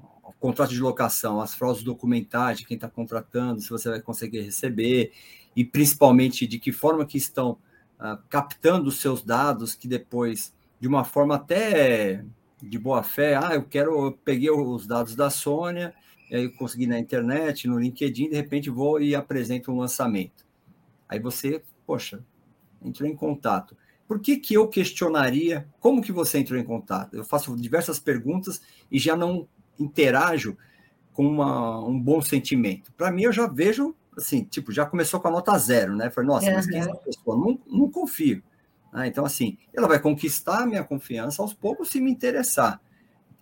contrato 0.41 0.71
de 0.71 0.79
locação, 0.79 1.39
as 1.39 1.53
fraudes 1.53 1.83
documentais 1.83 2.57
de 2.57 2.65
quem 2.65 2.73
está 2.73 2.89
contratando, 2.89 3.61
se 3.61 3.69
você 3.69 3.89
vai 3.89 4.01
conseguir 4.01 4.41
receber, 4.41 5.13
e 5.55 5.63
principalmente 5.63 6.47
de 6.47 6.57
que 6.57 6.71
forma 6.71 7.05
que 7.05 7.17
estão 7.17 7.51
uh, 7.99 8.17
captando 8.27 8.89
os 8.89 8.99
seus 8.99 9.21
dados, 9.21 9.75
que 9.75 9.87
depois, 9.87 10.51
de 10.81 10.87
uma 10.87 11.03
forma 11.03 11.35
até 11.35 12.25
de 12.59 12.79
boa 12.79 13.03
fé, 13.03 13.35
ah, 13.35 13.53
eu 13.53 13.63
quero, 13.63 14.07
eu 14.07 14.11
peguei 14.11 14.49
os 14.49 14.87
dados 14.87 15.15
da 15.15 15.29
Sônia, 15.29 15.93
aí 16.31 16.45
eu 16.45 16.53
consegui 16.53 16.87
na 16.87 16.97
internet, 16.97 17.67
no 17.67 17.79
LinkedIn, 17.79 18.29
de 18.29 18.35
repente 18.35 18.69
vou 18.69 18.99
e 18.99 19.15
apresento 19.15 19.71
um 19.71 19.77
lançamento. 19.77 20.43
Aí 21.07 21.19
você, 21.19 21.61
poxa, 21.85 22.23
entrou 22.83 23.07
em 23.07 23.15
contato. 23.15 23.77
Por 24.07 24.19
que, 24.19 24.37
que 24.37 24.55
eu 24.55 24.67
questionaria 24.67 25.67
como 25.79 26.01
que 26.01 26.11
você 26.11 26.39
entrou 26.39 26.59
em 26.59 26.63
contato? 26.63 27.15
Eu 27.15 27.23
faço 27.23 27.55
diversas 27.55 27.99
perguntas 27.99 28.59
e 28.91 28.97
já 28.97 29.15
não 29.15 29.47
interajo 29.79 30.57
com 31.13 31.27
uma, 31.27 31.79
um 31.85 31.99
bom 31.99 32.21
sentimento. 32.21 32.91
Para 32.93 33.11
mim, 33.11 33.23
eu 33.23 33.31
já 33.31 33.45
vejo, 33.45 33.95
assim, 34.17 34.43
tipo, 34.43 34.71
já 34.71 34.85
começou 34.85 35.19
com 35.19 35.27
a 35.27 35.31
nota 35.31 35.55
zero, 35.59 35.95
né? 35.95 36.09
Falei, 36.09 36.27
nossa, 36.27 36.51
mas 36.51 36.65
quem 36.65 36.79
é 36.79 36.81
essa 36.81 36.95
pessoa? 36.95 37.37
Não, 37.37 37.59
não 37.67 37.89
confio. 37.89 38.41
Ah, 38.91 39.07
então, 39.07 39.25
assim, 39.25 39.57
ela 39.73 39.87
vai 39.87 39.99
conquistar 39.99 40.63
a 40.63 40.65
minha 40.65 40.83
confiança 40.83 41.41
aos 41.41 41.53
poucos 41.53 41.89
se 41.89 42.01
me 42.01 42.11
interessar, 42.11 42.81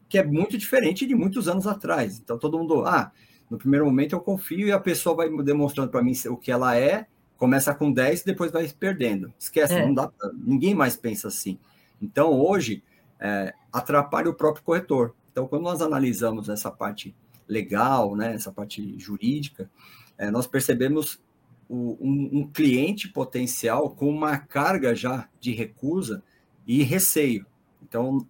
que 0.08 0.18
é 0.18 0.24
muito 0.24 0.58
diferente 0.58 1.08
de 1.08 1.16
muitos 1.16 1.48
anos 1.48 1.66
atrás. 1.66 2.20
Então, 2.20 2.38
todo 2.38 2.58
mundo, 2.58 2.86
ah, 2.86 3.12
no 3.50 3.58
primeiro 3.58 3.86
momento 3.86 4.14
eu 4.14 4.20
confio 4.20 4.68
e 4.68 4.72
a 4.72 4.80
pessoa 4.80 5.16
vai 5.16 5.30
demonstrando 5.44 5.90
para 5.90 6.04
mim 6.04 6.14
o 6.28 6.38
que 6.38 6.52
ela 6.52 6.78
é, 6.78 7.08
começa 7.36 7.74
com 7.74 7.92
10 7.92 8.22
e 8.22 8.26
depois 8.26 8.52
vai 8.52 8.68
perdendo. 8.68 9.34
Esquece, 9.40 9.74
é. 9.74 9.86
não 9.86 9.94
dá, 9.94 10.12
ninguém 10.36 10.76
mais 10.76 10.96
pensa 10.96 11.30
assim. 11.30 11.58
Então, 12.02 12.32
hoje, 12.34 12.84
é, 13.20 13.54
atrapalha 13.72 14.30
o 14.30 14.34
próprio 14.34 14.64
corretor. 14.64 15.16
Então, 15.32 15.48
quando 15.48 15.64
nós 15.64 15.82
analisamos 15.82 16.50
essa 16.50 16.70
parte 16.70 17.16
legal, 17.48 18.16
né, 18.16 18.34
essa 18.34 18.52
parte 18.52 18.98
jurídica, 19.00 19.70
é, 20.18 20.30
nós 20.30 20.46
percebemos 20.46 21.20
o, 21.70 21.98
um, 22.02 22.40
um, 22.40 22.48
cliente 22.48 23.08
potencial 23.08 23.92
com 23.92 24.10
uma 24.10 24.38
carga 24.38 24.96
já 24.96 25.30
de 25.40 25.52
recusa 25.52 26.24
e 26.66 26.82
receio. 26.82 27.46
Então, 27.82 28.28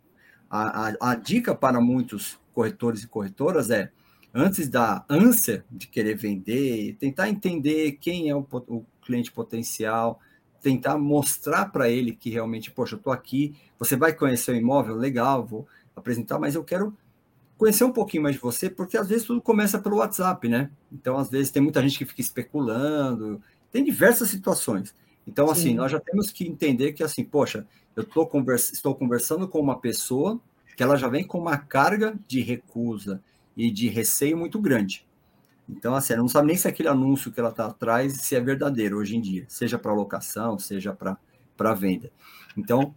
a, 0.49 0.89
a, 0.89 1.11
a 1.11 1.15
dica 1.15 1.55
para 1.55 1.79
muitos 1.79 2.37
corretores 2.53 3.03
e 3.03 3.07
corretoras 3.07 3.69
é, 3.69 3.91
antes 4.33 4.67
da 4.67 5.05
ânsia 5.09 5.63
de 5.71 5.87
querer 5.87 6.15
vender, 6.15 6.97
tentar 6.99 7.29
entender 7.29 7.93
quem 7.93 8.29
é 8.29 8.35
o, 8.35 8.45
o 8.67 8.85
cliente 9.01 9.31
potencial, 9.31 10.19
tentar 10.61 10.97
mostrar 10.97 11.67
para 11.67 11.89
ele 11.89 12.13
que 12.13 12.29
realmente, 12.29 12.69
poxa, 12.69 12.95
eu 12.95 12.97
estou 12.97 13.13
aqui, 13.13 13.55
você 13.77 13.95
vai 13.95 14.13
conhecer 14.13 14.51
o 14.51 14.55
imóvel, 14.55 14.95
legal, 14.95 15.45
vou 15.45 15.65
apresentar, 15.95 16.37
mas 16.37 16.55
eu 16.55 16.63
quero 16.63 16.95
conhecer 17.59 17.83
um 17.83 17.91
pouquinho 17.91 18.23
mais 18.23 18.35
de 18.35 18.41
você, 18.41 18.69
porque 18.69 18.97
às 18.97 19.09
vezes 19.09 19.27
tudo 19.27 19.41
começa 19.41 19.77
pelo 19.77 19.97
WhatsApp, 19.97 20.47
né? 20.47 20.71
Então, 20.89 21.17
às 21.17 21.29
vezes, 21.29 21.51
tem 21.51 21.61
muita 21.61 21.81
gente 21.81 21.97
que 21.97 22.05
fica 22.05 22.21
especulando, 22.21 23.41
tem 23.69 23.83
diversas 23.83 24.29
situações. 24.29 24.95
Então, 25.27 25.45
Sim. 25.47 25.51
assim, 25.51 25.73
nós 25.75 25.91
já 25.91 25.99
temos 25.99 26.31
que 26.31 26.47
entender 26.47 26.93
que, 26.93 27.03
assim, 27.03 27.23
poxa, 27.23 27.67
eu 27.95 28.05
conversa, 28.25 28.73
estou 28.73 28.95
conversando 28.95 29.45
com 29.45 29.59
uma 29.59 29.77
pessoa 29.77 30.39
que 30.77 30.81
ela 30.81 30.95
já 30.95 31.09
vem 31.09 31.27
com 31.27 31.37
uma 31.37 31.57
carga 31.57 32.17
de 32.25 32.39
recusa 32.39 33.21
e 33.57 33.69
de 33.69 33.89
receio 33.89 34.37
muito 34.37 34.57
grande. 34.57 35.05
Então, 35.67 35.93
assim, 35.93 36.13
ela 36.13 36.21
não 36.21 36.29
sabe 36.29 36.47
nem 36.47 36.55
se 36.55 36.65
aquele 36.65 36.87
anúncio 36.87 37.29
que 37.29 37.41
ela 37.41 37.49
está 37.49 37.65
atrás 37.65 38.13
se 38.13 38.35
é 38.37 38.39
verdadeiro 38.39 38.97
hoje 38.97 39.17
em 39.17 39.21
dia, 39.21 39.43
seja 39.49 39.77
para 39.77 39.93
locação, 39.93 40.57
seja 40.57 40.93
para 40.93 41.73
venda. 41.73 42.09
Então, 42.57 42.95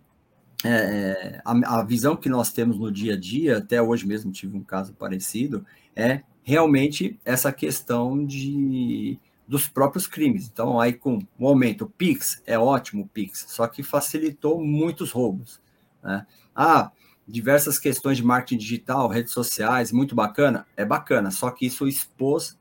é, 0.65 0.69
é, 0.69 1.43
a, 1.45 1.81
a, 1.81 1.83
visão 1.83 2.17
que 2.17 2.29
nós 2.29 2.53
temos 2.53 2.79
no 2.79 2.91
dia 2.91 3.15
a 3.15 3.17
dia, 3.19 3.59
até 3.59 3.83
hoje 3.83 4.07
mesmo 4.07 4.31
tive 4.31 4.57
um 4.57 4.63
caso 4.63 4.93
parecido, 4.95 5.67
é 5.95 6.23
realmente 6.43 7.19
essa 7.25 7.53
questão 7.53 8.25
de 8.25 9.19
dos 9.47 9.69
próprios 9.69 10.07
crimes. 10.07 10.49
Então, 10.51 10.81
aí 10.81 10.93
com 10.93 11.19
o 11.39 11.47
aumento, 11.47 11.85
o 11.85 11.91
Pix 11.91 12.41
é 12.47 12.59
ótimo, 12.59 13.03
o 13.03 13.09
Pix, 13.09 13.45
só 13.49 13.67
que 13.67 13.83
facilitou 13.83 14.65
muitos 14.65 15.11
roubos. 15.11 15.61
Né? 16.03 16.27
Ah, 16.55 16.91
diversas 17.27 17.79
questões 17.79 18.17
de 18.17 18.25
marketing 18.25 18.59
digital, 18.59 19.09
redes 19.09 19.33
sociais, 19.33 19.93
muito 19.93 20.15
bacana, 20.15 20.67
é 20.77 20.85
bacana, 20.85 21.31
só 21.31 21.51
que 21.51 21.67
isso 21.67 21.87
expôs 21.87 22.59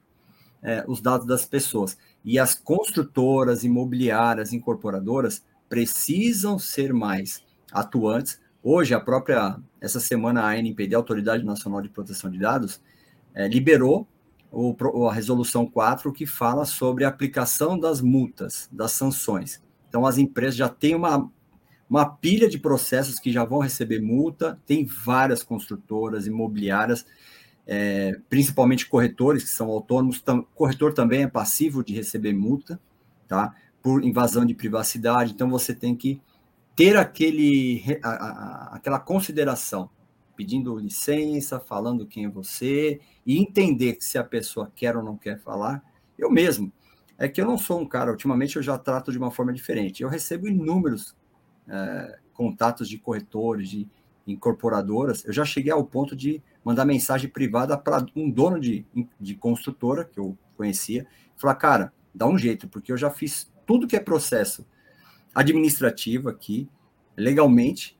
é, 0.61 0.83
os 0.87 1.01
dados 1.01 1.25
das 1.25 1.45
pessoas. 1.45 1.97
E 2.25 2.37
as 2.37 2.55
construtoras, 2.55 3.63
imobiliárias, 3.63 4.51
incorporadoras 4.51 5.43
precisam 5.69 6.59
ser 6.59 6.93
mais 6.93 7.41
atuantes. 7.71 8.39
Hoje, 8.63 8.93
a 8.93 8.99
própria, 8.99 9.57
essa 9.79 9.99
semana, 9.99 10.41
a 10.41 10.51
ANPD, 10.51 10.93
a 10.93 10.97
Autoridade 10.97 11.43
Nacional 11.43 11.81
de 11.81 11.89
Proteção 11.89 12.29
de 12.29 12.37
Dados, 12.37 12.81
é, 13.33 13.47
liberou 13.47 14.07
o, 14.51 15.07
a 15.07 15.13
resolução 15.13 15.65
4 15.65 16.11
que 16.11 16.25
fala 16.25 16.65
sobre 16.65 17.05
a 17.05 17.07
aplicação 17.07 17.79
das 17.79 18.01
multas, 18.01 18.69
das 18.71 18.91
sanções. 18.91 19.61
Então, 19.87 20.05
as 20.05 20.17
empresas 20.17 20.55
já 20.55 20.67
têm 20.67 20.93
uma, 20.93 21.31
uma 21.89 22.05
pilha 22.05 22.49
de 22.49 22.59
processos 22.59 23.19
que 23.19 23.31
já 23.31 23.45
vão 23.45 23.59
receber 23.59 24.01
multa, 24.01 24.59
tem 24.65 24.85
várias 24.85 25.41
construtoras, 25.41 26.27
imobiliárias, 26.27 27.05
é, 27.65 28.19
principalmente 28.29 28.87
corretores 28.87 29.43
que 29.43 29.49
são 29.49 29.69
autônomos. 29.69 30.21
Tam, 30.21 30.45
corretor 30.55 30.93
também 30.93 31.23
é 31.23 31.27
passivo 31.27 31.83
de 31.83 31.93
receber 31.93 32.33
multa, 32.33 32.79
tá? 33.27 33.55
Por 33.81 34.03
invasão 34.03 34.45
de 34.45 34.53
privacidade. 34.53 35.31
Então, 35.31 35.49
você 35.49 35.73
tem 35.73 35.95
que 35.95 36.21
ter 36.75 36.97
aquele, 36.97 37.83
a, 38.03 38.09
a, 38.09 38.75
aquela 38.75 38.99
consideração, 38.99 39.89
pedindo 40.35 40.77
licença, 40.77 41.59
falando 41.59 42.07
quem 42.07 42.25
é 42.25 42.29
você, 42.29 42.99
e 43.25 43.37
entender 43.37 43.97
se 43.99 44.17
a 44.17 44.23
pessoa 44.23 44.71
quer 44.75 44.95
ou 44.95 45.03
não 45.03 45.17
quer 45.17 45.39
falar. 45.39 45.83
Eu 46.17 46.31
mesmo, 46.31 46.71
é 47.17 47.27
que 47.27 47.39
eu 47.39 47.45
não 47.45 47.57
sou 47.57 47.79
um 47.79 47.85
cara, 47.85 48.11
ultimamente 48.11 48.55
eu 48.55 48.63
já 48.63 48.77
trato 48.77 49.11
de 49.11 49.17
uma 49.17 49.31
forma 49.31 49.53
diferente. 49.53 50.01
Eu 50.01 50.09
recebo 50.09 50.47
inúmeros 50.47 51.15
é, 51.67 52.19
contatos 52.33 52.89
de 52.89 52.97
corretores, 52.97 53.69
de 53.69 53.87
incorporadoras. 54.25 55.23
Eu 55.25 55.33
já 55.33 55.45
cheguei 55.45 55.71
ao 55.71 55.83
ponto 55.83 56.15
de 56.15 56.41
mandar 56.63 56.85
mensagem 56.85 57.29
privada 57.29 57.77
para 57.77 58.05
um 58.15 58.29
dono 58.29 58.59
de, 58.59 58.85
de 59.19 59.35
construtora, 59.35 60.05
que 60.05 60.19
eu 60.19 60.37
conhecia, 60.55 61.05
falar, 61.35 61.55
cara, 61.55 61.93
dá 62.13 62.27
um 62.27 62.37
jeito, 62.37 62.67
porque 62.67 62.91
eu 62.91 62.97
já 62.97 63.09
fiz 63.09 63.51
tudo 63.65 63.87
que 63.87 63.95
é 63.95 63.99
processo 63.99 64.65
administrativo 65.33 66.29
aqui, 66.29 66.69
legalmente, 67.15 67.97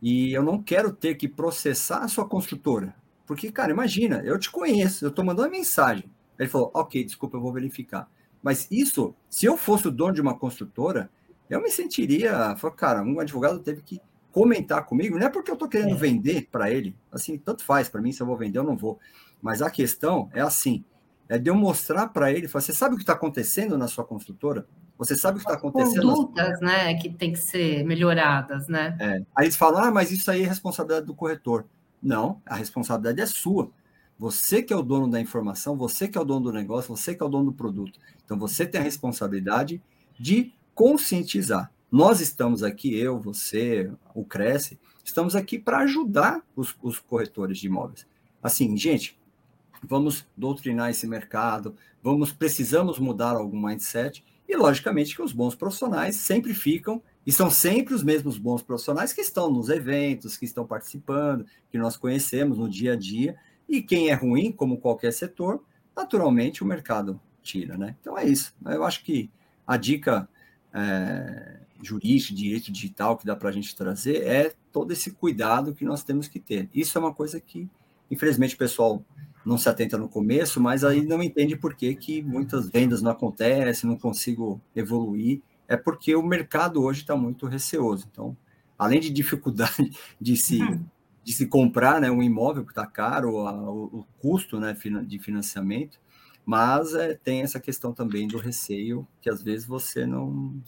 e 0.00 0.32
eu 0.32 0.42
não 0.42 0.62
quero 0.62 0.92
ter 0.92 1.14
que 1.16 1.28
processar 1.28 1.98
a 1.98 2.08
sua 2.08 2.26
construtora. 2.26 2.94
Porque, 3.26 3.52
cara, 3.52 3.72
imagina, 3.72 4.22
eu 4.24 4.38
te 4.38 4.50
conheço, 4.50 5.04
eu 5.04 5.10
estou 5.10 5.24
mandando 5.24 5.48
uma 5.48 5.56
mensagem. 5.56 6.10
Ele 6.38 6.48
falou, 6.48 6.70
ok, 6.72 7.04
desculpa, 7.04 7.36
eu 7.36 7.40
vou 7.40 7.52
verificar. 7.52 8.08
Mas 8.42 8.68
isso, 8.70 9.14
se 9.28 9.46
eu 9.46 9.56
fosse 9.56 9.88
o 9.88 9.90
dono 9.90 10.14
de 10.14 10.20
uma 10.20 10.38
construtora, 10.38 11.10
eu 11.50 11.60
me 11.60 11.70
sentiria, 11.70 12.54
cara, 12.76 13.02
um 13.02 13.18
advogado 13.20 13.58
teve 13.58 13.82
que 13.82 14.00
comentar 14.30 14.84
comigo, 14.86 15.18
não 15.18 15.26
é 15.26 15.30
porque 15.30 15.50
eu 15.50 15.54
estou 15.54 15.68
querendo 15.68 15.94
é. 15.94 15.98
vender 15.98 16.48
para 16.50 16.70
ele, 16.70 16.96
assim, 17.10 17.36
tanto 17.36 17.64
faz 17.64 17.88
para 17.88 18.00
mim, 18.00 18.12
se 18.12 18.22
eu 18.22 18.26
vou 18.26 18.36
vender, 18.36 18.58
eu 18.58 18.64
não 18.64 18.76
vou. 18.76 18.98
Mas 19.42 19.62
a 19.62 19.70
questão 19.70 20.30
é 20.32 20.40
assim, 20.40 20.84
é 21.28 21.38
de 21.38 21.50
eu 21.50 21.54
mostrar 21.54 22.08
para 22.08 22.32
ele, 22.32 22.46
falar, 22.46 22.62
você 22.62 22.72
sabe 22.72 22.94
o 22.94 22.96
que 22.96 23.02
está 23.02 23.14
acontecendo 23.14 23.76
na 23.76 23.88
sua 23.88 24.04
construtora? 24.04 24.66
Você 24.98 25.16
sabe 25.16 25.38
o 25.38 25.40
que 25.40 25.46
está 25.46 25.56
acontecendo? 25.56 26.02
Condutas, 26.02 26.60
né, 26.60 26.94
que 26.94 27.08
tem 27.08 27.32
que 27.32 27.38
ser 27.38 27.84
melhoradas, 27.84 28.66
né? 28.66 28.96
É. 28.98 29.22
Aí 29.34 29.46
eles 29.46 29.56
falam, 29.56 29.84
ah, 29.84 29.90
mas 29.92 30.10
isso 30.10 30.28
aí 30.30 30.42
é 30.42 30.46
responsabilidade 30.46 31.06
do 31.06 31.14
corretor. 31.14 31.64
Não, 32.02 32.42
a 32.44 32.56
responsabilidade 32.56 33.20
é 33.20 33.26
sua. 33.26 33.70
Você 34.18 34.60
que 34.60 34.72
é 34.72 34.76
o 34.76 34.82
dono 34.82 35.08
da 35.08 35.20
informação, 35.20 35.76
você 35.76 36.08
que 36.08 36.18
é 36.18 36.20
o 36.20 36.24
dono 36.24 36.46
do 36.46 36.52
negócio, 36.52 36.94
você 36.94 37.14
que 37.14 37.22
é 37.22 37.26
o 37.26 37.28
dono 37.28 37.46
do 37.46 37.52
produto. 37.52 38.00
Então 38.24 38.36
você 38.36 38.66
tem 38.66 38.80
a 38.80 38.84
responsabilidade 38.84 39.80
de 40.18 40.52
conscientizar. 40.74 41.70
Nós 41.90 42.20
estamos 42.20 42.64
aqui, 42.64 42.98
eu, 42.98 43.20
você, 43.20 43.90
o 44.14 44.24
Cresce, 44.24 44.78
estamos 45.04 45.36
aqui 45.36 45.58
para 45.58 45.78
ajudar 45.78 46.42
os, 46.56 46.74
os 46.82 46.98
corretores 46.98 47.58
de 47.58 47.68
imóveis. 47.68 48.04
Assim, 48.42 48.76
gente, 48.76 49.16
vamos 49.82 50.26
doutrinar 50.36 50.90
esse 50.90 51.06
mercado, 51.06 51.76
vamos 52.02 52.32
precisamos 52.32 52.98
mudar 52.98 53.36
algum 53.36 53.64
mindset 53.64 54.24
e 54.48 54.56
logicamente 54.56 55.14
que 55.14 55.20
os 55.20 55.32
bons 55.32 55.54
profissionais 55.54 56.16
sempre 56.16 56.54
ficam 56.54 57.02
e 57.26 57.30
são 57.30 57.50
sempre 57.50 57.92
os 57.92 58.02
mesmos 58.02 58.38
bons 58.38 58.62
profissionais 58.62 59.12
que 59.12 59.20
estão 59.20 59.52
nos 59.52 59.68
eventos, 59.68 60.38
que 60.38 60.46
estão 60.46 60.66
participando, 60.66 61.44
que 61.70 61.76
nós 61.76 61.96
conhecemos 61.96 62.56
no 62.56 62.68
dia 62.68 62.94
a 62.94 62.96
dia 62.96 63.36
e 63.68 63.82
quem 63.82 64.08
é 64.08 64.14
ruim, 64.14 64.50
como 64.50 64.78
qualquer 64.78 65.12
setor, 65.12 65.62
naturalmente 65.94 66.62
o 66.62 66.66
mercado 66.66 67.20
tira, 67.42 67.76
né? 67.76 67.94
Então 68.00 68.16
é 68.16 68.26
isso. 68.26 68.54
Eu 68.64 68.84
acho 68.84 69.04
que 69.04 69.30
a 69.66 69.76
dica 69.76 70.26
é, 70.72 71.60
jurídica, 71.82 72.34
direito 72.34 72.72
digital 72.72 73.16
que 73.18 73.26
dá 73.26 73.36
para 73.36 73.50
a 73.50 73.52
gente 73.52 73.76
trazer 73.76 74.26
é 74.26 74.54
todo 74.72 74.92
esse 74.92 75.10
cuidado 75.10 75.74
que 75.74 75.84
nós 75.84 76.02
temos 76.02 76.28
que 76.28 76.40
ter. 76.40 76.68
Isso 76.74 76.96
é 76.96 77.00
uma 77.00 77.12
coisa 77.12 77.38
que, 77.38 77.68
infelizmente, 78.10 78.54
o 78.54 78.58
pessoal 78.58 79.04
não 79.48 79.56
se 79.56 79.66
atenta 79.66 79.96
no 79.96 80.10
começo, 80.10 80.60
mas 80.60 80.84
aí 80.84 81.02
não 81.06 81.22
entende 81.22 81.56
por 81.56 81.74
que, 81.74 81.94
que 81.94 82.22
muitas 82.22 82.68
vendas 82.68 83.00
não 83.00 83.10
acontecem, 83.10 83.88
não 83.88 83.96
consigo 83.96 84.60
evoluir. 84.76 85.40
É 85.66 85.74
porque 85.74 86.14
o 86.14 86.22
mercado 86.22 86.82
hoje 86.82 87.00
está 87.00 87.16
muito 87.16 87.46
receoso. 87.46 88.06
Então, 88.12 88.36
além 88.78 89.00
de 89.00 89.08
dificuldade 89.08 89.90
de 90.20 90.36
se, 90.36 90.60
uhum. 90.60 90.84
de 91.24 91.32
se 91.32 91.46
comprar 91.46 91.98
né, 91.98 92.10
um 92.10 92.22
imóvel 92.22 92.62
que 92.62 92.72
está 92.72 92.84
caro, 92.86 93.46
a, 93.46 93.52
o, 93.54 93.84
o, 93.84 94.06
custo 94.18 94.60
né, 94.60 94.76
de 95.06 95.18
financiamento, 95.18 95.98
mas 96.44 96.94
é, 96.94 97.14
tem 97.14 97.40
essa 97.40 97.58
questão 97.58 97.94
também 97.94 98.28
do 98.28 98.36
receio, 98.36 99.08
que 99.18 99.30
às 99.30 99.42
vezes 99.42 99.66
você 99.66 100.04
não. 100.04 100.62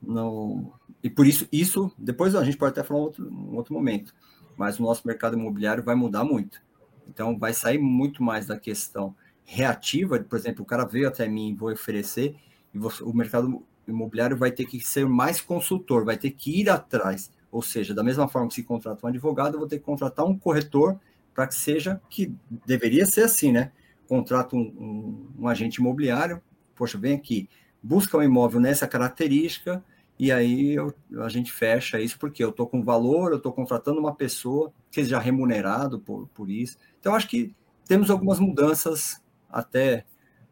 não 0.00 0.72
e 1.02 1.10
por 1.10 1.26
isso, 1.26 1.46
isso 1.52 1.92
depois 1.98 2.34
a 2.34 2.42
gente 2.42 2.56
pode 2.56 2.70
até 2.70 2.82
falar 2.82 3.00
um 3.00 3.02
outro, 3.02 3.30
um 3.30 3.54
outro 3.54 3.74
momento, 3.74 4.14
mas 4.56 4.80
o 4.80 4.82
nosso 4.82 5.06
mercado 5.06 5.36
imobiliário 5.36 5.84
vai 5.84 5.94
mudar 5.94 6.24
muito 6.24 6.66
então, 7.08 7.38
vai 7.38 7.52
sair 7.52 7.78
muito 7.78 8.22
mais 8.22 8.46
da 8.46 8.58
questão 8.58 9.14
reativa, 9.44 10.18
por 10.20 10.38
exemplo, 10.38 10.62
o 10.62 10.66
cara 10.66 10.84
veio 10.84 11.08
até 11.08 11.26
mim, 11.26 11.56
vou 11.58 11.72
oferecer, 11.72 12.36
e 12.74 12.78
você, 12.78 13.02
o 13.02 13.14
mercado 13.14 13.62
imobiliário 13.86 14.36
vai 14.36 14.50
ter 14.50 14.66
que 14.66 14.78
ser 14.80 15.06
mais 15.06 15.40
consultor, 15.40 16.04
vai 16.04 16.18
ter 16.18 16.30
que 16.30 16.60
ir 16.60 16.68
atrás. 16.68 17.32
Ou 17.50 17.62
seja, 17.62 17.94
da 17.94 18.04
mesma 18.04 18.28
forma 18.28 18.48
que 18.48 18.54
se 18.54 18.62
contrata 18.62 19.06
um 19.06 19.08
advogado, 19.08 19.54
eu 19.54 19.58
vou 19.60 19.68
ter 19.68 19.78
que 19.78 19.84
contratar 19.84 20.26
um 20.26 20.38
corretor 20.38 21.00
para 21.34 21.46
que 21.46 21.54
seja, 21.54 22.00
que 22.10 22.34
deveria 22.66 23.06
ser 23.06 23.22
assim, 23.22 23.50
né? 23.50 23.72
Contrato 24.06 24.54
um, 24.54 24.60
um, 24.60 25.28
um 25.40 25.48
agente 25.48 25.80
imobiliário, 25.80 26.42
poxa, 26.76 26.98
vem 26.98 27.14
aqui, 27.14 27.48
busca 27.82 28.18
um 28.18 28.22
imóvel 28.22 28.60
nessa 28.60 28.86
característica, 28.86 29.82
e 30.18 30.32
aí 30.32 30.74
eu, 30.74 30.92
a 31.20 31.28
gente 31.28 31.52
fecha 31.52 32.00
isso 32.00 32.18
porque 32.18 32.42
eu 32.42 32.50
estou 32.50 32.66
com 32.66 32.82
valor, 32.82 33.30
eu 33.30 33.36
estou 33.36 33.52
contratando 33.52 34.00
uma 34.00 34.14
pessoa 34.14 34.72
que 34.90 35.02
seja 35.02 35.18
remunerado 35.18 36.00
por, 36.00 36.26
por 36.28 36.50
isso. 36.50 36.76
Então, 36.98 37.14
acho 37.14 37.28
que 37.28 37.54
temos 37.86 38.10
algumas 38.10 38.40
mudanças 38.40 39.22
até 39.48 40.04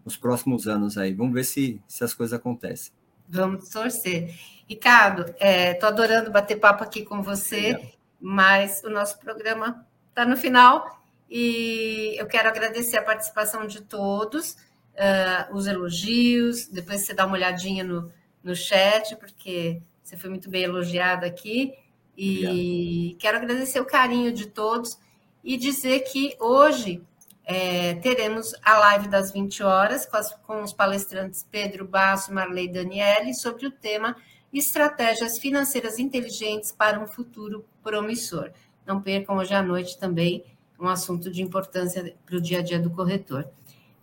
nos 0.05 0.17
próximos 0.17 0.69
anos 0.69 0.97
aí. 0.97 1.13
Vamos 1.13 1.35
ver 1.35 1.45
se, 1.45 1.83
se 1.89 2.05
as 2.05 2.15
coisas 2.15 2.39
acontecem. 2.39 2.93
Vamos 3.29 3.69
torcer. 3.69 4.33
Ricardo, 4.69 5.23
estou 5.23 5.89
é, 5.89 5.93
adorando 5.93 6.31
bater 6.31 6.57
papo 6.57 6.85
aqui 6.85 7.05
com 7.05 7.21
você, 7.21 7.73
é. 7.73 7.93
mas 8.21 8.83
o 8.85 8.91
nosso 8.91 9.19
programa 9.19 9.85
está 10.11 10.25
no 10.25 10.37
final 10.37 11.03
e 11.29 12.15
eu 12.19 12.27
quero 12.27 12.49
agradecer 12.49 12.97
a 12.97 13.03
participação 13.03 13.67
de 13.67 13.83
todos, 13.83 14.53
uh, 14.95 15.55
os 15.55 15.67
elogios, 15.67 16.69
depois 16.69 17.05
você 17.05 17.13
dá 17.13 17.27
uma 17.27 17.35
olhadinha 17.35 17.83
no, 17.83 18.13
no 18.47 18.55
chat, 18.55 19.17
porque 19.17 19.83
você 20.03 20.17
foi 20.17 20.31
muito 20.31 20.49
bem 20.49 20.63
elogiado 20.63 21.27
aqui. 21.27 21.75
E 22.17 22.39
Obrigado. 22.39 23.19
quero 23.19 23.37
agradecer 23.39 23.81
o 23.81 23.85
carinho 23.85 24.33
de 24.33 24.47
todos 24.47 24.99
e 25.45 25.57
dizer 25.57 26.01
que 26.01 26.37
hoje 26.41 27.03
é, 27.45 27.95
teremos 27.97 28.55
a 28.63 28.79
live 28.79 29.09
das 29.09 29.33
20 29.33 29.63
horas 29.63 30.07
com, 30.07 30.17
as, 30.17 30.33
com 30.33 30.63
os 30.63 30.73
palestrantes 30.73 31.47
Pedro 31.51 31.87
Basso 31.87 32.31
e 32.31 32.35
Marley 32.35 32.69
Daniele 32.69 33.35
sobre 33.35 33.67
o 33.67 33.71
tema 33.71 34.17
Estratégias 34.53 35.39
Financeiras 35.39 35.99
Inteligentes 35.99 36.73
para 36.73 36.99
um 37.01 37.07
Futuro 37.07 37.65
Promissor. 37.83 38.51
Não 38.87 39.03
percam 39.03 39.37
hoje 39.37 39.55
à 39.55 39.63
noite 39.63 39.99
também 39.99 40.45
um 40.79 40.89
assunto 40.89 41.31
de 41.31 41.43
importância 41.43 42.15
para 42.25 42.37
o 42.37 42.41
dia 42.41 42.61
a 42.61 42.63
dia 42.63 42.79
do 42.79 42.91
corretor. 42.91 43.49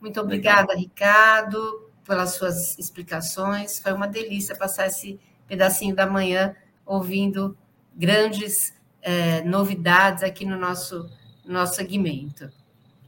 Muito 0.02 0.20
obrigada, 0.20 0.74
Legal. 0.74 0.78
Ricardo 0.78 1.83
pelas 2.06 2.36
suas 2.36 2.78
explicações. 2.78 3.80
Foi 3.80 3.94
uma 3.94 4.08
delícia 4.08 4.56
passar 4.56 4.88
esse 4.88 5.20
pedacinho 5.48 5.96
da 5.96 6.06
manhã 6.06 6.56
ouvindo 6.86 7.58
grandes 7.96 8.74
é, 9.02 9.44
novidades 9.44 10.24
aqui 10.24 10.46
no 10.46 10.58
nosso, 10.58 11.10
nosso 11.46 11.76
segmento. 11.76 12.50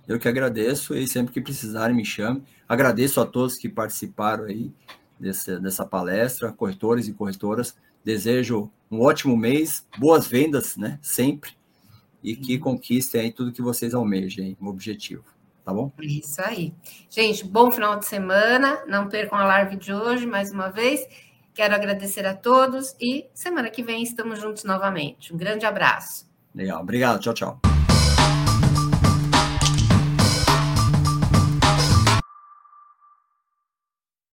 Eu 0.08 0.20
que 0.20 0.28
agradeço 0.28 0.96
e 0.96 1.08
sempre 1.08 1.34
que 1.34 1.42
precisarem 1.42 1.96
me 1.96 2.06
chame. 2.06 2.44
Agradeço 2.68 3.20
a 3.20 3.26
todos 3.26 3.58
que 3.58 3.68
participaram 3.68 4.46
aí 4.46 4.72
desse, 5.20 5.60
dessa 5.60 5.86
palestra, 5.86 6.52
corretores 6.52 7.08
e 7.08 7.14
corretoras. 7.14 7.76
Desejo 8.04 8.70
um 8.90 9.02
ótimo 9.02 9.36
mês, 9.36 9.86
boas 9.98 10.28
vendas, 10.28 10.78
né? 10.78 11.00
Sempre. 11.02 11.52
E 12.24 12.36
que 12.36 12.56
uhum. 12.56 12.62
conquistem 12.62 13.22
aí 13.22 13.32
tudo 13.32 13.52
que 13.52 13.62
vocês 13.62 13.94
almejem, 13.94 14.56
o 14.60 14.68
objetivo 14.68 15.35
tá 15.66 15.74
bom? 15.74 15.92
Isso 16.00 16.42
aí. 16.42 16.74
Gente, 17.10 17.44
bom 17.44 17.72
final 17.72 17.98
de 17.98 18.06
semana. 18.06 18.84
Não 18.88 19.10
percam 19.10 19.38
a 19.38 19.44
live 19.44 19.76
de 19.76 19.92
hoje, 19.92 20.26
mais 20.26 20.52
uma 20.52 20.70
vez. 20.70 21.06
Quero 21.54 21.74
agradecer 21.74 22.26
a 22.26 22.36
todos 22.36 22.96
e 23.02 23.26
semana 23.34 23.70
que 23.70 23.82
vem 23.82 24.04
estamos 24.04 24.40
juntos 24.40 24.64
novamente. 24.64 25.34
Um 25.34 25.38
grande 25.38 25.66
abraço. 25.66 26.30
Legal, 26.54 26.82
obrigado. 26.82 27.20
Tchau, 27.20 27.34
tchau. 27.34 27.75